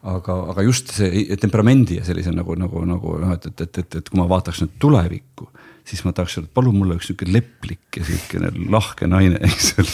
[0.00, 3.98] aga, aga just see temperamendi ja sellise nagu, nagu, nagu noh, et, et, et, et,
[4.00, 5.50] et kui ma vaataks nüüd tulevikku,
[5.88, 9.90] siis ma tahaks et palun mulle üks sihuke leplik ja sihukene lahke naine, eks ole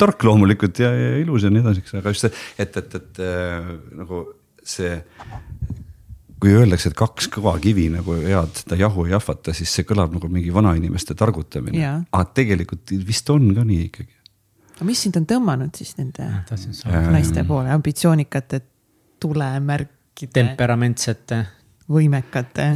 [0.00, 3.22] tark loomulikult ja, ja ilus ja nii edasi, eks, aga just see, et, et, et
[3.24, 3.68] äh,
[4.00, 4.24] nagu
[4.64, 4.98] see,
[6.42, 10.12] kui öeldakse, et kaks kõva kivi nagu head seda jahu ei ahvata, siis see kõlab
[10.16, 11.88] nagu mingi vanainimeste targutamine.
[12.10, 14.14] aga tegelikult vist on ka nii ikkagi.
[14.76, 18.62] aga mis sind on tõmmanud siis nende ja, naiste poole, ambitsioonikate
[19.22, 20.32] tulemärkide?
[20.34, 21.44] temperamentsete
[21.90, 22.70] võimekate.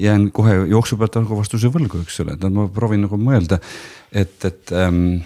[0.00, 3.60] jään kohe jooksu pealt nagu vastuse võlgu, eks ole, et ma proovin nagu mõelda,
[4.12, 5.20] et, et ähm,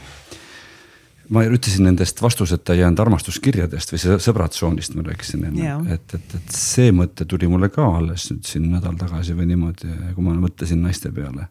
[1.29, 6.93] ma ütlesin nendest vastuseta jäänud armastuskirjadest või sõbratsoonist ma rääkisin enne, et, et, et see
[6.95, 11.13] mõte tuli mulle ka alles nüüd siin nädal tagasi või niimoodi, kui ma mõtlesin naiste
[11.13, 11.49] peale.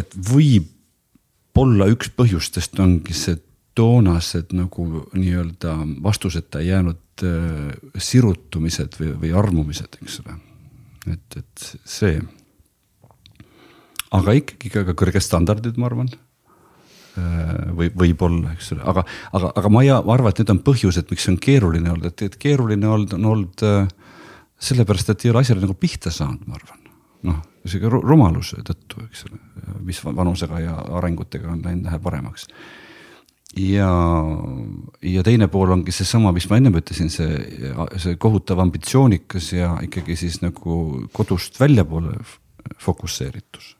[0.00, 3.36] et võib-olla üks põhjustest ongi see
[3.78, 10.34] toonased nagu nii-öelda vastuseta jäänud äh, sirutumised või, või armumised, eks ole.
[11.12, 12.18] et, et see.
[14.10, 16.10] aga ikkagi ka kõrged standardid, ma arvan
[17.76, 19.04] või võib-olla, eks ole, aga,
[19.36, 22.26] aga, aga ma ei arva, et need on põhjused, miks see on keeruline olnud, et,
[22.26, 23.88] et keeruline olnud, on olnud äh,
[24.60, 26.84] sellepärast, et ei ole asjale nagu pihta saanud, ma arvan.
[27.28, 29.40] noh, isegi rumaluse tõttu, eks ole,
[29.84, 32.46] mis vanusega ja arengutega on läinud vähe paremaks.
[33.56, 33.90] ja,
[35.02, 40.16] ja teine pool ongi seesama, mis ma ennem ütlesin, see, see kohutav ambitsioonikas ja ikkagi
[40.16, 42.16] siis nagu kodust väljapoole
[42.80, 43.74] fokusseeritus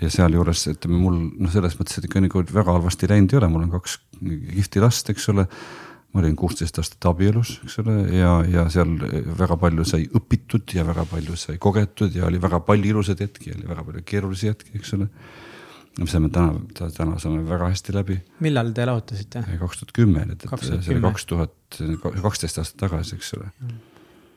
[0.00, 3.50] ja sealjuures ütleme mul noh, selles mõttes, et ikka nagu väga halvasti läinud ei ole,
[3.52, 5.46] mul on kaks kihvti last, eks ole.
[6.10, 8.96] ma olin kuusteist aastat abielus, eks ole, ja, ja seal
[9.38, 13.52] väga palju sai õpitud ja väga palju sai kogetud ja oli väga palju ilusaid hetki,
[13.54, 15.06] oli väga palju keerulisi hetki, eks ole.
[16.00, 16.58] me saime täna,
[16.96, 18.18] täna saame väga hästi läbi.
[18.42, 19.44] millal te lahutasite?
[19.62, 21.54] kaks tuhat kümme, et, et see oli kaks tuhat,
[22.24, 23.52] kaksteist aastat tagasi, eks ole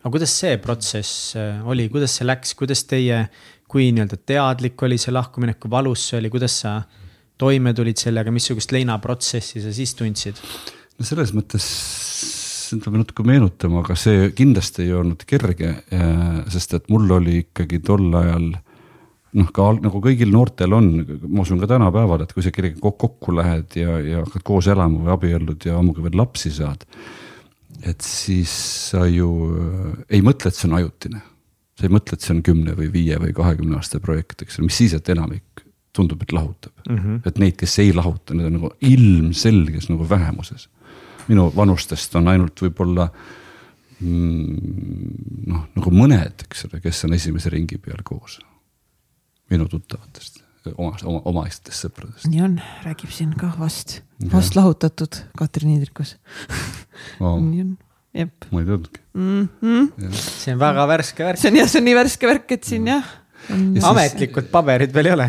[0.03, 3.23] aga kuidas see protsess äh, oli, kuidas see läks, kuidas teie
[3.73, 6.77] kui nii-öelda teadlik oli see lahkumineku valus see oli, kuidas sa
[7.41, 10.39] toime tulid sellega, missugust leinaprotsessi sa siis tundsid?
[10.99, 11.65] no selles mõttes
[12.81, 17.81] peab natuke meenutama, aga see kindlasti ei olnud kerge, äh, sest et mul oli ikkagi
[17.85, 18.47] tol ajal
[19.33, 20.89] noh, ka nagu kõigil noortel on,
[21.25, 25.05] ma usun ka tänapäeval, et kui sa kellegagi kokku lähed ja, ja hakkad koos elama
[25.05, 26.85] või abiellud ja ammugi veel lapsi saad.
[27.81, 28.53] et siis
[28.93, 31.21] sa ju äh, ei mõtle, et see on ajutine
[31.83, 34.69] sa ei mõtle, et see on kümne või viie või kahekümne aasta projekt, eks ole,
[34.69, 36.97] mis siis, et enamik tundub, et lahutab mm.
[36.97, 37.17] -hmm.
[37.27, 40.69] et neid, kes ei lahuta, need on nagu ilmselges nagu vähemuses.
[41.27, 43.09] minu vanustest on ainult võib-olla
[43.99, 48.39] mm, noh, nagu mõned, eks ole, kes on esimese ringi peal koos.
[49.51, 50.39] minu tuttavatest,
[50.77, 52.31] oma, oma, omaaegsetest sõpradest.
[52.31, 56.15] nii on, räägib siin ka vast, vast lahutatud Katrin Niidrikus
[57.19, 57.41] oh.
[57.43, 57.77] nii on
[58.13, 59.49] ma ei teadnudki mm.
[59.61, 60.13] -hmm.
[60.13, 61.41] see on väga värske värk.
[61.41, 63.11] see on jah, see on nii värske värk, et siin jah.
[63.43, 65.25] Ja ametlikult paberit veel ei ole.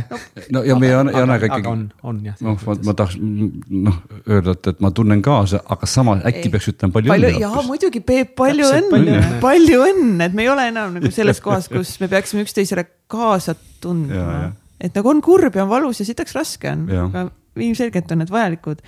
[0.55, 1.67] no ja meie Janega ikkagi.
[1.67, 2.37] on, on jah.
[2.47, 3.97] noh, ma, ma tahaks noh
[4.29, 6.53] öelda, et, et ma tunnen kaasa, aga samas äkki ei.
[6.53, 7.41] peaks ütlema palju, palju õnne.
[7.43, 11.67] jaa, muidugi Peep, palju õnne, palju õnne, et me ei ole enam nagu selles kohas,
[11.73, 14.53] kus me peaksime üksteisele kaasa tundma.
[14.79, 17.27] et nagu on kurb ja on valus ja sitaks raske on, aga
[17.57, 18.87] ilmselgelt on need vajalikud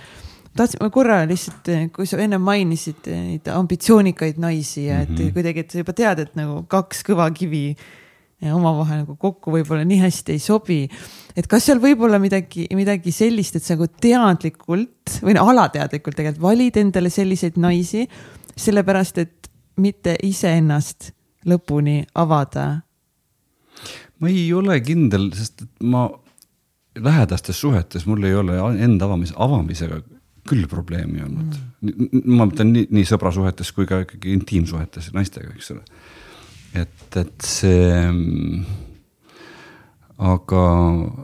[0.57, 5.33] tahtsin, ma korra lihtsalt, kui sa enne mainisid neid ambitsioonikaid naisi ja et mm -hmm.
[5.37, 7.77] kuidagi, et sa juba tead, et nagu kaks kõva kivi
[8.45, 10.89] omavahel nagu kokku võib-olla nii hästi ei sobi.
[11.37, 16.43] et kas seal võib olla midagi, midagi sellist, et sa nagu teadlikult või alateadlikult tegelikult
[16.43, 18.07] valid endale selliseid naisi,
[18.57, 21.13] sellepärast et mitte iseennast
[21.47, 22.83] lõpuni avada?
[24.21, 26.09] ma ei ole kindel, sest ma
[26.97, 30.01] lähedastes suhetes mul ei ole enda avamise, avamisega
[30.49, 32.25] küll probleemi olnud mm..
[32.33, 35.85] ma mõtlen nii, nii sõbrasuhetes kui ka ikkagi intiimsuhetes naistega, eks ole.
[36.83, 37.87] et, et see
[40.17, 40.63] aga,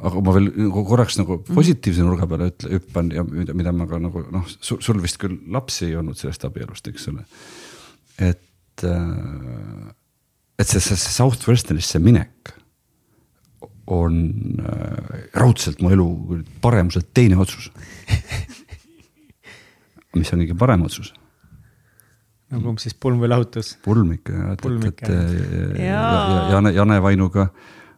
[0.05, 1.57] aga ma veel korraks nagu mm.
[1.57, 5.39] positiivse nurga peale ütle, hüppan ja mida, mida ma ka nagu noh, sul vist küll
[5.53, 7.25] lapsi ei olnud sellest abielust, eks ole.
[8.21, 9.93] et, äh,
[10.61, 12.53] et see, see Southwesternisse minek
[13.93, 14.19] on
[14.63, 16.09] äh, raudselt mu elu
[16.63, 17.71] paremuselt teine otsus
[20.19, 21.13] mis on kõige parem otsus.
[22.53, 23.77] no kumb siis, pulm või lahutus?
[23.85, 27.49] pulm ikka jah, et, et, et ja, ja, ja Jane, Jane Vainuga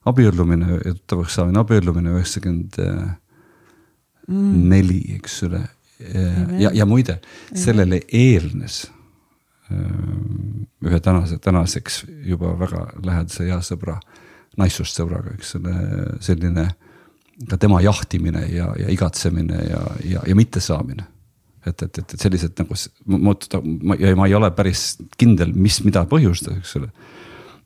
[0.05, 2.81] abiellumine tuttavaks saamine, abiellumine üheksakümmend
[4.29, 5.62] neli, eks ole.
[6.59, 7.19] ja, ja muide,
[7.57, 8.85] sellele eelnes
[10.85, 13.97] ühe tänase, tänaseks juba väga lähedase hea sõbra,
[14.61, 15.73] naissoost sõbraga, eks ole,
[16.25, 16.67] selline
[17.49, 21.09] ka tema jahtimine ja, ja igatsemine ja, ja, ja mittesaamine
[21.66, 22.76] et, et, et, sellised nagu
[23.07, 26.91] muutuda, ma, ja ma ei ole päris kindel, mis, mida põhjustas, eks ole.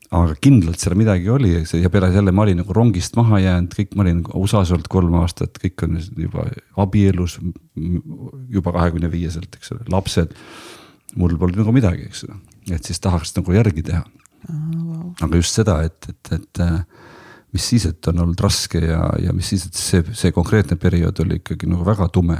[0.09, 3.91] aga kindlalt seal midagi oli ja peale selle ma olin nagu rongist maha jäänud, kõik,
[3.95, 6.47] ma olin USA-s olnud kolm aastat, kõik on juba
[6.81, 7.39] abielus
[8.49, 10.33] juba kahekümne viieselt, eks ole, lapsed.
[11.17, 12.39] mul polnud nagu midagi, eks ole,
[12.71, 14.57] et siis tahaks nagu järgi teha oh,.
[14.89, 15.13] Wow.
[15.25, 16.61] aga just seda, et, et, et
[17.53, 21.21] mis siis, et on olnud raske ja, ja mis siis, et see, see konkreetne periood
[21.23, 22.37] oli ikkagi nagu väga tume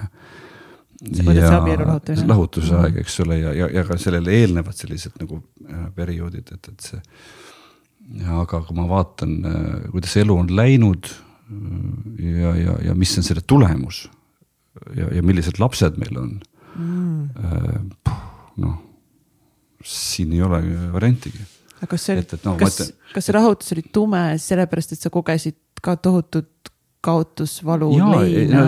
[0.99, 2.27] kuidas see abielu lahutamine?
[2.29, 6.69] lahutuse aeg, eks ole, ja, ja, ja ka sellele eelnevad sellised nagu äh, perioodid, et,
[6.73, 7.01] et see.
[8.39, 11.19] aga kui ma vaatan, äh, kuidas elu on läinud äh,
[12.29, 14.07] ja, ja, ja mis on selle tulemus
[14.95, 16.35] ja, ja millised lapsed meil on
[16.75, 17.95] mm..
[18.63, 18.75] noh,
[19.85, 20.61] siin ei ole
[20.93, 21.41] variantigi.
[21.79, 22.81] aga kas see no, kas,
[23.13, 26.68] kas see rahutus oli tume sellepärast, et sa kogesid ka tohutut
[27.05, 28.65] kaotusvalu, leina.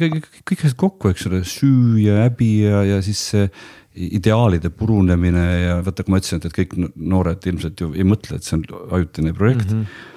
[0.00, 3.48] kõik, kõik asjad kokku, eks ole, süü ja häbi ja, ja siis see
[3.94, 8.46] ideaalide purunemine ja vaata, kui ma ütlesin, et kõik noored ilmselt ju ei mõtle, et
[8.46, 8.66] see on
[8.98, 9.84] ajutine projekt mm.
[9.84, 10.10] -hmm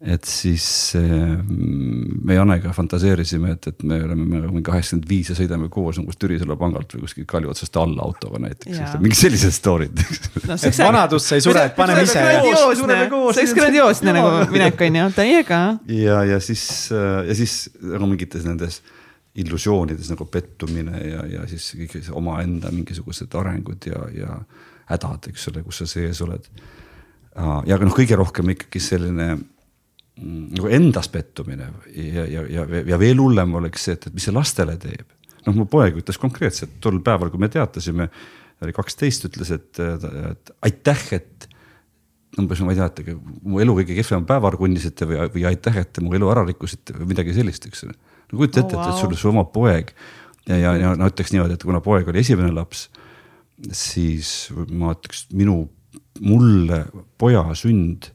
[0.00, 0.64] et siis
[0.96, 6.56] me Janega fantaseerisime, et, et me oleme mingi kaheksakümmend viis ja sõidame koos nagu Türisalu
[6.60, 10.00] pangalt või kuskilt Kalju otsast alla autoga näiteks, mingid sellised story'd
[10.48, 10.56] no,.
[10.56, 12.16] et vanadust sa ei sure, et paneme ise.
[12.16, 12.62] see
[13.20, 15.60] oleks grandioosne nagu minek on ju, täiega.
[15.92, 16.64] ja, ja siis,
[16.94, 18.80] ja siis nagu mingites nendes
[19.36, 24.40] illusioonides nagu pettumine ja, ja siis kõik omaenda mingisugused arengud ja, ja
[24.90, 26.48] hädad, eks ole, kus sa sees oled.
[27.68, 29.34] ja noh, kõige rohkem ikkagi selline
[30.20, 34.34] nagu endas pettumine ja, ja, ja, ja veel hullem oleks see, et, et mis see
[34.34, 35.06] lastele teeb.
[35.46, 39.80] noh, mu poeg ütles konkreetselt tol päeval, kui me teatasime, ta oli kaksteist, ütles, et,
[39.80, 41.48] et aitäh, et
[42.38, 43.16] umbes ma ei tea, et
[43.48, 47.10] mu elu kõige kehvem päev argunnisite või, või aitäh, et mu elu ära rikkusite või
[47.14, 47.96] midagi sellist, eks ole.
[48.30, 48.92] no kujuta ette oh,, wow.
[48.92, 49.94] et, et sul su oma poeg
[50.46, 52.88] ja, ja, ja no ütleks niimoodi, et kuna poeg oli esimene laps,
[53.74, 55.62] siis ma ütleks minu,
[56.20, 56.84] mulle
[57.20, 58.12] poja sünd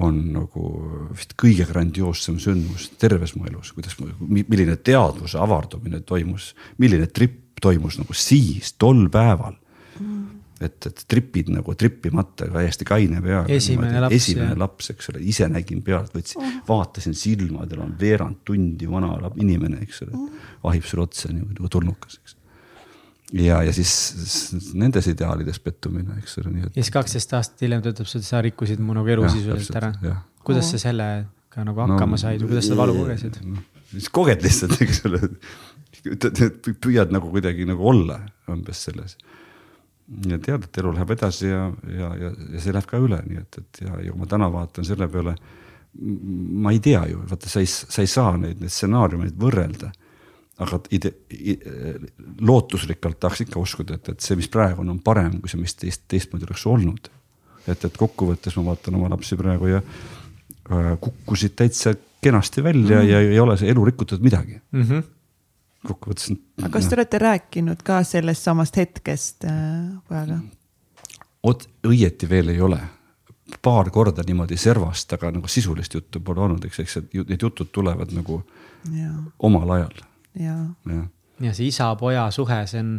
[0.00, 0.68] on nagu
[1.12, 7.98] vist kõige grandioossem sündmus terves mu elus, kuidas, milline teadvuse avardumine toimus, milline trip toimus
[8.00, 9.54] nagu siis, tol päeval
[10.00, 10.22] mm.
[10.64, 13.46] et, et tripid nagu tripimata täiesti kaine peaga.
[13.52, 14.16] esimene laps.
[14.16, 19.12] esimene laps, eks ole, ise nägin pealt, võtsin oh., vaatasin silmadel on veerand tundi vana
[19.36, 22.38] inimene, eks ole oh., vahib sulle otsa niimoodi nagu tulnukas, eks
[23.32, 26.76] ja, ja siis nendes ideaalides pettumine, eks ole, nii et.
[26.76, 29.78] ja siis kaksteist aastat hiljem ta ütleb sulle, et sa rikkusid mu nagu elu sisuliselt
[29.80, 29.92] ära.
[30.44, 33.64] kuidas sa sellega nagu hakkama no, said või kuidas sa valu kogesid no,?
[33.92, 35.20] siis koged lihtsalt, eks ole.
[36.82, 38.18] püüad nagu kuidagi nagu olla
[38.52, 39.16] umbes selles.
[40.28, 43.42] ja tead, et elu läheb edasi ja, ja, ja, ja see läheb ka üle, nii
[43.42, 45.36] et, et ja, ja kui ma täna vaatan selle peale.
[45.92, 49.92] ma ei tea ju, vaata, sa ei, sa ei saa neid, neid stsenaariumeid võrrelda
[50.62, 51.14] aga ide-,
[52.40, 55.74] lootusrikkalt tahaks ikka uskuda, et, et see, mis praegu on, on parem kui see, mis
[55.78, 57.10] teist, teistmoodi oleks olnud.
[57.66, 63.02] et, et kokkuvõttes ma vaatan oma lapsi praegu ja äh, kukkusid täitsa kenasti välja mm
[63.02, 63.10] -hmm.
[63.10, 64.82] ja ei ole see elu rikutud midagi mm.
[64.82, 65.02] -hmm.
[65.88, 66.32] kokkuvõttes.
[66.58, 69.52] aga kas te olete rääkinud ka sellest samast hetkest äh,
[70.08, 70.40] pojaga?
[71.44, 72.80] vot õieti veel ei ole
[73.62, 76.96] paar korda niimoodi servast, aga nagu sisulist juttu pole olnud, eks, eks
[77.28, 78.42] need jutud tulevad nagu
[78.92, 79.10] ja.
[79.38, 80.02] omal ajal
[80.40, 80.56] ja.
[80.88, 81.02] ja,
[81.40, 82.92] ja see isa-poja suhe, see on,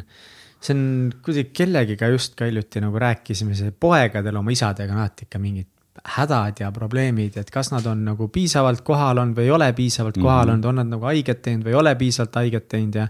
[0.61, 0.83] see on
[1.25, 5.69] kuidagi kellegiga just ka hiljuti nagu rääkisime, see poegadel oma isadega on alati ikka mingid
[6.17, 10.17] hädad ja probleemid, et kas nad on nagu piisavalt kohal olnud või ei ole piisavalt
[10.17, 10.53] kohal mm -hmm.
[10.53, 13.07] olnud, on nad nagu haiget teinud või ei ole piisavalt haiget teinud ja.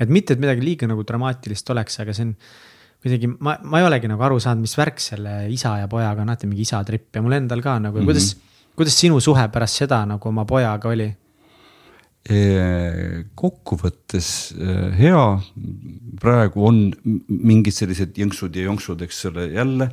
[0.00, 2.36] et mitte, et midagi liiga nagu dramaatilist oleks, aga see on
[3.02, 6.30] kuidagi, ma, ma ei olegi nagu aru saanud, mis värk selle isa ja pojaga on,
[6.30, 8.04] alati mingi isa tripp ja mul endal ka nagu mm, -hmm.
[8.04, 8.36] kuidas,
[8.76, 11.10] kuidas sinu suhe pärast seda nagu oma pojaga oli?
[13.34, 14.26] Kokkuvõttes
[14.94, 15.22] hea,
[16.22, 16.76] praegu on
[17.26, 19.88] mingid sellised jõnksud ja jonksud, eks ole, jälle.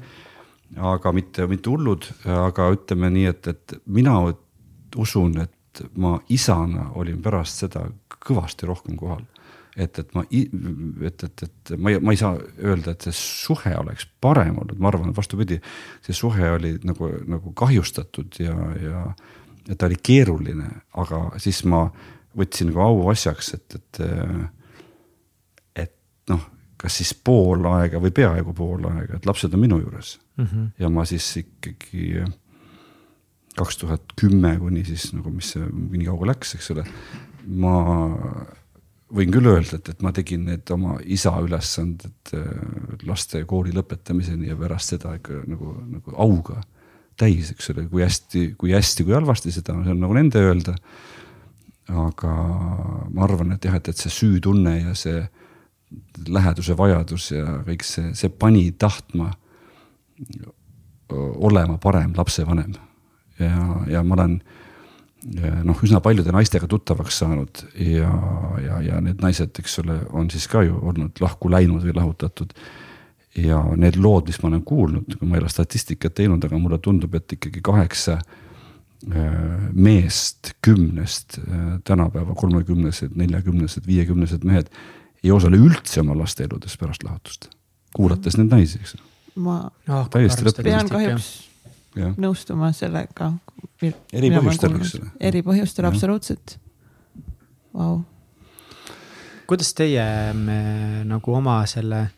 [0.78, 4.20] aga mitte, mitte hullud, aga ütleme nii, et, et mina
[4.98, 7.88] usun, et ma isana olin pärast seda
[8.26, 9.26] kõvasti rohkem kohal.
[9.80, 13.72] et, et ma, et, et, et ma ei, ma ei saa öelda, et see suhe
[13.80, 15.60] oleks parem olnud, ma arvan, vastupidi,
[16.04, 19.04] see suhe oli nagu, nagu kahjustatud ja, ja,
[19.70, 20.68] ja ta oli keeruline,
[21.00, 21.86] aga siis ma
[22.38, 24.02] võtsin nagu auasjaks, et, et,
[25.86, 25.96] et
[26.32, 26.44] noh,
[26.80, 30.46] kas siis pool aega või peaaegu pool aega, et lapsed on minu juures mm.
[30.46, 30.70] -hmm.
[30.80, 32.24] ja ma siis ikkagi
[33.58, 36.86] kaks tuhat kümme kuni siis nagu, mis see nii kaua läks, eks ole.
[37.48, 37.76] ma
[39.10, 42.34] võin küll öelda, et, et ma tegin need oma isa ülesanded
[43.10, 46.62] laste kooli lõpetamiseni ja pärast seda ikka nagu, nagu auga
[47.20, 50.76] täis, eks ole, kui hästi, kui hästi, kui halvasti, seda see on nagu nende öelda
[51.90, 52.34] aga
[53.10, 55.24] ma arvan, et jah, et, et see süütunne ja see
[56.30, 59.32] läheduse vajadus ja kõik see, see pani tahtma
[61.10, 62.76] olema parem lapsevanem.
[63.40, 64.40] ja, ja ma olen
[65.66, 68.12] noh, üsna paljude naistega tuttavaks saanud ja,
[68.64, 72.54] ja, ja need naised, eks ole, on siis ka ju olnud lahku läinud või lahutatud.
[73.36, 77.14] ja need lood, mis ma olen kuulnud, ma ei ole statistikat teinud, aga mulle tundub,
[77.16, 78.20] et ikkagi kaheksa
[79.74, 84.68] meest kümnest, äh, tänapäeva kolmekümnesed, neljakümnesed, viiekümnesed mehed
[85.24, 87.50] ei osale üldse oma laste eludes pärast lahutust,
[87.96, 88.98] kuulates neid naisi, eks.
[89.40, 91.30] ma oh, Täiesti lõpp- pean kahjuks
[91.96, 93.32] jah, nõustuma sellega.
[93.80, 95.12] Eri põhjustel, eks ole.
[95.32, 96.58] eri põhjustel absoluutselt
[97.76, 98.02] wow..
[99.48, 100.04] kuidas teie
[100.36, 100.60] me,
[101.08, 102.10] nagu oma selle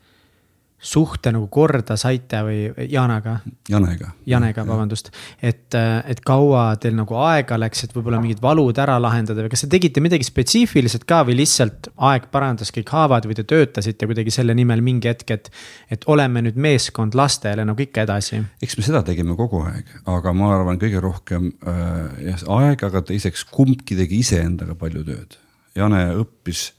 [0.81, 3.35] suhte nagu korda saite või Janaga,
[3.69, 4.11] Janega.
[4.25, 5.11] Janega, vabandust.
[5.41, 9.65] et, et kaua teil nagu aega läks, et võib-olla mingid valud ära lahendada või kas
[9.65, 14.33] te tegite midagi spetsiifiliselt ka või lihtsalt aeg parandas kõik haavad või te töötasite kuidagi
[14.33, 15.51] selle nimel mingi hetk, et.
[15.93, 18.41] et oleme nüüd meeskond lastele nagu ikka edasi.
[18.63, 23.05] eks me seda tegime kogu aeg, aga ma arvan, kõige rohkem äh, jah, aega, aga
[23.11, 25.37] teiseks kumbki tegi iseendaga palju tööd.
[25.77, 26.71] Jane õppis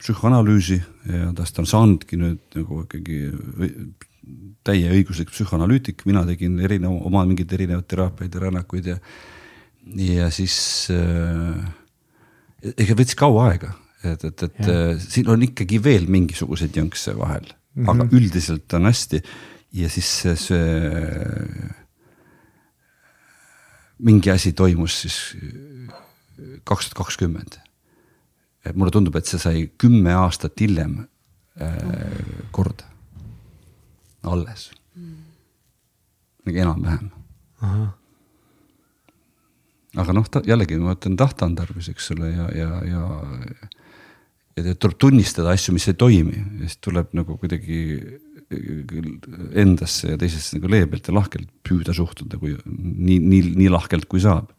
[0.00, 0.80] psühhoanalüüsi
[1.10, 3.76] ja tast on saanudki nüüd nagu ikkagi õi-
[4.64, 8.98] täieõiguslik psühhoanalüütik, mina tegin erineva, oma mingeid erinevaid teraapiaid ja rännakuid ja
[10.00, 10.56] ja siis
[10.94, 11.58] äh,
[12.80, 14.70] ega võttis kaua aega, et, et, et Jah.
[14.94, 17.90] äh, siin on ikkagi veel mingisuguseid jõnkse vahel mm, -hmm.
[17.92, 19.20] aga üldiselt on hästi
[19.76, 20.64] ja siis see, see
[23.98, 25.18] mingi asi toimus siis
[26.64, 27.60] kaks tuhat kakskümmend.
[28.72, 31.02] Mulle tundub, et see sai kümme aastat hiljem
[31.60, 32.88] äh, korda,
[34.24, 34.70] alles,
[36.44, 37.12] nagu enam-vähem.
[39.94, 43.02] Aga noh, jällegi ma ütlen, tahta on tarvis, eks ole, ja, ja, ja.
[44.58, 46.40] ja tuleb tunnistada asju, mis ei toimi.
[46.40, 47.78] Ja siis tuleb nagu kuidagi
[49.54, 54.22] endasse ja teisesse nagu leebelt ja lahkelt püüda suhtuda, kui nii, nii, nii lahkelt kui
[54.22, 54.50] saab.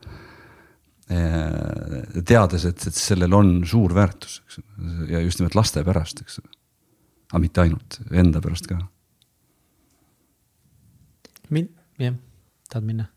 [1.07, 6.40] teades, et, et sellel on suur väärtus, eks ole, ja just nimelt laste pärast, eks
[6.41, 6.49] ole.
[7.32, 8.80] aga mitte ainult, enda pärast ka.
[11.53, 11.69] min-,
[12.02, 12.18] jah,
[12.72, 13.10] tahad minna?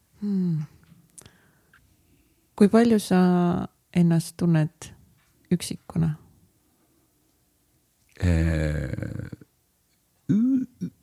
[2.59, 3.21] kui palju sa
[3.97, 4.93] ennast tunned
[5.55, 6.17] üksikuna?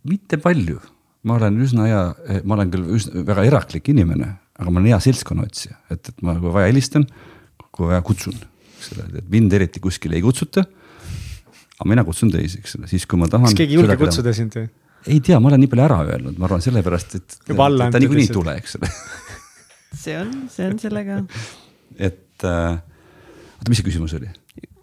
[0.06, 0.82] mitte palju,
[1.26, 2.02] ma olen üsna hea,
[2.44, 6.38] ma olen küll üsna väga eraklik inimene, aga ma olen hea seltskonnaotsija, et, et ma,
[6.40, 7.06] kui vaja, helistan,
[7.76, 8.38] kui vaja, kutsun,
[8.78, 10.64] eks ole, et mind eriti kuskile ei kutsuta.
[11.76, 13.50] aga mina kutsun teisi, eks ole, siis kui ma tahan.
[13.50, 14.70] kas keegi ei julge kutsuda sind või?
[15.12, 17.38] ei tea, ma olen nii palju ära öelnud, ma arvan sellepärast, et.
[17.52, 18.92] Juba alla ta antud niikuinii ei tule, eks ole,
[20.06, 21.20] see on, see on sellega,
[22.10, 22.78] et äh,
[23.60, 24.32] oota, mis see küsimus oli?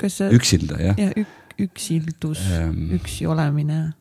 [0.01, 0.29] kas sa.
[0.35, 1.13] üksilda jah ja.?
[1.17, 3.93] jah, üksildus Ehm., üksi olemine.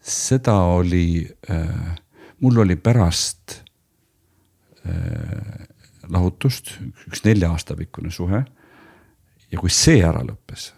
[0.00, 1.94] seda oli äh,,
[2.40, 3.63] mul oli pärast
[6.12, 6.74] lahutust
[7.08, 8.44] üks nelja aasta pikkune suhe.
[9.50, 10.72] ja kui see ära lõppes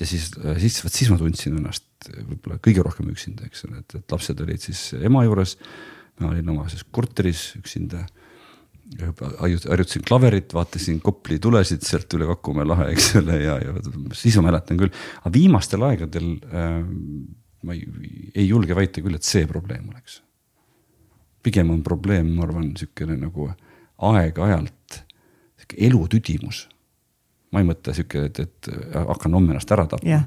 [0.00, 3.98] ja siis, siis, vot siis ma tundsin ennast võib-olla kõige rohkem üksinda, eks ole, et,
[4.00, 5.56] et lapsed olid siis ema juures.
[6.20, 8.04] ma olin oma siis korteris üksinda.
[9.40, 13.74] harjutasin klaverit, vaatasin Kopli tulesid sealt üle Kakumäe lahe, eks ole, ja, ja
[14.18, 14.90] siis ma mäletan küll,
[15.20, 16.80] aga viimastel aegadel äh,
[17.62, 17.86] ma ei,
[18.34, 20.20] ei julge väita küll, et see probleem oleks.
[21.42, 23.50] Pigem on probleem, ma arvan, niisugune nagu
[24.10, 25.00] aeg-ajalt
[25.60, 26.68] sihuke elutüdimus.
[27.50, 30.26] ma ei mõtle sihuke, et, et hakkan homme ennast ära tapma Jah.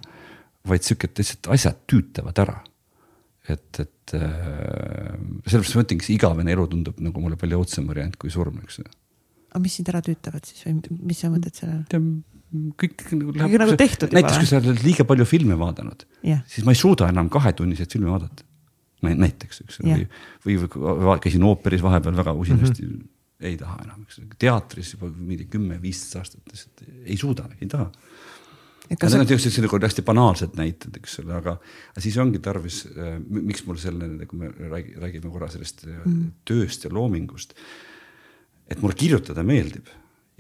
[0.68, 2.58] vaid sihuke, et lihtsalt asjad tüütavad ära.
[3.50, 5.16] et, et äh,
[5.48, 8.80] sellepärast ma ütlengi, see igavene elu tundub nagu mulle palju õudsem variant kui surm, eks
[8.80, 8.86] ju.
[9.52, 12.04] aga mis sind ära tüütavad siis või mis sa mõtled sellele?
[12.78, 16.44] kõik nagu Kõik nagu tehtud juba näiteks kui sa oled liiga palju filme vaadanud jah,
[16.48, 18.46] siis ma ei suuda enam kahetunniseid filme vaadata.
[19.04, 20.06] näiteks, eks ole,
[20.46, 23.48] või, või käisin ooperis vahepeal väga usinasti mm, -hmm.
[23.50, 27.90] ei taha enam, eks ole, teatris juba mingi kümme-viisteist aastat lihtsalt ei suuda, ei taha.
[28.90, 31.58] need on sellised nagu hästi banaalsed näited, eks ole, aga
[31.98, 32.84] siis ongi tarvis,
[33.30, 36.32] miks mul selle, kui me räägi- räägime korra sellest mm.
[36.46, 37.54] tööst ja loomingust.
[38.68, 39.88] et mulle kirjutada meeldib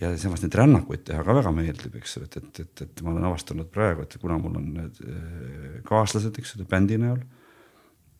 [0.01, 3.13] ja samas neid rännakuid teha ka väga meeldib, eks ole, et, et, et, et ma
[3.13, 7.21] olen avastanud praegu, et kuna mul on need äh, kaaslased, eks ole, bändi näol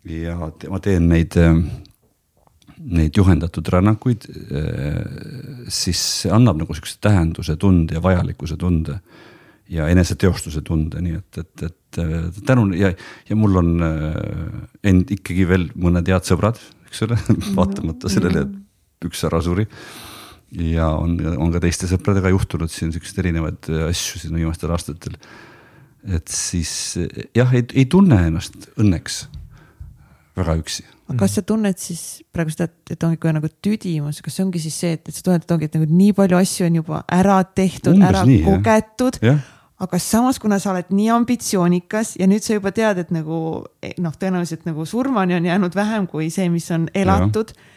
[0.10, 0.36] ja
[0.70, 1.38] ma teen neid,
[2.78, 4.26] neid juhendatud rännakuid,
[5.72, 9.00] siis see annab nagu siukse tähenduse tunde ja vajalikkuse tunde
[9.72, 12.92] ja eneseteostuse tunde, nii et, et, et äh, tänu ja,
[13.30, 14.18] ja mul on äh,
[14.90, 16.60] end ikkagi veel mõned head sõbrad,
[16.90, 17.20] eks ole,
[17.58, 19.68] vaatamata sellele, et üks ära suri.
[20.54, 25.16] ja on, on ka teiste sõpradega juhtunud siin siukseid erinevaid äh, asju siin viimastel aastatel.
[26.04, 29.24] et siis äh, jah, ei, ei tunne ennast õnneks
[30.38, 30.84] väga üksi
[31.14, 32.04] aga kas sa tunned siis
[32.34, 35.44] praegu seda, et ongi kohe nagu tüdimus, kas see ongi siis see, et, sa tunned,
[35.46, 39.20] et ongi, et nagu nii palju asju on juba ära tehtud, ära nii, kogetud.
[39.84, 43.38] aga samas, kuna sa oled nii ambitsioonikas ja nüüd sa juba tead, et nagu
[44.00, 47.52] noh, tõenäoliselt nagu surmani on jäänud vähem kui see, mis on elatud.
[47.52, 47.73] et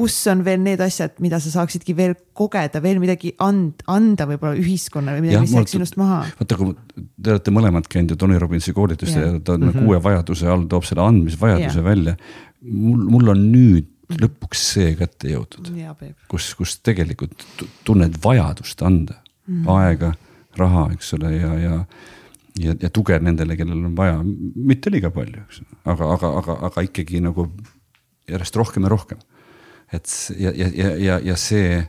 [0.00, 4.58] kus on veel need asjad, mida sa saaksidki veel kogeda, veel midagi and, anda võib-olla
[4.60, 6.22] ühiskonnale või midagi, mis jääks sinust maha?
[6.40, 9.84] vaata, kui te olete mõlemad käinud ju Tony Robbinsi koolitustel ja ta mm -hmm.
[9.84, 11.84] kuue vajaduse all toob selle andmisvajaduse ja.
[11.84, 12.16] välja.
[12.60, 13.88] mul, mul on nüüd
[14.20, 15.68] lõpuks see kätte jõudnud,
[16.28, 17.44] kus, kus tegelikult
[17.84, 19.70] tunned vajadust anda mm -hmm.
[19.76, 20.14] aega,
[20.56, 21.84] raha, eks ole, ja, ja
[22.58, 24.20] ja, ja tuge nendele, kellel on vaja,
[24.54, 27.46] mitte liiga palju, eks, aga, aga, aga, aga ikkagi nagu
[28.30, 29.20] järjest rohkem ja rohkem.
[29.92, 31.80] Et ja, ja, ja, ja, ja see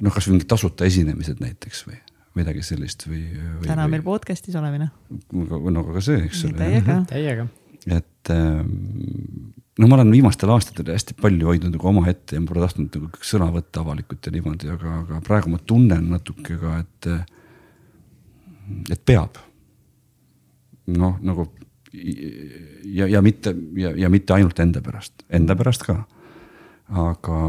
[0.00, 1.98] noh, kasvõi mingid tasuta esinemised näiteks või
[2.38, 3.66] midagi sellist või, või.
[3.66, 4.90] täna või, meil podcast'is olemine.
[5.34, 6.58] no aga see, eks ole.
[6.60, 7.00] täiega.
[7.10, 7.46] täiega.
[7.86, 8.70] et ähm,
[9.80, 13.22] no ma olen viimastel aastatel hästi palju hoidnud nagu omaette ja ma pole tahtnud nagu
[13.32, 17.10] sõna võtta avalikult ja niimoodi, aga, aga praegu ma tunnen natuke ka, et
[18.94, 19.40] et peab.
[20.90, 21.48] noh, nagu
[21.92, 26.00] ja, ja mitte ja, ja mitte ainult enda pärast, enda pärast ka.
[26.90, 27.40] Aga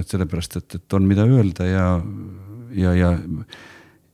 [0.00, 1.86] et sellepärast, et, et on, mida öelda ja,
[2.76, 3.12] ja, ja,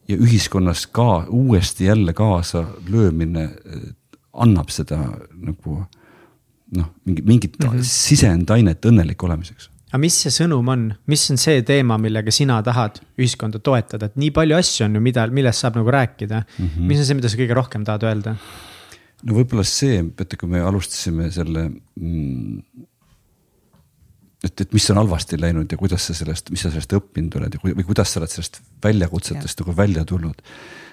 [0.08, 3.48] ja ühiskonnas ka uuesti jälle kaasa löömine
[4.32, 5.02] annab seda
[5.34, 5.82] nagu
[6.72, 7.84] noh, mingi mingit mm -hmm.
[7.84, 13.02] sisendainet õnnelik olemiseks aga mis see sõnum on, mis on see teema, millega sina tahad
[13.20, 16.68] ühiskonda toetada, et nii palju asju on ju, mida, millest saab nagu rääkida mm.
[16.68, 16.86] -hmm.
[16.88, 18.36] mis on see, mida sa kõige rohkem tahad öelda?
[19.22, 22.86] no võib-olla see, et kui me alustasime selle mm,
[24.42, 27.56] et, et mis on halvasti läinud ja kuidas sa sellest, mis sa sellest õppinud oled
[27.56, 30.42] ja või kuidas sa oled sellest väljakutsetest nagu välja tulnud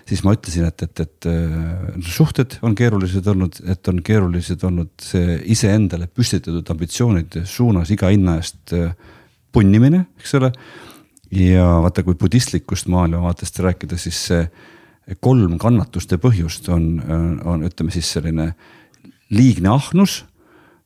[0.10, 4.92] siis ma ütlesin, et, et, et äh, suhted on keerulised olnud, et on keerulised olnud
[5.04, 8.94] see iseendale püstitatud ambitsioonide suunas iga hinna eest äh,
[9.54, 10.52] punnimine, eks ole.
[11.34, 14.44] ja vaata, kui budistlikust maailmavaatest rääkida, siis see
[15.22, 17.00] kolm kannatuste põhjust on,
[17.46, 18.52] on ütleme siis selline
[19.34, 20.24] liigne ahnus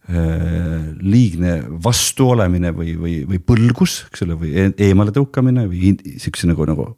[0.04, 1.54] liigne
[1.84, 6.90] vastuolemine või, või, või põlgus, eks ole, või e-, eemale tõukamine või siukse nagu, nagu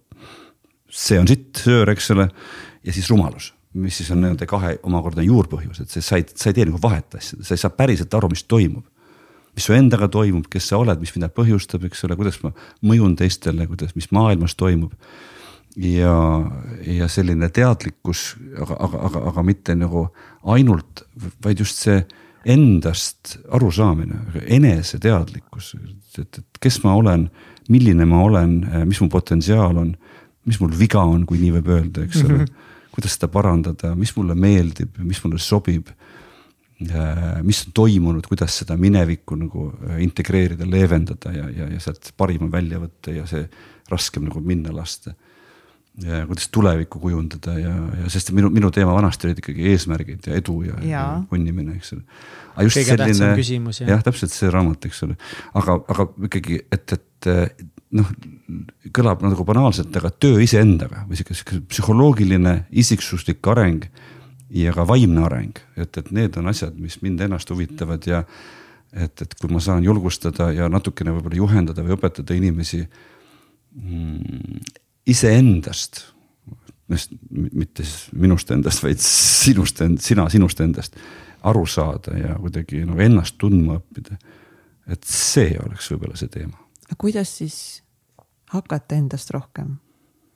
[0.89, 2.29] see on sitt, söör, eks ole.
[2.85, 6.57] ja siis rumalus, mis siis on nende kahe omakorda juurpõhjus, et sa ei, sa ei
[6.57, 8.85] tee nagu vahet asjades, sa ei saa päriselt aru, mis toimub.
[9.55, 12.51] mis su endaga toimub, kes sa oled, mis mida põhjustab, eks ole, kuidas ma
[12.83, 14.93] mõjun teistele, kuidas, mis maailmas toimub.
[15.75, 16.17] ja,
[16.87, 20.07] ja selline teadlikkus, aga, aga, aga, aga mitte nagu
[20.43, 21.03] ainult,
[21.43, 22.01] vaid just see
[22.45, 25.73] endast arusaamine, eneseteadlikkus,
[26.19, 27.29] et, et kes ma olen,
[27.73, 29.95] milline ma olen, mis mu potentsiaal on
[30.45, 32.41] mis mul viga on, kui nii võib öelda, eks ole mm.
[32.43, 32.89] -hmm.
[32.95, 35.89] kuidas seda parandada, mis mulle meeldib, mis mulle sobib.
[37.43, 42.49] Mis on toimunud, kuidas seda minevikku nagu äh, integreerida, leevendada ja, ja, ja sealt parima
[42.51, 43.45] välja võtta ja see
[43.87, 45.13] raskem nagu minna lasta.
[46.03, 50.39] Ja kuidas tulevikku kujundada ja, ja sest minu, minu teema vanasti olid ikkagi eesmärgid ja
[50.39, 51.03] edu ja, ja.
[51.29, 52.03] punnimine, eks ole.
[52.55, 55.15] aga just Kõige selline, jah ja,, täpselt see raamat, eks ole,
[55.55, 57.63] aga, aga ikkagi, et, et
[57.95, 58.11] noh,
[58.95, 63.87] kõlab nagu banaalselt, aga töö iseendaga või sihuke, sihuke psühholoogiline isiksuslik areng
[64.55, 68.25] ja ka vaimne areng, et, et need on asjad, mis mind ennast huvitavad ja
[68.91, 74.59] et, et kui ma saan julgustada ja natukene võib-olla juhendada või õpetada inimesi mm,
[75.07, 76.01] iseendast,
[77.29, 80.97] mitte minust endast, vaid sinust end-, sina sinust endast
[81.45, 84.17] aru saada ja kuidagi nagu ennast tundma õppida.
[84.89, 86.57] et see oleks võib-olla see teema
[86.97, 87.83] kuidas siis
[88.53, 89.75] hakata endast rohkem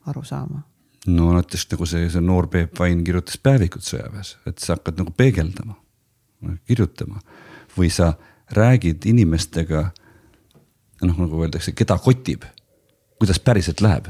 [0.06, 0.62] aru saama?
[1.08, 5.14] no näiteks nagu see, see noor Peep Vain kirjutas päevikut sõjaväes, et sa hakkad nagu
[5.16, 5.78] peegeldama,
[6.68, 7.22] kirjutama
[7.78, 8.14] või sa
[8.52, 9.92] räägid inimestega.
[11.02, 12.44] noh, nagu öeldakse, keda kotib,
[13.20, 14.10] kuidas päriselt läheb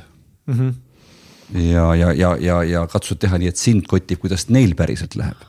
[0.49, 0.59] mm.
[0.59, 1.61] -hmm.
[1.61, 5.47] ja, ja, ja, ja, ja katsud teha nii, et sind kotib, kuidas neil päriselt läheb.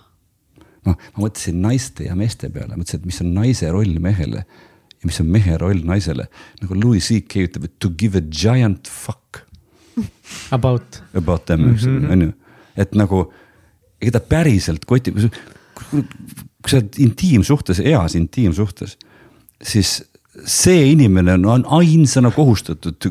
[0.86, 4.44] noh, ma mõtlesin naiste ja meeste peale, mõtlesin, et mis on naise roll mehele
[5.00, 6.28] ja mis on mehe roll naisele.
[6.62, 9.42] nagu Louis CK ütleb, et to give a giant fuck.
[10.56, 11.02] About.
[11.14, 12.12] About them, eks ole, mhm.
[12.12, 12.32] on ju.
[12.80, 13.24] et nagu,
[14.00, 15.18] ega ta päriselt kotib,
[15.90, 18.96] kui sa oled intiimsuhtes, eas intiimsuhtes,
[19.60, 19.98] siis
[20.46, 23.10] see inimene on, on ainsana kohustatud,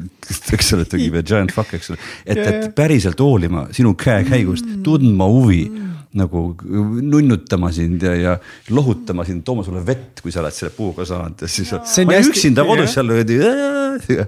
[0.55, 1.99] eks ole, to give a giant fuck, eks ole.
[2.25, 5.65] et, et päriselt hoolima sinu käekäigust, tundma huvi
[6.17, 8.31] nagu nunnutama sind ja, ja
[8.73, 11.43] lohutama sind, tooma sulle vett, kui sa oled selle puuga saanud.
[11.45, 11.69] Ja siis.
[11.69, 13.37] ma olin üksinda kodus seal öeldi.
[14.07, 14.23] see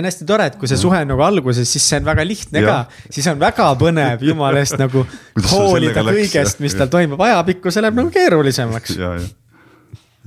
[0.00, 2.60] on hästi tore, et kui see suhe on nagu alguses, siis see on väga lihtne
[2.60, 2.74] ja.
[2.84, 5.06] ka, siis on väga põnev jumala eest nagu
[5.54, 8.98] hoolida kõigest, mis tal toimub, ajapikku see läheb nagu keerulisemaks.
[9.00, 9.30] ja, ja,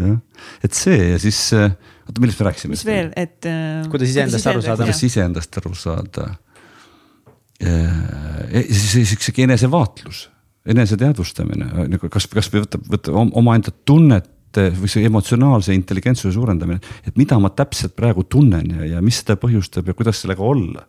[0.07, 0.17] jah,
[0.65, 1.77] et see ja siis, äh,
[2.07, 2.75] oota, millest me rääkisime?
[2.75, 3.85] mis veel, et äh,.
[3.91, 4.81] kuidas iseendast aru saada.
[4.83, 6.31] kuidas iseendast aru saada.
[8.71, 10.27] siis sihuke enesevaatlus
[10.67, 17.37] eneseteadvustamine, nagu kas, kasvõi võtta, võtta omaenda tunnet või see emotsionaalse intelligentsuse suurendamine, et mida
[17.41, 20.87] ma täpselt praegu tunnen ja, ja mis seda põhjustab ja kuidas sellega olla.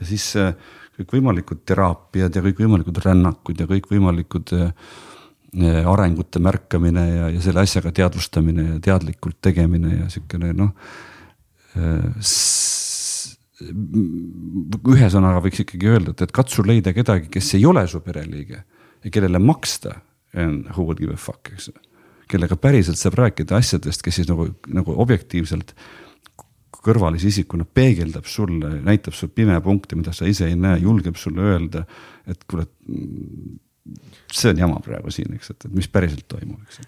[0.00, 0.54] ja siis äh,
[0.98, 4.72] kõikvõimalikud teraapiad ja kõikvõimalikud rännakud ja kõikvõimalikud äh,
[5.88, 10.74] arengute märkamine ja, ja selle asjaga teadvustamine ja teadlikult tegemine ja sihukene noh
[14.88, 18.60] ühesõnaga võiks ikkagi öelda, et, et katsu leida kedagi, kes ei ole su pereliige
[19.04, 19.96] ja kellele maksta
[20.34, 21.70] and who would give a fuck, eks.
[22.28, 25.72] Kellega päriselt saab rääkida asjadest, kes siis nagu, nagu objektiivselt
[26.84, 31.86] kõrvalise isikuna peegeldab sulle, näitab sulle pimepunkte, mida sa ise ei näe, julgeb sulle öelda,
[32.28, 32.66] et kuule,
[34.32, 36.80] see on jama praegu siin, eks, et, et mis päriselt toimub, eks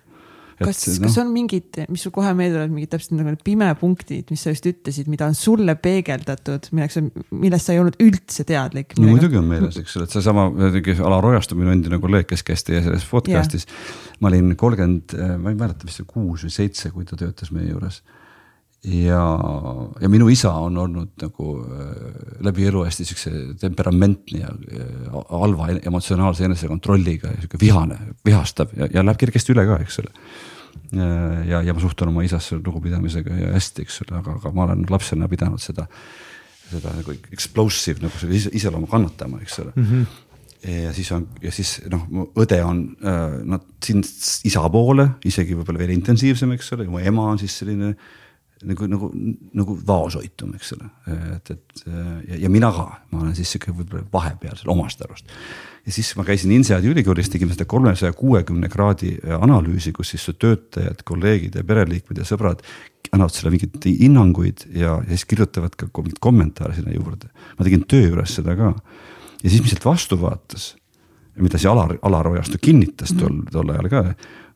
[0.60, 1.06] kas, no.
[1.06, 4.52] kas on mingid, mis sul kohe meelde tulevad, mingid täpselt nagu need pimepunktid, mis sa
[4.52, 7.00] just ütlesid, mida on sulle peegeldatud, milleks
[7.32, 8.94] millest sa ei olnud üldse teadlik?
[9.00, 10.48] no muidugi on meeles, eks ole, et seesama
[11.08, 13.68] Alar Ojastu, minu endine kolleeg, kes käis teie selles podcast'is
[14.20, 18.02] ma olin kolmkümmend, ma ei mäleta, vist kuus või seitse, kui ta töötas meie juures
[18.84, 19.24] ja,
[20.00, 21.88] ja minu isa on olnud nagu äh,
[22.46, 28.88] läbi elu hästi siukse temperamentni ja äh, halva emotsionaalse enesekontrolliga ja sihuke vihane, vihastav ja,
[28.92, 30.14] ja läheb kergesti üle ka, eks ole.
[31.46, 34.86] ja, ja ma suhtun oma isasse lugupidamisega ja hästi, eks ole, aga, aga ma olen
[34.90, 35.86] lapsena pidanud seda,
[36.70, 39.86] seda nagu explosive nagu selle iseloomu kannatama, eks ole mm.
[39.92, 40.26] -hmm
[40.60, 44.02] ja siis on ja siis noh, mu õde on äh, noh siin
[44.44, 48.10] isa poole isegi võib-olla veel intensiivsem, eks ole, mu ema on siis selline äh,
[48.68, 49.08] nagu, nagu,
[49.56, 50.88] nagu vaoshoitum, eks ole,
[51.36, 55.30] et, et ja, ja mina ka, ma olen siis sihuke võib-olla vahepealsel omast arust.
[55.86, 60.36] ja siis ma käisin INSEAD-i ülikoolis, tegime seda kolmesaja kuuekümne kraadi analüüsi, kus siis su
[60.36, 62.64] töötajad, kolleegid ja pereliikmed ja sõbrad
[63.10, 67.32] annavad sulle mingeid hinnanguid ja, ja siis kirjutavad ka mingeid kommentaare sinna juurde.
[67.58, 70.74] ma tegin töö juures seda ka ja siis, mis sealt vastu vaatas,
[71.36, 74.04] mida see Alar, Alar Ojastu kinnitas tol, tol ajal ka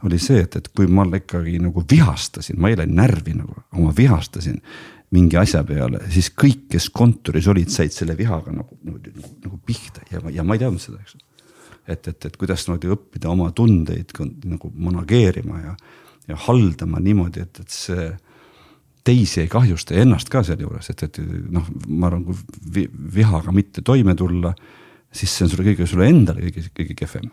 [0.04, 3.84] oli see, et, et kui ma ikkagi nagu vihastasin, ma ei läinud närvi nagu, aga
[3.86, 4.58] ma vihastasin
[5.14, 9.60] mingi asja peale, siis kõik, kes kontoris olid, said selle vihaga nagu, nagu, nagu, nagu
[9.66, 11.16] pihta ja, ja ma ei teadnud seda, eks.
[11.86, 14.12] et, et, et kuidas niimoodi õppida oma tundeid
[14.50, 15.74] nagu manageerima ja,
[16.32, 18.08] ja haldama niimoodi, et, et see
[19.04, 21.20] teisi ei kahjusta ja ennast ka sealjuures, et, et
[21.52, 24.54] noh, ma arvan, kui vihaga mitte toime tulla,
[25.14, 27.30] siis see on sulle kõige, sulle endale kõige, kõige kehvem.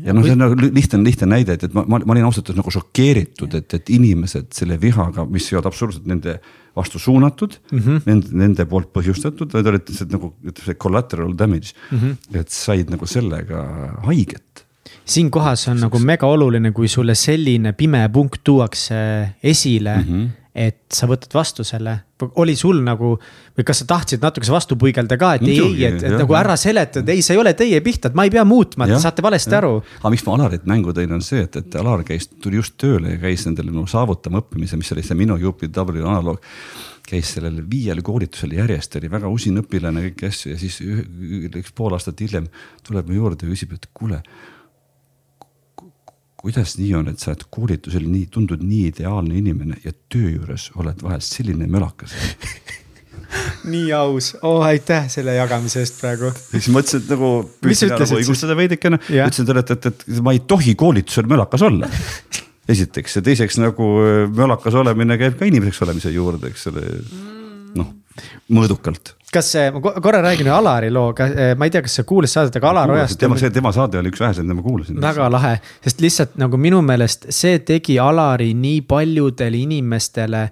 [0.00, 2.48] Ja noh, see on nagu lihtne, lihtne näide, et, et ma, ma, ma olin ausalt
[2.48, 6.38] öeldes nagu šokeeritud, et, et inimesed selle vihaga, mis ei olnud absoluutselt nende
[6.76, 8.02] vastu suunatud mm, -hmm.
[8.08, 10.32] nende, nende poolt põhjustatud, vaid olid lihtsalt nagu
[10.64, 11.76] see collateral damage.
[11.90, 12.40] Mm, -hmm.
[12.40, 13.64] et said nagu sellega
[14.08, 14.64] haiget.
[15.04, 18.94] Siinkohas on nagu mega oluline, kui sulle selline pime punkt tuuakse
[19.42, 21.94] esile mm, -hmm et sa võtad vastu selle,
[22.40, 23.14] oli sul nagu
[23.56, 26.36] või kas sa tahtsid natukese vastu puigelda ka, et ei, ei, et, et jah, nagu
[26.36, 29.00] ära seleta, et ei, see ei ole teie pihta, et ma ei pea muutma, te
[29.00, 29.62] saate valesti ja.
[29.62, 29.72] aru.
[30.02, 33.16] aga miks ma Alarit mängu tõin, on see, et, et Alar käis, tuli just tööle
[33.16, 36.44] ja käis nendele no saavutama õppimise, mis oli see minu UPW analoog
[37.08, 41.96] käis sellel viiel koolitusel järjest, oli väga usin õpilane, kõiki asju ja siis üks pool
[41.96, 42.46] aastat hiljem
[42.86, 44.20] tuleb mu juurde ja küsib, et kuule
[46.42, 50.70] kuidas nii on, et sa oled koolitusel nii, tundud nii ideaalne inimene ja töö juures
[50.78, 52.14] oled vahest selline mölakas?
[53.72, 54.34] Nii aus.
[54.44, 56.28] Oh,, aitäh selle jagamise eest praegu.
[56.50, 57.30] siis mõtlesin, et nagu
[57.64, 61.88] püüdsin nagu õigustada veidikene, ütlesin talle, et, et, et ma ei tohi koolitusel mölakas olla.
[62.72, 63.16] Esiteks.
[63.16, 66.84] Ja teiseks nagu äh, mölakas olemine käib ka inimeseks olemise juurde, eks ole.
[67.78, 67.88] noh,
[68.52, 72.36] mõõdukalt kas ma korra räägin ühe Alari looga, eh, ma ei tea, kas sa kuulasid
[72.36, 73.18] saadet, aga Alar Ojast.
[73.20, 75.00] tema, see tema saade oli üks väheseid, mida ma kuulasin.
[75.00, 75.54] väga lahe,
[75.84, 80.44] sest lihtsalt nagu minu meelest see tegi Alari nii paljudele inimestele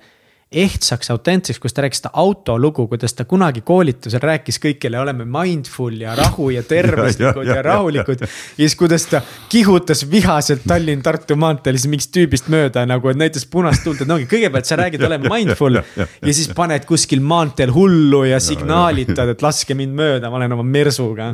[0.50, 5.94] ehtsaks, autentseks, kus ta rääkis seda autolugu, kuidas ta kunagi koolitusel rääkis kõigile, oleme mindful
[6.00, 8.24] ja rahu ja tervislikud ja, ja, ja, ja rahulikud.
[8.24, 9.20] ja siis, kuidas ta
[9.52, 14.18] kihutas vihaselt Tallinn-Tartu maanteel siis mingist tüübist mööda nagu, et näitas punast tuld, et no
[14.18, 15.78] kõigepealt sa räägid, oleme mindful.
[15.78, 20.66] ja siis paned kuskil maanteel hullu ja signaalitad, et laske mind mööda, ma olen oma
[20.66, 21.30] mersuga.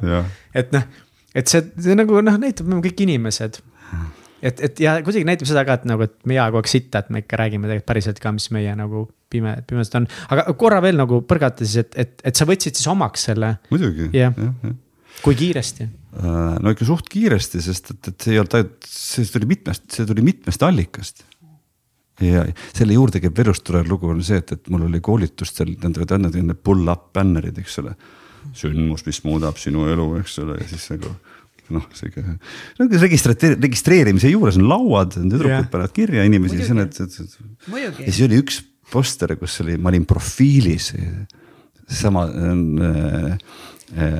[0.52, 0.84] et noh,
[1.32, 3.62] et see, see nagu noh, näitab, me oleme kõik inimesed
[4.43, 6.73] et, et ja kuidagi näitab seda ka, et nagu, et me ei aja kogu aeg
[6.73, 10.09] sitta, et me ikka räägime tegelikult päriselt ka, mis meie nagu pime, pimedused on.
[10.35, 13.57] aga korra veel nagu põrgata siis, et, et, et sa võtsid siis omaks selle.
[13.73, 14.77] muidugi yeah., jah, jah.
[15.23, 15.89] kui kiiresti?
[16.17, 19.89] Äh, no ikka suht kiiresti, sest et, et see ei olnud ainult, see tuli mitmest,
[19.93, 21.27] see tuli mitmest allikast
[22.25, 26.07] ja selle juurde käib verust tulev lugu on see, et, et mul oli koolitustel nende,
[26.29, 27.97] nende pull-up bännerid, eks ole.
[28.57, 31.11] sündmus, mis muudab sinu elu, eks ole, ja siis nagu
[31.74, 36.97] noh, sihuke no, registreeri-, registreerimise juures on lauad, tüdrukud panevad kirja inimesi, siis on need.
[37.74, 38.62] ja siis oli üks
[38.93, 40.93] poster, kus oli, ma olin profiilis.
[41.86, 43.36] sama äh,
[43.94, 44.14] äh,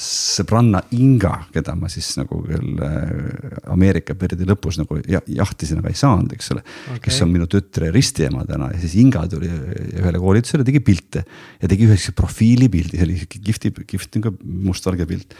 [0.00, 5.98] sõbranna Inga, keda ma siis nagu küll äh, Ameerika perioodi lõpus nagu jahtisin, aga ei
[6.00, 7.02] saanud, eks ole okay..
[7.04, 11.26] kes on minu tütre ristiema täna ja siis Inga tuli ühele koolitusele, tegi pilte
[11.60, 14.32] ja tegi ühe siukse profiilipildi, see oli sihuke kihvti, kihvt nagu
[14.70, 15.36] mustvalge pilt.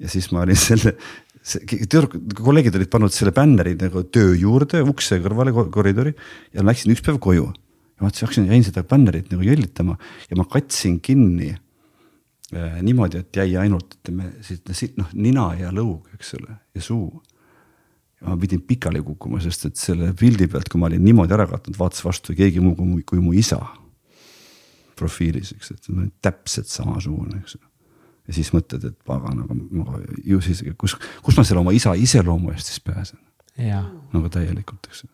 [0.00, 0.94] Ja siis ma olin selle,
[2.38, 6.14] kolleegid olid pannud selle bänneri nagu töö juurde ukse kõrvale koridori
[6.54, 7.48] ja läksin üks päev koju.
[7.96, 9.98] ja vaatasin, hakkasin, jäin seda bännerit nagu jõllitama
[10.30, 16.08] ja ma katsin kinni äh, niimoodi, et jäi ainult ütleme siit noh nina ja lõug,
[16.14, 17.22] eks ole, ja suu.
[18.22, 21.78] ma pidin pikali kukkuma, sest et selle pildi pealt, kui ma olin niimoodi ära katnud,
[21.78, 23.58] vaatas vastu keegi muu kui mu, kui mu isa
[24.94, 25.88] profiilis, eks, et
[26.22, 27.58] täpselt samasugune, eks
[28.28, 31.94] ja siis mõtled, et pagan, aga ma ju siis, kus, kus ma selle oma isa
[31.98, 33.18] iseloomu eest siis pääsen.
[34.14, 35.04] nagu täielikult, eks.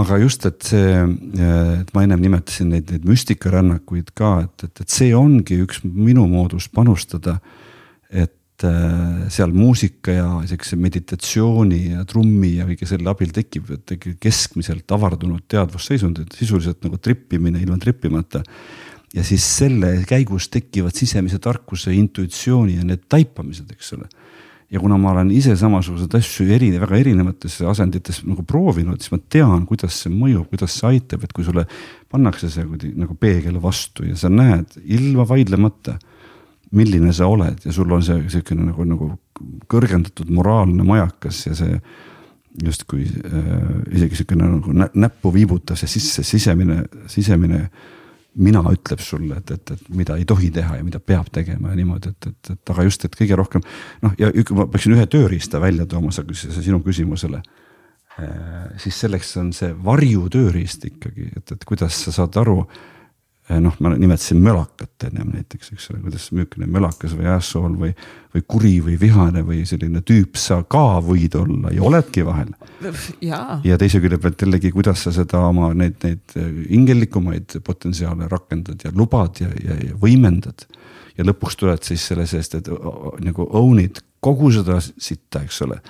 [0.00, 0.98] aga just, et see,
[1.76, 6.26] et ma ennem nimetasin neid, neid müstikarännakuid ka, et, et, et see ongi üks minu
[6.30, 7.38] moodus panustada.
[8.10, 13.70] et äh, seal muusika ja siukse meditatsiooni ja trummi ja kõige selle abil tekib
[14.20, 18.42] keskmiselt avardunud teadvusseisundid, sisuliselt nagu trippimine ilma trippimata
[19.14, 24.08] ja siis selle käigus tekivad sisemise tarkuse, intuitsiooni ja need taipamised, eks ole.
[24.70, 29.18] ja kuna ma olen ise samasuguseid asju eri, väga erinevates asendites nagu proovinud, siis ma
[29.34, 31.64] tean, kuidas see mõjub, kuidas see aitab, et kui sulle
[32.10, 35.96] pannakse see kuidagi nagu peegel vastu ja sa näed ilma vaidlemata,
[36.78, 39.10] milline sa oled ja sul on see sihukene nagu, nagu
[39.70, 41.80] kõrgendatud moraalne majakas ja see
[42.62, 47.64] justkui äh, isegi sihukene nagu näppu viibutav see sisse sisemine, sisemine
[48.38, 51.78] mina ütleb sulle, et, et, et mida ei tohi teha ja mida peab tegema ja
[51.78, 53.64] niimoodi, et, et, et aga just, et kõige rohkem
[54.04, 57.42] noh, ja ma peaksin ühe tööriista välja tooma, sa küsisid sinu küsimusele.
[58.20, 62.62] Äh, siis selleks on see varjutööriist ikkagi, et, et kuidas sa saad aru
[63.58, 67.90] noh, ma nimetasin mölakat ennem näiteks, eks ole, kuidas niisugune mölakas või asshole või,
[68.34, 72.52] või kuri või vihane või selline tüüp sa ka võid olla ja oledki vahel.
[73.64, 76.36] ja teise külje pealt jällegi, kuidas sa seda oma neid, neid
[76.70, 80.66] hingellikumaid potentsiaale rakendad ja lubad ja, ja, ja võimendad.
[81.18, 82.70] ja lõpuks tuled siis selle seest, et
[83.24, 85.80] nagu own'id kogu seda sitta, eks ole.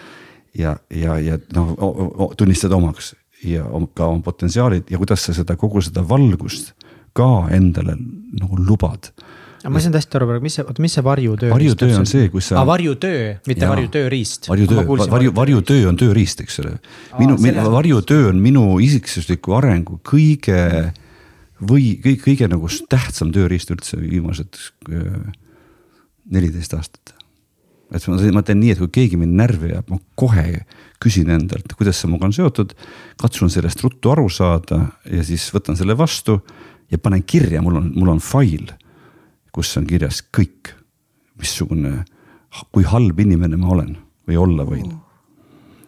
[0.56, 3.14] ja, ja, ja noh, tunnistad omaks
[3.44, 3.64] ja
[3.94, 6.74] ka oma potentsiaalid ja kuidas sa seda kogu seda valgust
[7.16, 7.96] ka endale
[8.40, 9.12] nagu lubad
[9.60, 11.50] aga ma ei saanud hästi aru praegu, mis see, oota, mis see varjutöö?
[11.52, 12.60] varjutöö on see, kus sa.
[12.60, 14.48] aa, varjutöö, mitte varjutööriist.
[14.48, 16.78] varjutöö, varju, varjutöö on tööriist, eks ole.
[17.20, 17.36] minu,
[17.74, 20.60] varjutöö on minu isiksusliku arengu kõige
[21.60, 25.28] või kõige, kõige nagu tähtsam tööriist üldse viimased äh,
[26.32, 27.14] neliteist aastat.
[27.92, 30.62] et ma, ma teen nii, et kui keegi mind närvi jääb, ma kohe
[31.00, 32.72] küsin endalt, kuidas see minuga on seotud.
[33.20, 36.40] katsun sellest ruttu aru saada ja siis võtan selle vastu
[36.90, 38.72] ja panen kirja, mul on, mul on fail,
[39.54, 40.74] kus on kirjas kõik,
[41.40, 42.04] missugune,
[42.74, 43.94] kui halb inimene ma olen
[44.28, 44.90] või olla võin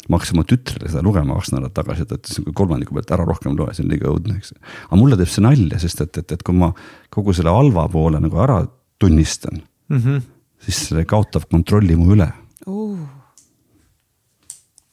[0.08, 3.54] ma hakkasin oma tütrele seda lugema kaks nädalat tagasi, ta ütles kolmandiku pealt ära rohkem
[3.58, 4.54] loe, see on liiga õudne, eks.
[4.88, 6.72] aga mulle teeb see nalja, sest et, et, et kui ma
[7.12, 8.60] kogu selle halva poole nagu ära
[9.02, 10.24] tunnistan mm, -hmm.
[10.66, 12.28] siis see kaotab kontrolli mu üle
[12.66, 12.98] uh..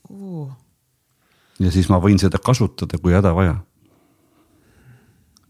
[0.09, 0.47] Uh.
[1.59, 3.59] ja siis ma võin seda kasutada, kui hädavaja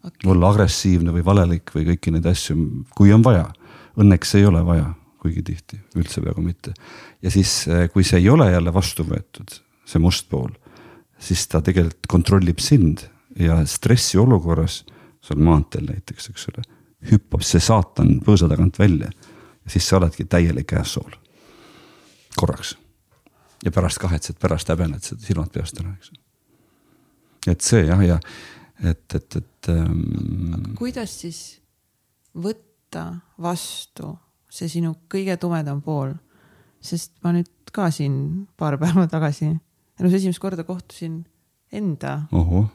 [0.03, 0.31] okay..
[0.31, 2.57] olla agressiivne või valelik või kõiki neid asju,
[2.95, 3.47] kui on vaja.
[3.99, 6.73] Õnneks ei ole vaja, kuigi tihti, üldse peaaegu mitte.
[7.21, 10.51] ja siis, eh, kui see ei ole jälle vastu võetud, see must pool,
[11.19, 13.03] siis ta tegelikult kontrollib sind
[13.39, 14.83] ja stressiolukorras,
[15.25, 16.63] seal maanteel näiteks, eks ole,
[17.11, 19.11] hüppab see saatan põõsa tagant välja.
[19.65, 21.17] ja siis sa oledki täielik asshole,
[22.37, 22.77] korraks.
[23.65, 26.11] ja pärast kahetsed, pärast häbened silmad peast ära, eks.
[27.47, 28.19] et see jah, ja, ja
[28.83, 30.75] et, et, et ähm....
[30.79, 31.59] kuidas siis
[32.35, 34.13] võtta vastu
[34.49, 36.15] see sinu kõige tumedam pool?
[36.79, 39.51] sest ma nüüd ka siin paar päeva tagasi
[39.99, 41.21] elus esimest korda kohtusin
[41.75, 42.21] enda.
[42.31, 42.69] ohoh,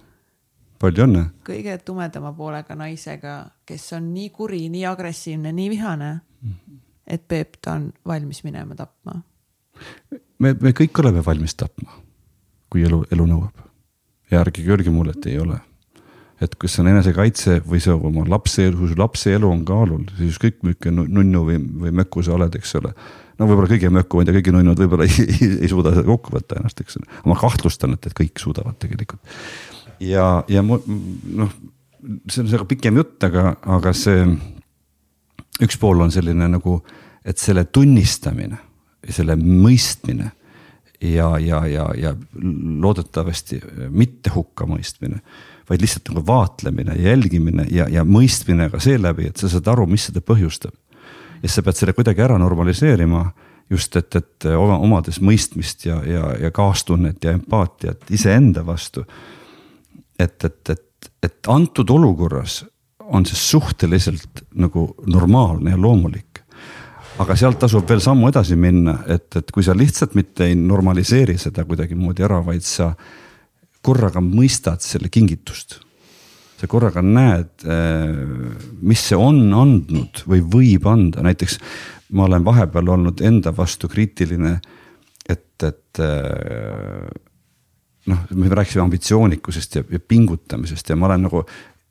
[0.80, 1.24] palju õnne.
[1.46, 3.36] kõige tumedama poolega naisega,
[3.66, 6.80] kes on nii kuri, nii agressiivne, nii vihane mm, -hmm.
[7.06, 9.22] et Peep, ta on valmis minema tapma.
[10.38, 12.00] me, me kõik oleme valmis tapma,
[12.70, 13.64] kui elu, elu nõuab.
[14.30, 15.60] ja ärge öelge mulle, et ei ole
[16.42, 20.02] et kas see on enesekaitse või see oma lapse kui su lapse elu on kaalul,
[20.18, 22.90] siis ükskõik milline nunnu või, või möku sa oled, eks ole.
[23.38, 26.34] no võib-olla kõige möku, ma ei tea, kõige nunnud võib-olla ei, ei, ei suuda kokku
[26.34, 29.22] võtta ennast, eks ole, ma kahtlustan, et, et kõik suudavad tegelikult.
[30.02, 31.54] ja, ja noh,
[32.28, 34.26] see on väga pikem jutt, aga, aga see
[35.64, 36.80] üks pool on selline nagu,
[37.24, 38.58] et selle tunnistamine,
[39.06, 40.32] selle mõistmine
[41.04, 42.14] ja, ja, ja, ja
[42.82, 43.60] loodetavasti
[43.92, 45.20] mitte hukkamõistmine
[45.70, 50.08] vaid lihtsalt nagu vaatlemine jälgimine ja, ja mõistmine ka seeläbi, et sa saad aru, mis
[50.10, 50.74] seda põhjustab.
[51.42, 53.24] ja sa pead selle kuidagi ära normaliseerima
[53.70, 59.04] just, et, et oma, omades mõistmist ja, ja, ja kaastunnet ja empaatiat iseenda vastu.
[60.18, 62.64] et, et, et, et antud olukorras
[63.04, 66.40] on see suhteliselt nagu normaalne ja loomulik.
[67.18, 71.36] aga sealt tasub veel sammu edasi minna, et, et kui sa lihtsalt mitte ei normaliseeri
[71.38, 72.88] seda kuidagimoodi ära, vaid sa
[73.84, 75.78] korraga mõistad selle kingitust.
[76.60, 77.66] Sa korraga näed,
[78.80, 81.58] mis see on andnud või võib anda, näiteks
[82.14, 84.54] ma olen vahepeal olnud enda vastu kriitiline,
[85.28, 86.00] et, et
[88.06, 91.44] noh, me rääkisime ambitsioonikusest ja, ja pingutamisest ja ma olen nagu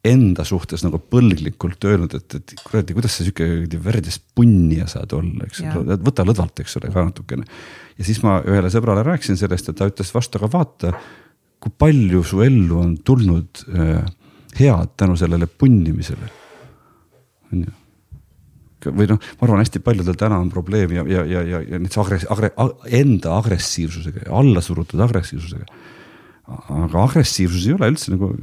[0.04, 5.48] enda suhtes nagu põlglikult öelnud, et, et kuradi, kuidas sa sihuke värdjast punnija saad olla,
[5.48, 5.62] eks.
[5.80, 7.48] Ole, võta lõdvalt, eks ole, ka natukene.
[7.98, 10.92] ja siis ma ühele sõbrale rääkisin sellest ja ta ütles vastu, aga vaata,
[11.64, 14.04] kui palju su ellu on tulnud äh,
[14.60, 16.30] head tänu sellele punnimisele.
[17.52, 17.80] on ju
[18.92, 22.00] või noh, ma arvan, hästi paljudel täna on probleem ja, ja, ja, ja, ja näiteks
[22.02, 22.52] agress-, agre-,
[23.00, 25.68] enda agressiivsusega, allasurutud agressiivsusega.
[26.68, 28.34] aga agressiivsus ei ole üldse nagu,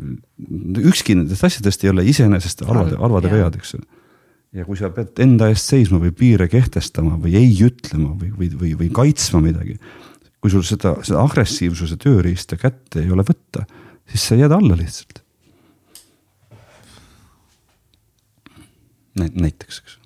[0.89, 3.85] ükski nendest asjadest ei ole iseenesest halvade, halvade vead, eks ole.
[4.57, 8.53] ja kui sa pead enda eest seisma või piire kehtestama või ei ütlema või, või,
[8.63, 9.77] või, või kaitsma midagi.
[10.41, 13.67] Kui sul seda, seda agressiivsuse tööriista kätte ei ole võtta,
[14.09, 15.25] siis sa jääd alla lihtsalt
[19.21, 20.01] näiteks, eks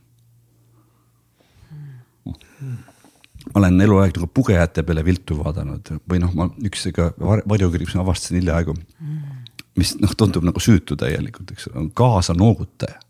[3.54, 6.86] ma olen eluaeg nagu pugejate peale viltu vaadanud või noh, ma üks
[7.20, 8.74] varjukriips avastasin hiljaaegu.
[9.78, 13.00] mis noh, tundub nagu süütu täielikult, eks ole, on kaasanoogutaja.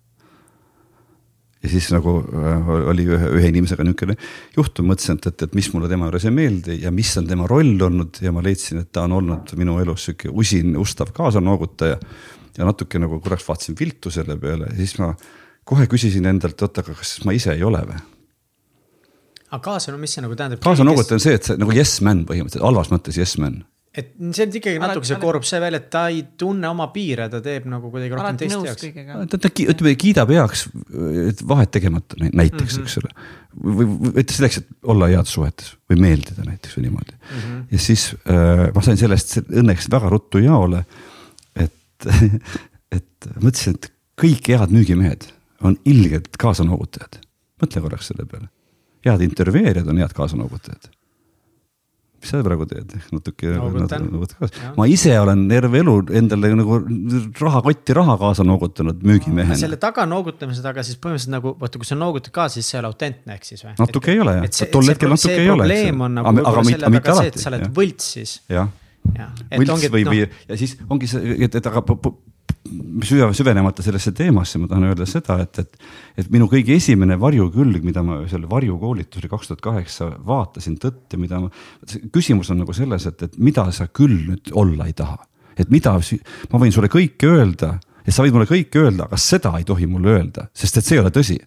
[1.65, 4.17] Ja siis nagu äh, oli ühe, ühe inimesega niisugune
[4.57, 7.49] juhtum, mõtlesin, et, et, et mis mulle tema juures ei meeldi ja mis on tema
[7.51, 11.99] roll olnud ja ma leidsin, et ta on olnud minu elus sihuke usin, ustav kaasanoogutaja.
[12.59, 15.15] ja natuke nagu korraks vaatasin viltu selle peale ja siis ma
[15.65, 18.03] kohe küsisin endalt, oota, aga kas ma ise ei ole või?
[19.49, 20.61] aga kaasanu, mis see nagu tähendab?
[20.65, 23.63] kaasanuugutaja on see, et see nagu yes man põhimõtteliselt, halvas mõttes yes man
[23.95, 27.29] et see on ikkagi natuke, see koorub see välja, et ta ei tunne oma piire,
[27.31, 29.31] ta teeb nagu kuidagi rohkem teiste jaoks.
[29.31, 30.67] ta, ta ütleme, kiidab heaks,
[31.31, 32.89] et vahet tegemata näiteks mm, -hmm.
[32.89, 33.13] eks ole.
[33.79, 37.39] või, või selleks, et olla head suhetes või meeldida näiteks või niimoodi mm.
[37.39, 37.65] -hmm.
[37.71, 40.85] ja siis äh, ma sain sellest õnneks väga ruttu jaole,
[41.55, 42.09] et
[42.99, 45.29] et mõtlesin, et kõik head müügimehed
[45.65, 47.23] on ilged kaasanoogutajad.
[47.63, 48.51] mõtle korraks selle peale.
[49.07, 50.91] head intervjueerijad on head kaasanoogutajad.
[52.25, 54.71] Mis sa praegu teed, natuke nooguta kaasa.
[54.79, 56.79] ma ise olen terve elu endale nagu
[57.41, 59.59] rahakotti raha kaasa noogutanud müügimehena.
[59.61, 62.83] selle taga noogutamise taga siis põhimõtteliselt nagu, vaata, kui sa noogutad ka, siis see ei
[62.83, 63.77] ole autentne, ehk siis või?
[63.81, 65.69] natuke et, ei ole jah, tol hetkel natuke ei ole.
[65.69, 68.37] probleem on nagu aga, selle taga see, et sa oled võlts siis.
[68.53, 68.71] jah,
[69.53, 70.45] võlts või, või no.
[70.49, 71.85] ja siis ongi see, et, et aga
[73.05, 75.79] süve, süvenemata sellesse teemasse, ma tahan öelda seda, et, et,
[76.21, 81.21] et minu kõige esimene varjukülg, mida ma selle varjukoolitusel kaks tuhat kaheksa vaatasin tõtt ja
[81.21, 81.53] mida ma,
[82.15, 85.21] küsimus on nagu selles, et, et mida sa küll nüüd olla ei taha.
[85.59, 85.93] et mida,
[86.51, 89.87] ma võin sulle kõike öelda ja sa võid mulle kõike öelda, aga seda ei tohi
[89.87, 91.39] mulle öelda, sest et see ei ole tõsi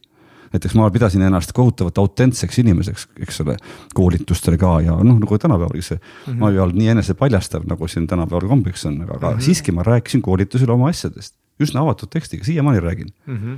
[0.53, 3.57] näiteks ma pidasin ennast kohutavalt autentseks inimeseks, eks ole,
[3.97, 6.39] koolitustel ka ja noh, nagu tänapäeval see mm -hmm.
[6.39, 9.41] ma ei olnud nii enesepaljastav, nagu siin tänapäeval kombeks on, aga, mm -hmm.
[9.41, 13.37] siiski ma rääkisin koolitusel oma asjadest üsna avatud tekstiga, siiamaani räägin mm.
[13.37, 13.57] -hmm.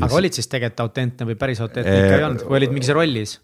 [0.00, 3.40] Aga olid siis tegelikult autentne või päris autentne ikka ei olnud, või olid mingis rollis?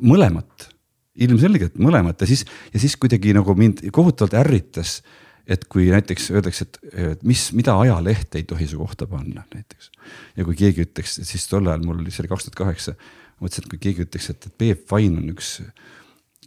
[0.00, 0.68] mõlemat,
[1.14, 5.02] ilmselgelt mõlemat ja siis, ja siis kuidagi nagu mind kohutavalt ärritas
[5.46, 9.90] et kui näiteks öeldakse, et mis, mida ajaleht ei tohi su kohta panna näiteks.
[10.36, 12.94] ja kui keegi ütleks, siis tol ajal mul see oli kaks tuhat kaheksa,
[13.42, 15.58] mõtlesin, et kui keegi ütleks, et, et Peep Vain on üks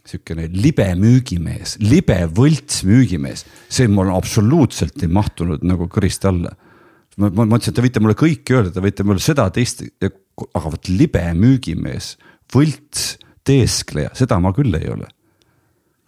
[0.08, 6.54] sihukene libe müügimees, libe võlts müügimees, see mul absoluutselt ei mahtunud nagu kõrist alla.
[7.18, 10.64] ma, ma mõtlesin, et te võite mulle kõike öelda, te võite mulle seda, teist, aga
[10.72, 12.16] vot libe müügimees,
[12.54, 15.06] võlts, teeskleja, seda ma küll ei ole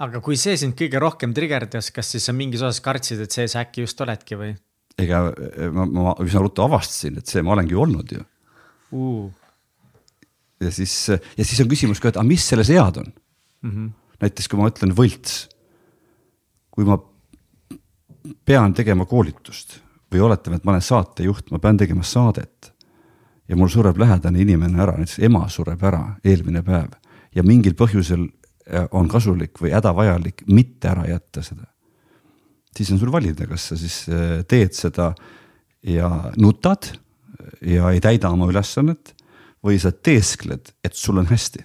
[0.00, 3.48] aga kui see sind kõige rohkem trigerdas, kas siis sa mingis osas kartsid, et see
[3.50, 4.54] sa äkki just oledki või?
[5.00, 5.22] ega
[5.72, 8.24] ma, ma üsna ruttu avastasin, et see ma olengi olnud ju
[8.96, 9.28] uh..
[10.60, 13.70] ja siis, ja siis on küsimus ka, et aga mis selles head on mm?
[13.70, 13.92] -hmm.
[14.24, 15.46] näiteks kui ma ütlen võlts.
[16.70, 16.98] kui ma
[18.44, 22.72] pean tegema koolitust või oletame, et ma olen saatejuht, ma pean tegema saadet
[23.48, 26.94] ja mul sureb lähedane inimene ära, näiteks ema sureb ära eelmine päev
[27.34, 28.26] ja mingil põhjusel
[28.90, 31.66] on kasulik või hädavajalik mitte ära jätta seda.
[32.76, 35.14] siis on sul valida, kas sa siis äh, teed seda
[35.82, 36.92] ja nutad
[37.66, 39.14] ja ei täida oma ülesannet
[39.64, 41.64] või sa teeskled, et sul on hästi.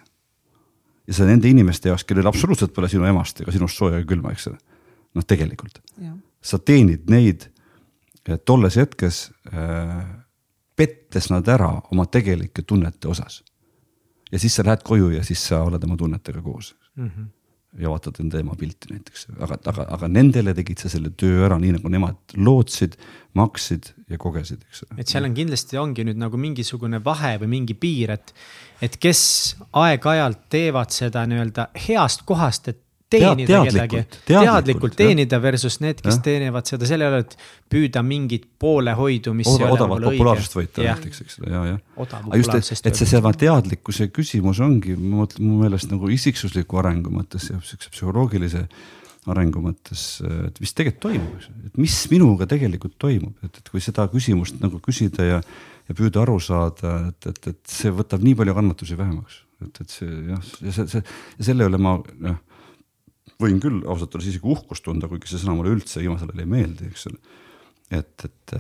[1.08, 4.32] ja see nende inimeste jaoks, kellel absoluutselt pole sinu emast ega sinust sooja ega külma,
[4.32, 4.58] eks ole.
[5.16, 6.16] noh, tegelikult ja.
[6.42, 7.50] sa teenid neid
[8.46, 10.00] tolles hetkes äh,
[10.76, 13.44] pettes nad ära oma tegelike tunnete osas.
[14.32, 17.10] ja siis sa lähed koju ja siis sa oled oma tunnetega koos mm.
[17.10, 17.34] -hmm
[17.80, 21.58] ja vaatad enda ema pilti näiteks, aga, aga, aga nendele tegid sa selle töö ära,
[21.60, 22.96] nii nagu nemad lootsid,
[23.36, 25.00] maksid ja kogesid, eks ole.
[25.02, 28.32] et seal on kindlasti ongi nüüd nagu mingisugune vahe või mingi piir, et,
[28.86, 29.22] et kes
[29.76, 32.80] aeg-ajalt teevad seda nii-öelda heast kohast, et
[33.16, 36.24] teenida Tead, kedagi, teadlikult, teadlikult teenida versus need, kes ja.
[36.28, 37.38] teenivad seda selle all, et
[37.72, 41.80] püüda mingit poolehoidu, mis Oda, odavat populaarsust võita näiteks, eks ole, ja, ja.
[42.06, 45.26] aga just, et, et see sama teadlikkuse küsimus ongi, mu
[45.62, 48.68] meelest nagu isiksusliku arengu mõttes ja siukse psühholoogilise
[49.32, 54.06] arengu mõttes, et mis tegelikult toimub, et mis minuga tegelikult toimub, et, et kui seda
[54.12, 55.40] küsimust nagu küsida ja,
[55.90, 59.96] ja püüda aru saada, et, et, et see võtab nii palju kannatusi vähemaks, et, et
[59.98, 61.98] see jah, ja see, see ja selle üle ma
[62.28, 62.44] noh
[63.42, 66.52] võin küll ausalt öeldes isegi uhkust tunda, kuigi see sõna mulle üldse viimasel ajal ei
[66.52, 67.20] meeldi, eks ole.
[67.94, 68.54] et, et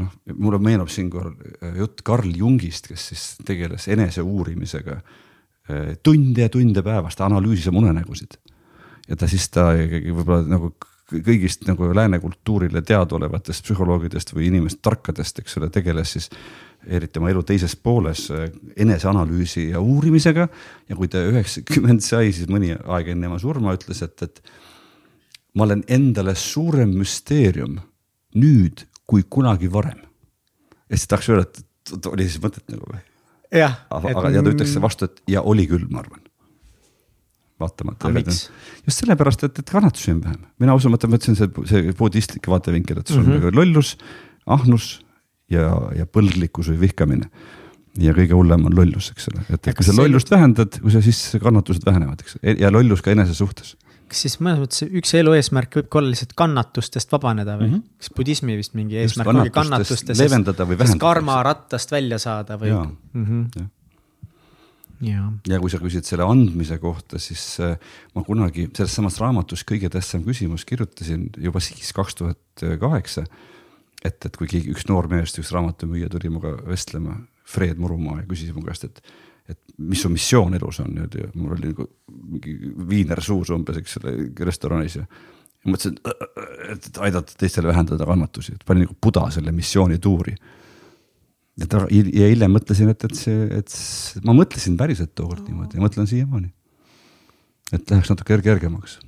[0.00, 1.32] noh, mulle meenub siinkohal
[1.80, 5.00] jutt Carl Jungist, kes siis tegeles eneseuurimisega
[6.06, 8.36] tunde ja tunde päevas, ta analüüsis oma unenägusid.
[9.08, 10.74] ja ta siis ta võib-olla nagu
[11.06, 16.30] kõigist nagu lääne kultuurile teadaolevatest psühholoogidest või inimest tarkadest, eks ole, tegeles siis
[16.86, 20.48] eriti oma elu teises pooles äh, eneseanalüüsi ja uurimisega.
[20.88, 24.42] ja kui ta üheksakümmend sai, siis mõni aeg enne ema surma ütles, et, et
[25.54, 27.78] ma olen endale suurem müsteerium
[28.36, 30.02] nüüd kui kunagi varem.
[30.90, 31.64] ja siis tahaks öelda,
[31.94, 33.02] et oli siis mõtet nagu või?
[33.54, 36.25] aga, aga ja ta ütleks vastu, et ja oli küll, ma arvan
[37.60, 38.10] vaatamata.
[38.86, 43.00] just sellepärast, et, et kannatusi on vähem, mina usun, ma ütlesin, see, see budistlik vaatevinkel,
[43.00, 43.56] et sul on mm -hmm.
[43.56, 43.96] lollus,
[44.46, 44.90] ahnus
[45.50, 47.30] ja, ja põlglikkus või vihkamine.
[47.98, 51.36] ja kõige hullem on lollus, eks ole, et kui sa lollust vähendad, kui sa siis
[51.40, 53.76] kannatused vähenevad, eks ja lollus ka enese suhtes
[54.06, 57.72] kas siis mõnes mõttes üks elu eesmärk võib ka olla lihtsalt kannatustest vabaneda või mm?
[57.74, 58.02] -hmm.
[58.02, 61.02] kas budismi vist mingi eesmärk ongi kannatustest leevendada või vähendada.
[61.02, 62.70] karmarattast välja saada või?
[62.70, 63.66] Mm -hmm.
[65.04, 65.26] Ja.
[65.44, 67.74] ja kui sa küsid selle andmise kohta, siis äh,
[68.16, 73.26] ma kunagi selles samas raamatus Kõige tähtsam küsimus kirjutasin juba siis, kaks tuhat kaheksa
[74.06, 77.16] et, et kui keegi, üks noor mees, üks raamatumüüja tuli minuga vestlema,
[77.46, 79.00] Fred Murumaa ja küsis mu käest, et,
[79.52, 82.56] et mis su missioon elus on nüüd ja mul oli nagu mingi
[82.90, 84.14] viiner suus umbes, eks ole,
[84.48, 85.06] restoranis ja.
[85.66, 85.98] mõtlesin,
[86.72, 90.34] et, aidata teistele vähendada kannatusi, et panin nagu Buda selle missiooni tuuri.
[90.34, 90.55] ja
[91.64, 96.08] ta ja hiljem mõtlesin, et, et see, et ma mõtlesin päriselt tookord niimoodi ja mõtlen
[96.10, 96.52] siiamaani.
[97.72, 98.98] et läheks natuke kergemaks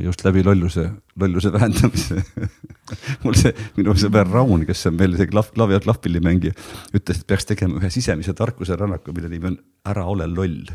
[0.00, 0.86] just läbi lolluse,
[1.20, 2.20] lolluse vähendamise
[3.24, 6.54] mul see minu sõber Raun, kes on meil see klav, klavi- ja klahvpillimängija,
[6.96, 10.70] ütles, et peaks tegema ühe sisemise tarkuse rännaku, mille nimi on Ära ole loll.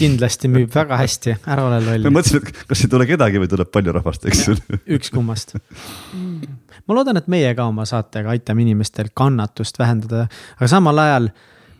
[0.00, 2.08] kindlasti müüb väga hästi, ära ole loll.
[2.08, 4.56] ma mõtlesin, et kas ei tule kedagi või tuleb palju rahvast, eks ju.
[4.96, 5.54] üks kummast
[6.90, 10.26] ma loodan, et meie ka oma saatega aitame inimestel kannatust vähendada,
[10.58, 11.30] aga samal ajal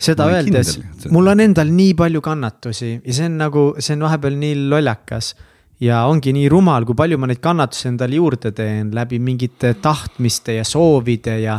[0.00, 0.78] seda öeldes,
[1.12, 5.34] mul on endal nii palju kannatusi ja see on nagu, see on vahepeal nii lollakas
[5.80, 10.60] ja ongi nii rumal, kui palju ma neid kannatusi endale juurde teen läbi mingite tahtmiste
[10.60, 11.58] ja soovide ja.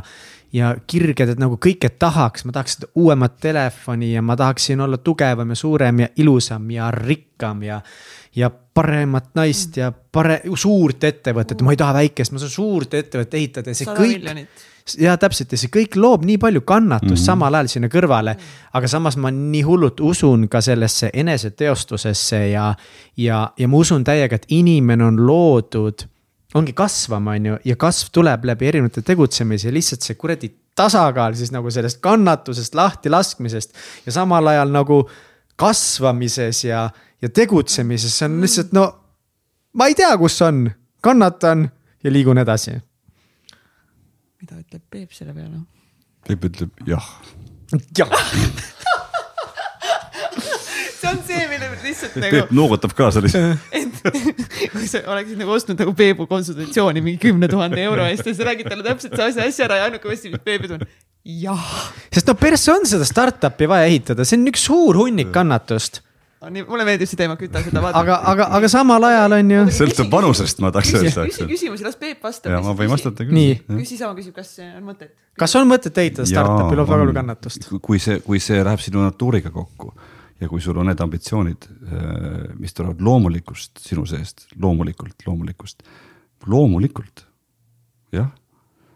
[0.53, 5.53] ja kirged, et nagu kõike tahaks, ma tahaks uuemat telefoni ja ma tahaksin olla tugevam
[5.53, 7.81] ja suurem ja ilusam ja rikkam ja.
[8.35, 13.39] Ja paremat naist ja pare-, suurt ettevõtet, ma ei taha väikest, ma saan suurt ettevõtet
[13.39, 14.29] ehitada ja see kõik.
[15.03, 17.25] ja täpselt ja see kõik loob nii palju kannatust mm -hmm.
[17.25, 18.35] samal ajal sinna kõrvale.
[18.73, 22.73] aga samas ma nii hullult usun ka sellesse eneseteostusesse ja,
[23.17, 26.07] ja, ja ma usun täiega, et inimene on loodud,
[26.53, 31.33] ongi kasvama, on ju, ja kasv tuleb läbi erinevate tegutsemise ja lihtsalt see kuradi tasakaal
[31.33, 33.75] siis nagu sellest kannatusest lahti laskmisest
[34.05, 35.09] ja samal ajal nagu
[35.55, 36.89] kasvamises ja,
[37.21, 38.87] ja tegutsemises, see on lihtsalt no,
[39.73, 40.65] ma ei tea, kus on,
[41.01, 41.69] kannatan
[42.03, 42.79] ja liigun edasi
[44.41, 45.61] mida ütleb Peep selle peale?
[46.25, 47.05] Peep ütleb jah.
[47.97, 48.09] jah
[51.01, 52.31] see on see, mille lihtsalt nagu.
[52.33, 53.61] Peep noogutab kaasa lihtsalt.
[54.73, 58.49] kui sa oleksid nagu ostnud nagu Peebu konsultatsiooni mingi kümne tuhande euro eest ja sa
[58.49, 60.87] räägid talle täpselt see asja, asja ära ja ainuke asi, mis Peep ütleb,
[61.45, 61.67] jah.
[62.09, 66.01] sest no persse on seda startup'i vaja ehitada, see on üks suur hunnik kannatust
[66.49, 67.99] nii, mulle meeldib see teema, küta seda vaata.
[68.01, 69.65] aga, aga, aga samal ajal on ju.
[69.77, 71.25] sõltub vanusest, ma tahaks öelda.
[71.29, 72.53] küsi küsimusi, las Peep vastab.
[72.55, 73.35] ja ma võin vastata küll.
[73.37, 73.59] nii.
[73.75, 75.13] küsi sama, küsib, kas on mõtet.
[75.37, 77.69] kas on mõtet ehitada startup'i, loob väga palju kannatust.
[77.85, 79.93] kui see, kui see läheb sinu natuuriga kokku
[80.41, 85.85] ja kui sul on need ambitsioonid, äh, mis tulevad loomulikust sinu seest, loomulikult, loomulikust,
[86.49, 87.27] loomulikult,
[88.17, 88.31] jah.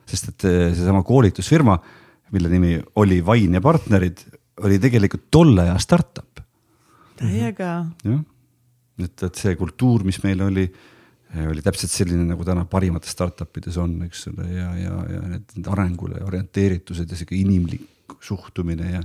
[0.10, 1.78] sest et äh, seesama koolitusfirma,
[2.34, 4.26] mille nimi oli Vain ja partnerid,
[4.66, 6.36] oli tegelikult tolle aja startup
[7.20, 7.72] täiega.
[8.04, 8.22] jah,
[9.04, 10.66] et, et see kultuur, mis meil oli,
[11.46, 15.50] oli täpselt selline, nagu täna parimates startup ides on, eks ole, ja, ja, ja need,
[15.58, 19.04] need arengule orienteeritused ja sihuke inimlik suhtumine ja.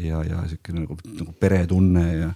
[0.00, 2.32] ja, ja sihuke nagu, nagu peretunne ja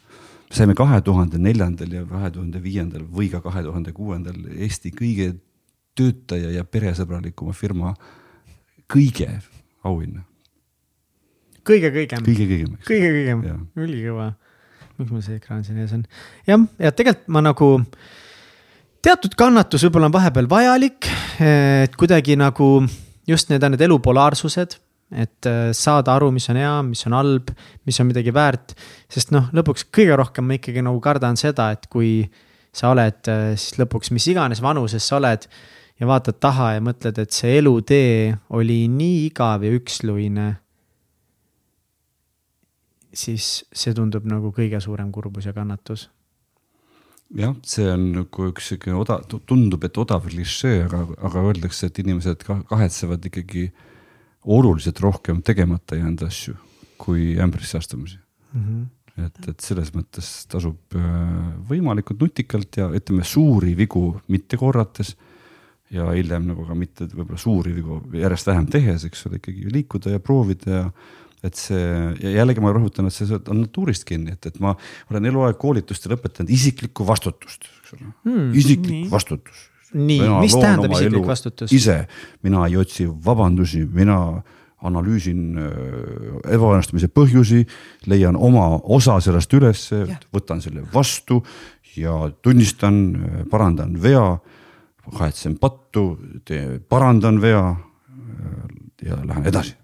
[0.53, 5.33] saime kahe tuhande neljandal ja kahe tuhande viiendal või ka kahe tuhande kuuendal Eesti kõige
[5.97, 7.95] töötaja ja peresõbralikuma firma
[8.93, 9.29] kõige
[9.85, 10.25] auhinna.
[11.67, 12.23] kõige kõigem.
[12.27, 12.77] kõige kõigem.
[12.87, 13.47] kõige kõigem,
[13.77, 14.35] ülikõva.
[14.99, 16.07] Miks mul see ekraan siin ees on?
[16.49, 17.71] jah, ja tegelikult ma nagu
[19.07, 21.09] teatud kannatus võib-olla on vahepeal vajalik,
[21.43, 22.71] et kuidagi nagu
[23.29, 24.79] just need on need elu polaarsused,
[25.15, 27.53] et äh, saada aru, mis on hea, mis on halb,
[27.87, 28.75] mis on midagi väärt.
[29.13, 32.25] sest noh, lõpuks kõige rohkem ma ikkagi nagu kardan seda, et kui
[32.75, 35.47] sa oled äh, siis lõpuks mis iganes vanuses sa oled
[36.01, 40.49] ja vaatad taha ja mõtled, et see elutee oli nii igav ja üksluine.
[43.17, 46.09] Siis see tundub nagu kõige suurem kurbus ja kannatus
[47.35, 52.03] jah, see on nagu üks sihuke odav, tundub, et odav klišee, aga, aga öeldakse, et
[52.03, 53.71] inimesed kahetsevad ikkagi
[54.47, 56.55] oluliselt rohkem tegemata jäänud asju
[57.01, 58.19] kui ämbrisse astumisi
[58.53, 58.63] mm.
[58.63, 59.27] -hmm.
[59.27, 61.09] et, et selles mõttes tasub äh,
[61.69, 65.17] võimalikult nutikalt ja ütleme, suuri vigu mitte korrates
[65.91, 70.17] ja hiljem nagu ka mitte võib-olla suuri vigu järjest vähem tehes, eks ole, ikkagi liikuda
[70.17, 70.85] ja proovida ja
[71.47, 71.85] et see
[72.23, 74.75] ja jällegi ma rõhutan, et see on natuurist kinni, et, et ma
[75.11, 79.09] olen eluaeg koolitustel õpetanud isiklikku vastutust, eks ole hmm,, isiklik nii.
[79.13, 79.65] vastutus.
[79.95, 81.73] nii, mis tähendab isiklik vastutus?
[81.77, 82.03] ise,
[82.47, 84.19] mina ei otsi vabandusi, mina
[84.87, 85.71] analüüsin äh,
[86.57, 87.63] ebaõnnestumise põhjusi,
[88.11, 90.05] leian oma osa sellest ülesse,
[90.35, 91.41] võtan selle vastu
[91.97, 93.01] ja tunnistan,
[93.51, 94.37] parandan vea,
[95.17, 96.11] kahetsen pattu,
[96.91, 98.71] parandan vea äh,
[99.09, 99.77] ja lähen edasi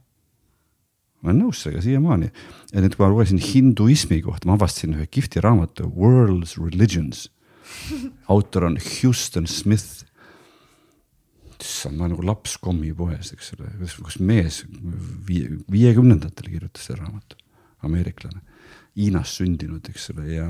[1.22, 2.30] ma olen nõus sellega siiamaani.
[2.72, 7.28] ja nüüd, kui ma lugesin hinduismi kohta, ma avastasin ühe kihvti raamatu World's Religions.
[8.28, 10.04] autor on Houston Smith.
[11.62, 13.68] issand, ma olen nagu laps kommipoes, eks ole,
[14.02, 14.64] kus, mees
[15.28, 17.38] viie, viiekümnendatel kirjutas selle raamatu,
[17.86, 18.42] ameeriklane,
[18.98, 20.48] Hiinas sündinud, eks ole, ja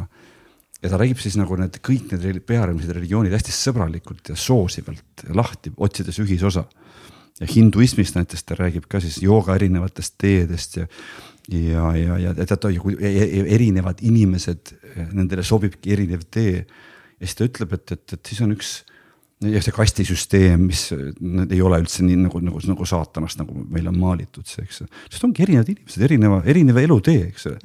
[0.82, 5.70] ja ta räägib siis nagu need kõik need pearealised religioonid hästi sõbralikult ja soosivalt lahti,
[5.76, 6.64] otsides ühisosa
[7.40, 10.86] ja hinduismist näiteks ta räägib ka siis jooga erinevatest teedest ja
[11.50, 14.76] ja, ja, ja tead, e, e, e, erinevad inimesed,
[15.10, 16.62] nendele sobibki erinev tee.
[16.62, 18.82] ja siis ta ütleb, et, et, et siis on üks
[19.42, 20.84] ja see kastisüsteem, mis
[21.18, 24.84] need ei ole üldse nii nagu, nagu, nagu saatanast, nagu meil on maalitud see, eks.
[25.10, 27.58] sest ongi erinevad inimesed, erineva, erinev elutee, eks ole.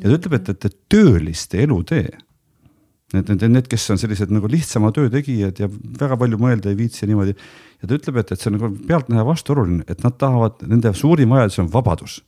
[0.00, 2.08] ja ta ütleb, et, et, et tööliste elutee
[3.10, 6.76] Need, need, need, kes on sellised nagu lihtsama töö tegijad ja väga palju mõelda ei
[6.78, 7.32] viitsi ja niimoodi.
[7.80, 11.32] Ja ta ütleb, et, et see on nagu pealtnäha vastuoluline, et nad tahavad, nende suurim
[11.34, 12.20] vajadus on vabadus.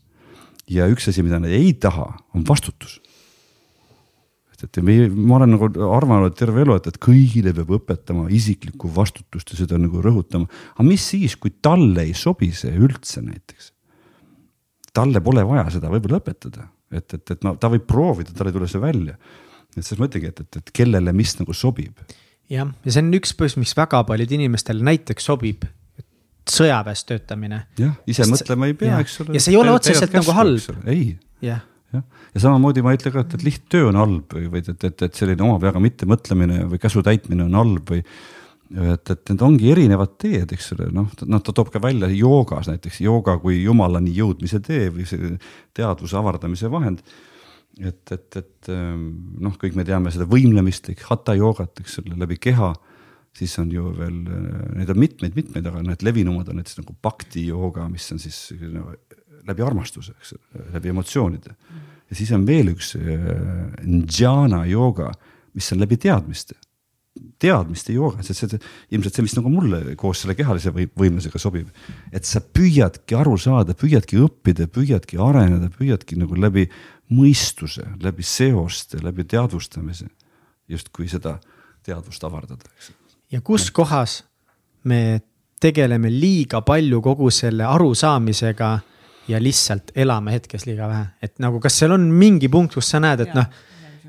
[0.70, 3.00] ja üks asi, mida nad ei taha, on vastutus.
[4.52, 8.90] et, et me, ma olen nagu arvanud terve elu, et, et kõigile peab õpetama isiklikku
[8.94, 10.48] vastutust ja seda nagu rõhutama.
[10.74, 13.72] aga mis siis, kui talle ei sobi see üldse näiteks?
[14.92, 18.56] talle pole vaja seda võib-olla õpetada, et, et, et no ta võib proovida, tal ei
[18.56, 19.16] tule see välja
[19.76, 22.00] et siis mõtlengi, et, et, et kellele mis nagu sobib.
[22.52, 25.66] Jah, ja see on üks põhjus, miks väga paljud inimestel näiteks sobib
[26.50, 27.64] sõjaväes töötamine.
[27.78, 29.36] jah, ise Sest, mõtlema ei pea, eks ole.
[29.36, 30.82] ja see ei ole otseselt nagu halb.
[30.90, 31.12] ei.
[31.44, 31.62] jah
[31.92, 32.04] jah,
[32.34, 35.04] ja samamoodi ma ei ütle ka, et, et lihttöö on halb või, või et, et,
[35.08, 38.04] et selline oma peaga mittemõtlemine või käsu täitmine on halb või.
[38.72, 42.70] et, et need ongi erinevad teed, eks ole, noh, noh ta toob ka välja joogas
[42.72, 45.36] näiteks jooga kui jumalani jõudmise tee või see
[45.76, 47.04] teadvuse avardamise vahend
[47.81, 49.05] et, et, et ähm,
[49.40, 52.73] noh, kõik me teame seda võimlemist, hatha joogat, eks ole, läbi keha.
[53.32, 57.47] siis on ju veel, äh, neid on mitmeid-mitmeid, aga need levinumad on näiteks nagu bhakti
[57.47, 58.93] jooga, mis on siis no,
[59.49, 60.35] läbi armastuse, eks
[60.74, 61.57] läbi emotsioonide.
[62.11, 63.32] ja siis on veel üks äh,
[63.86, 65.12] njana jooga,
[65.55, 66.59] mis on läbi teadmiste
[67.43, 68.59] teadmiste jooga, see, see
[68.94, 71.69] ilmselt see, mis nagu mulle koos selle kehalise või, võimlusega sobib.
[72.12, 76.69] et sa püüadki aru saada, püüadki õppida, püüadki areneda, püüadki nagu läbi
[77.12, 80.09] mõistuse, läbi seoste, läbi teadvustamise
[80.68, 81.36] justkui seda
[81.84, 82.93] teadvust avardada, eks.
[83.32, 84.22] ja kus kohas
[84.89, 85.20] me
[85.62, 88.70] tegeleme liiga palju kogu selle arusaamisega
[89.28, 93.02] ja lihtsalt elame hetkes liiga vähe, et nagu, kas seal on mingi punkt, kus sa
[93.02, 93.47] näed, et noh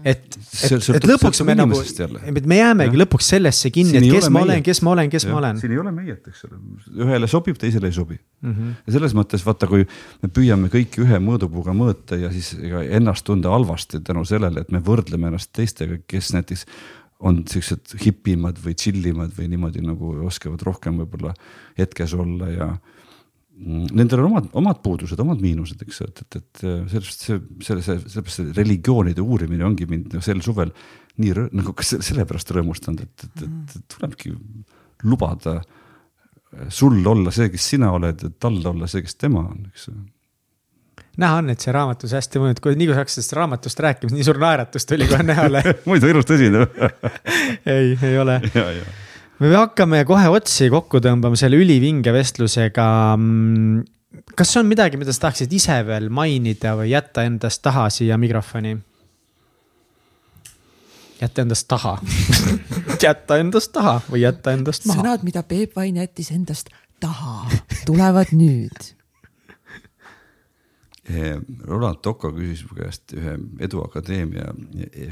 [0.03, 3.01] et, et, et lõpuks me nagu, et me jäämegi ja.
[3.03, 4.47] lõpuks sellesse kinni, et kes ma meie.
[4.47, 5.31] olen, kes ma olen, kes ja.
[5.31, 5.61] ma olen.
[5.61, 6.59] siin ei ole meiet, eks ole,
[7.05, 8.51] ühele sobib, teisele ei sobi mm.
[8.51, 8.73] -hmm.
[8.87, 9.85] ja selles mõttes vaata, kui
[10.23, 12.53] me püüame kõiki ühe mõõdupuuga mõõta ja siis
[12.89, 16.67] ennast tunda halvasti tänu sellele, et me võrdleme ennast teistega, kes näiteks
[17.23, 21.31] on siuksed hipimad või chill imad või niimoodi nagu oskavad rohkem võib-olla
[21.79, 22.69] hetkes olla ja
[23.53, 28.39] Nendel on omad, omad puudused, omad miinused, eks, et, et, et sellest see, selle, sellepärast
[28.39, 30.73] see religioonide uurimine ongi mind sel suvel
[31.21, 34.33] nii rõ- nagu ka selle- sellepärast rõõmustanud, et, et, et, et tulebki
[35.05, 35.59] lubada
[36.73, 39.87] sul olla see, kes sina oled ja tal olla see, kes tema on, eks
[41.21, 44.15] näha on, et see raamatus hästi mõjub, kui nii kui sa hakkasid sellest raamatust rääkima,
[44.15, 45.61] nii suur naeratus tuli kohe näole.
[45.89, 46.65] Muidu ilus tõsine
[47.75, 48.39] ei, ei ole.
[49.43, 52.87] me hakkame kohe otsi kokku tõmbama selle ülivinge vestlusega.
[53.17, 53.83] Mm,
[54.37, 58.77] kas on midagi, mida sa tahaksid ise veel mainida või jätta endast taha siia mikrofoni?
[61.23, 61.93] jätta endast taha
[63.05, 64.99] jätta endast taha või jätta endast maha.
[64.99, 67.45] sõnad, mida Peep Vain jättis endast taha,
[67.87, 68.89] tulevad nüüd
[71.67, 73.35] Roland Toko küsis mu käest ühe
[73.65, 74.53] Edu Akadeemia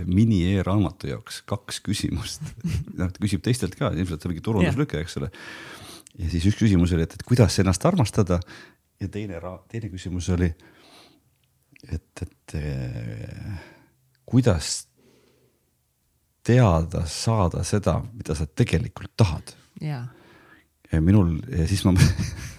[0.07, 2.45] mini e-raamatu jaoks kaks küsimust.
[2.99, 5.31] noh, ta küsib teistelt ka, ilmselt see mingi turunduslüke, eks ole.
[6.15, 8.39] ja siis üks küsimus oli, et, et kuidas ennast armastada
[9.01, 9.41] ja teine,
[9.71, 10.47] teine küsimus oli,
[11.89, 13.59] et, et eh,
[14.29, 14.85] kuidas
[16.47, 19.53] teada saada seda, mida sa tegelikult tahad.
[20.91, 21.37] ja minul
[21.67, 21.93] siis ma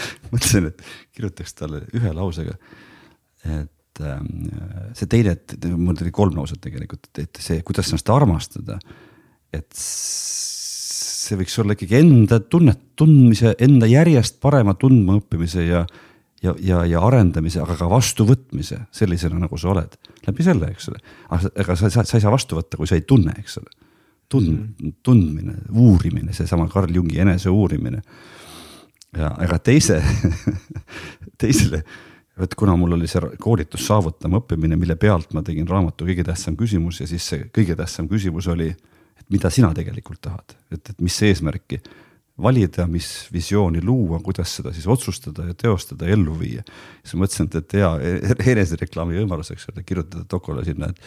[0.32, 0.84] mõtlesin, et
[1.16, 2.56] kirjutaks talle ühe lausega.
[3.46, 4.30] et ähm,
[4.98, 8.78] see teine, et mul tuli kolm lauset tegelikult, et see, kuidas ennast armastada.
[9.54, 15.82] et see võiks olla ikkagi enda tunnet, tundmise, enda järjest parema tundmaõppimise ja,
[16.42, 19.98] ja, ja, ja arendamise, aga ka vastuvõtmise sellisena, nagu sa oled.
[20.26, 21.02] läbi selle, eks ole.
[21.30, 23.74] aga sa, sa, sa ei saa vastu võtta, kui sa ei tunne, eks ole.
[24.32, 28.02] tund-, tundmine, uurimine, seesama Carl Jungi enese uurimine
[29.16, 30.00] ja ega teise
[31.40, 31.82] teisele,
[32.38, 36.56] vot kuna mul oli see koolitus saavutama õppimine, mille pealt ma tegin raamatu Kõige tähtsam
[36.58, 38.70] küsimus ja siis see kõige tähtsam küsimus oli,
[39.16, 41.80] et mida sina tegelikult tahad, et, et mis eesmärki
[42.42, 46.64] valida, mis visiooni luua, kuidas seda siis otsustada ja teostada ja ellu viia.
[47.04, 51.00] siis mõtlesin, et, et hea enesereklaami võimaluseks kirjutada Dokole sinna, et,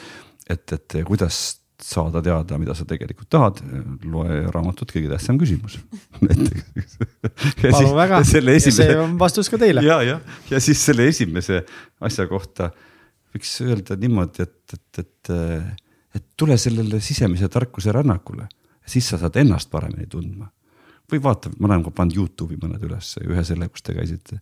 [0.50, 3.62] et, et kuidas saada teada, mida sa tegelikult tahad,
[4.04, 5.78] loe raamatut Kõige tähtsam küsimus.
[7.64, 8.72] Palun väga, esimese...
[8.76, 9.84] see on vastus ka teile.
[9.86, 10.18] ja, ja,
[10.52, 11.62] ja siis selle esimese
[12.04, 12.70] asja kohta
[13.34, 15.32] võiks öelda niimoodi, et, et, et,
[16.20, 18.50] et tule sellele sisemise tarkuse rännakule,
[18.90, 20.50] siis sa saad ennast paremini tundma.
[21.10, 24.42] või vaata, ma olen ka pannud Youtube'i mõned üles, ühe selle, kus te käisite.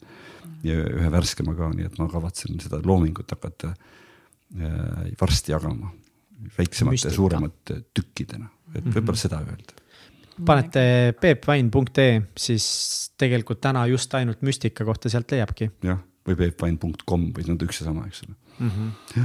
[0.65, 5.91] Ja ühe värskema ka, nii et ma kavatsen seda loomingut hakata äh, varsti jagama
[6.57, 9.21] väiksemate ja suuremate tükkidena, et võib-olla mm -hmm.
[9.21, 9.83] seda öelda
[10.45, 10.81] panete
[11.21, 12.65] peepvain.ee, siis
[13.17, 15.71] tegelikult täna just ainult müstika kohta sealt leiabki.
[15.83, 18.69] jah, või peepvain.com või need üks ja sama, eks ole mm.
[18.69, 19.23] -hmm.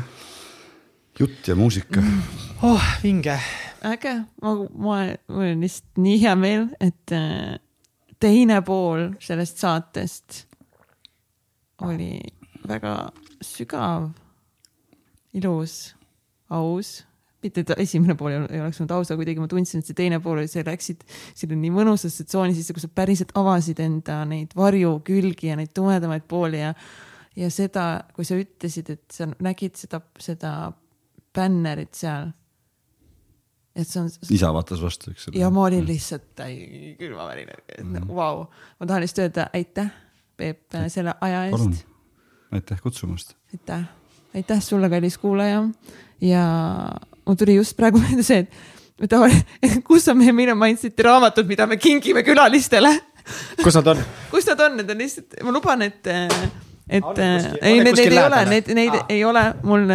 [1.20, 2.22] jutt ja muusika mm..
[2.62, 3.38] oh, vinge.
[3.84, 7.58] äge, ma, ma, mul on lihtsalt nii hea meel, et äh,
[8.20, 10.46] teine pool sellest saatest
[11.82, 12.20] oli
[12.68, 13.10] väga
[13.42, 14.12] sügav,
[15.34, 15.94] ilus
[16.52, 17.00] aus
[17.42, 20.20] mitte et esimene pool ei oleks olnud aus, aga kuidagi ma tundsin, et see teine
[20.22, 21.02] pool oli, sa läksid
[21.38, 26.26] sinna nii mõnusasse tsooni sisse, kus sa päriselt avasid enda neid varjukülgi ja neid tumedamaid
[26.30, 26.70] pooli ja,
[27.38, 30.52] ja seda, kui sa ütlesid, et sa nägid seda, seda
[31.34, 32.30] bännerit seal.
[33.74, 34.10] et see on.
[34.30, 35.40] isa vaatas vastu, eks ole.
[35.40, 38.06] ja ma olin lihtsalt täi külmavärin, et mm.
[38.12, 38.46] vau,
[38.78, 39.90] ma tahan lihtsalt öelda aitäh,
[40.36, 41.82] Peep, selle aja eest.
[42.54, 43.34] aitäh kutsumast.
[43.50, 43.82] aitäh,
[44.38, 45.66] aitäh sulle, kallis kuulaja
[46.22, 46.44] ja
[47.26, 48.46] mul tuli just praegu meelde see,
[49.02, 49.46] et tavaliselt,
[49.88, 52.94] kus on meie Mine Mindseti raamatud, mida me kingime külalistele.
[53.64, 54.04] kus nad on?
[54.30, 56.06] kus nad on, need on lihtsalt, ma luban, et,
[56.88, 57.20] et
[57.62, 59.86] ei, neid ei ole, neid, neid ei ole mul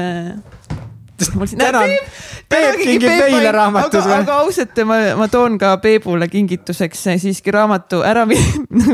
[1.58, 1.92] tänan,
[2.48, 4.00] Peep kingib meile raamatud.
[4.00, 8.24] aga, aga ausalt, ma, ma toon ka Peebule kingituseks siiski raamatu ära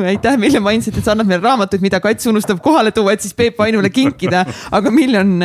[0.10, 3.36] aitäh, Miljon Mindset, et sa annad meile raamatuid, mida Kats unustab kohale tuua, et siis
[3.38, 5.36] Peep Ainule kinkida, aga Miljon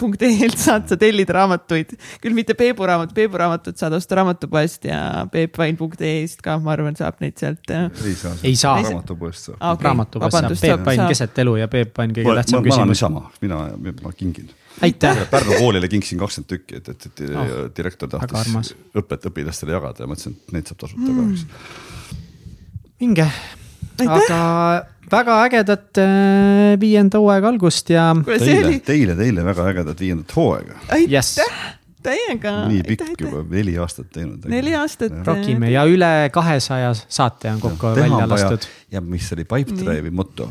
[0.00, 5.26] Peep.ee-lt saad sa tellida raamatuid, küll mitte Peebu raamat, Peebu raamatut saad osta raamatupoest ja
[5.32, 7.70] peepvain.ee-st ka, ma arvan, saab neid sealt.
[7.70, 8.76] Ei saa, ei saa.
[8.80, 9.88] raamatupoest saab okay..
[9.88, 12.76] raamatupoest saab Peep Vain keset elu ja Peep Vain kõige tähtsam küsimus.
[12.76, 13.60] ma olen niisama, mina,
[14.04, 14.50] ma kingin.
[14.86, 15.24] aitäh.
[15.30, 20.10] Pärnu koolile kingsin kakskümmend tükki, et, et, et oh, direktor tahtis õpet õpilastele jagada ja
[20.10, 21.16] mõtlesin, et neid saab tasuta mm.
[21.18, 22.16] ka, eks.
[23.04, 23.28] vinge,
[24.06, 24.40] aga
[25.10, 28.10] väga ägedat äh, viienda hooaega algust ja.
[28.26, 30.78] Teile oli..., teile, teile väga ägedat viiendat hooaega.
[30.88, 31.36] aitäh yes.,
[32.02, 32.54] täiega.
[32.70, 34.46] nii pikk juba, neli aastat teinud.
[34.50, 35.12] neli aastat.
[35.26, 38.66] rokime ja üle kahesaja saate on kokku ja, välja lastud.
[38.92, 40.50] ja mis oli Pipedrive'i moto?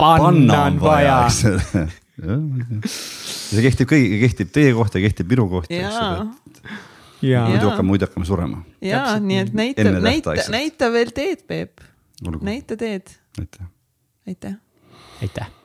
[0.00, 1.18] panna on vaja
[3.50, 6.26] see kehtib kõigi, kehtib teie kohta, kehtib minu kohta, eks ole.
[7.22, 8.64] muidu hakkame, muidu hakkame surema.
[8.84, 11.80] ja, nii et näita, näita, näita veel teed, Peep
[12.44, 13.08] näita teed,
[13.38, 13.66] aitäh.
[14.26, 14.54] aitäh.
[15.22, 15.59] aitäh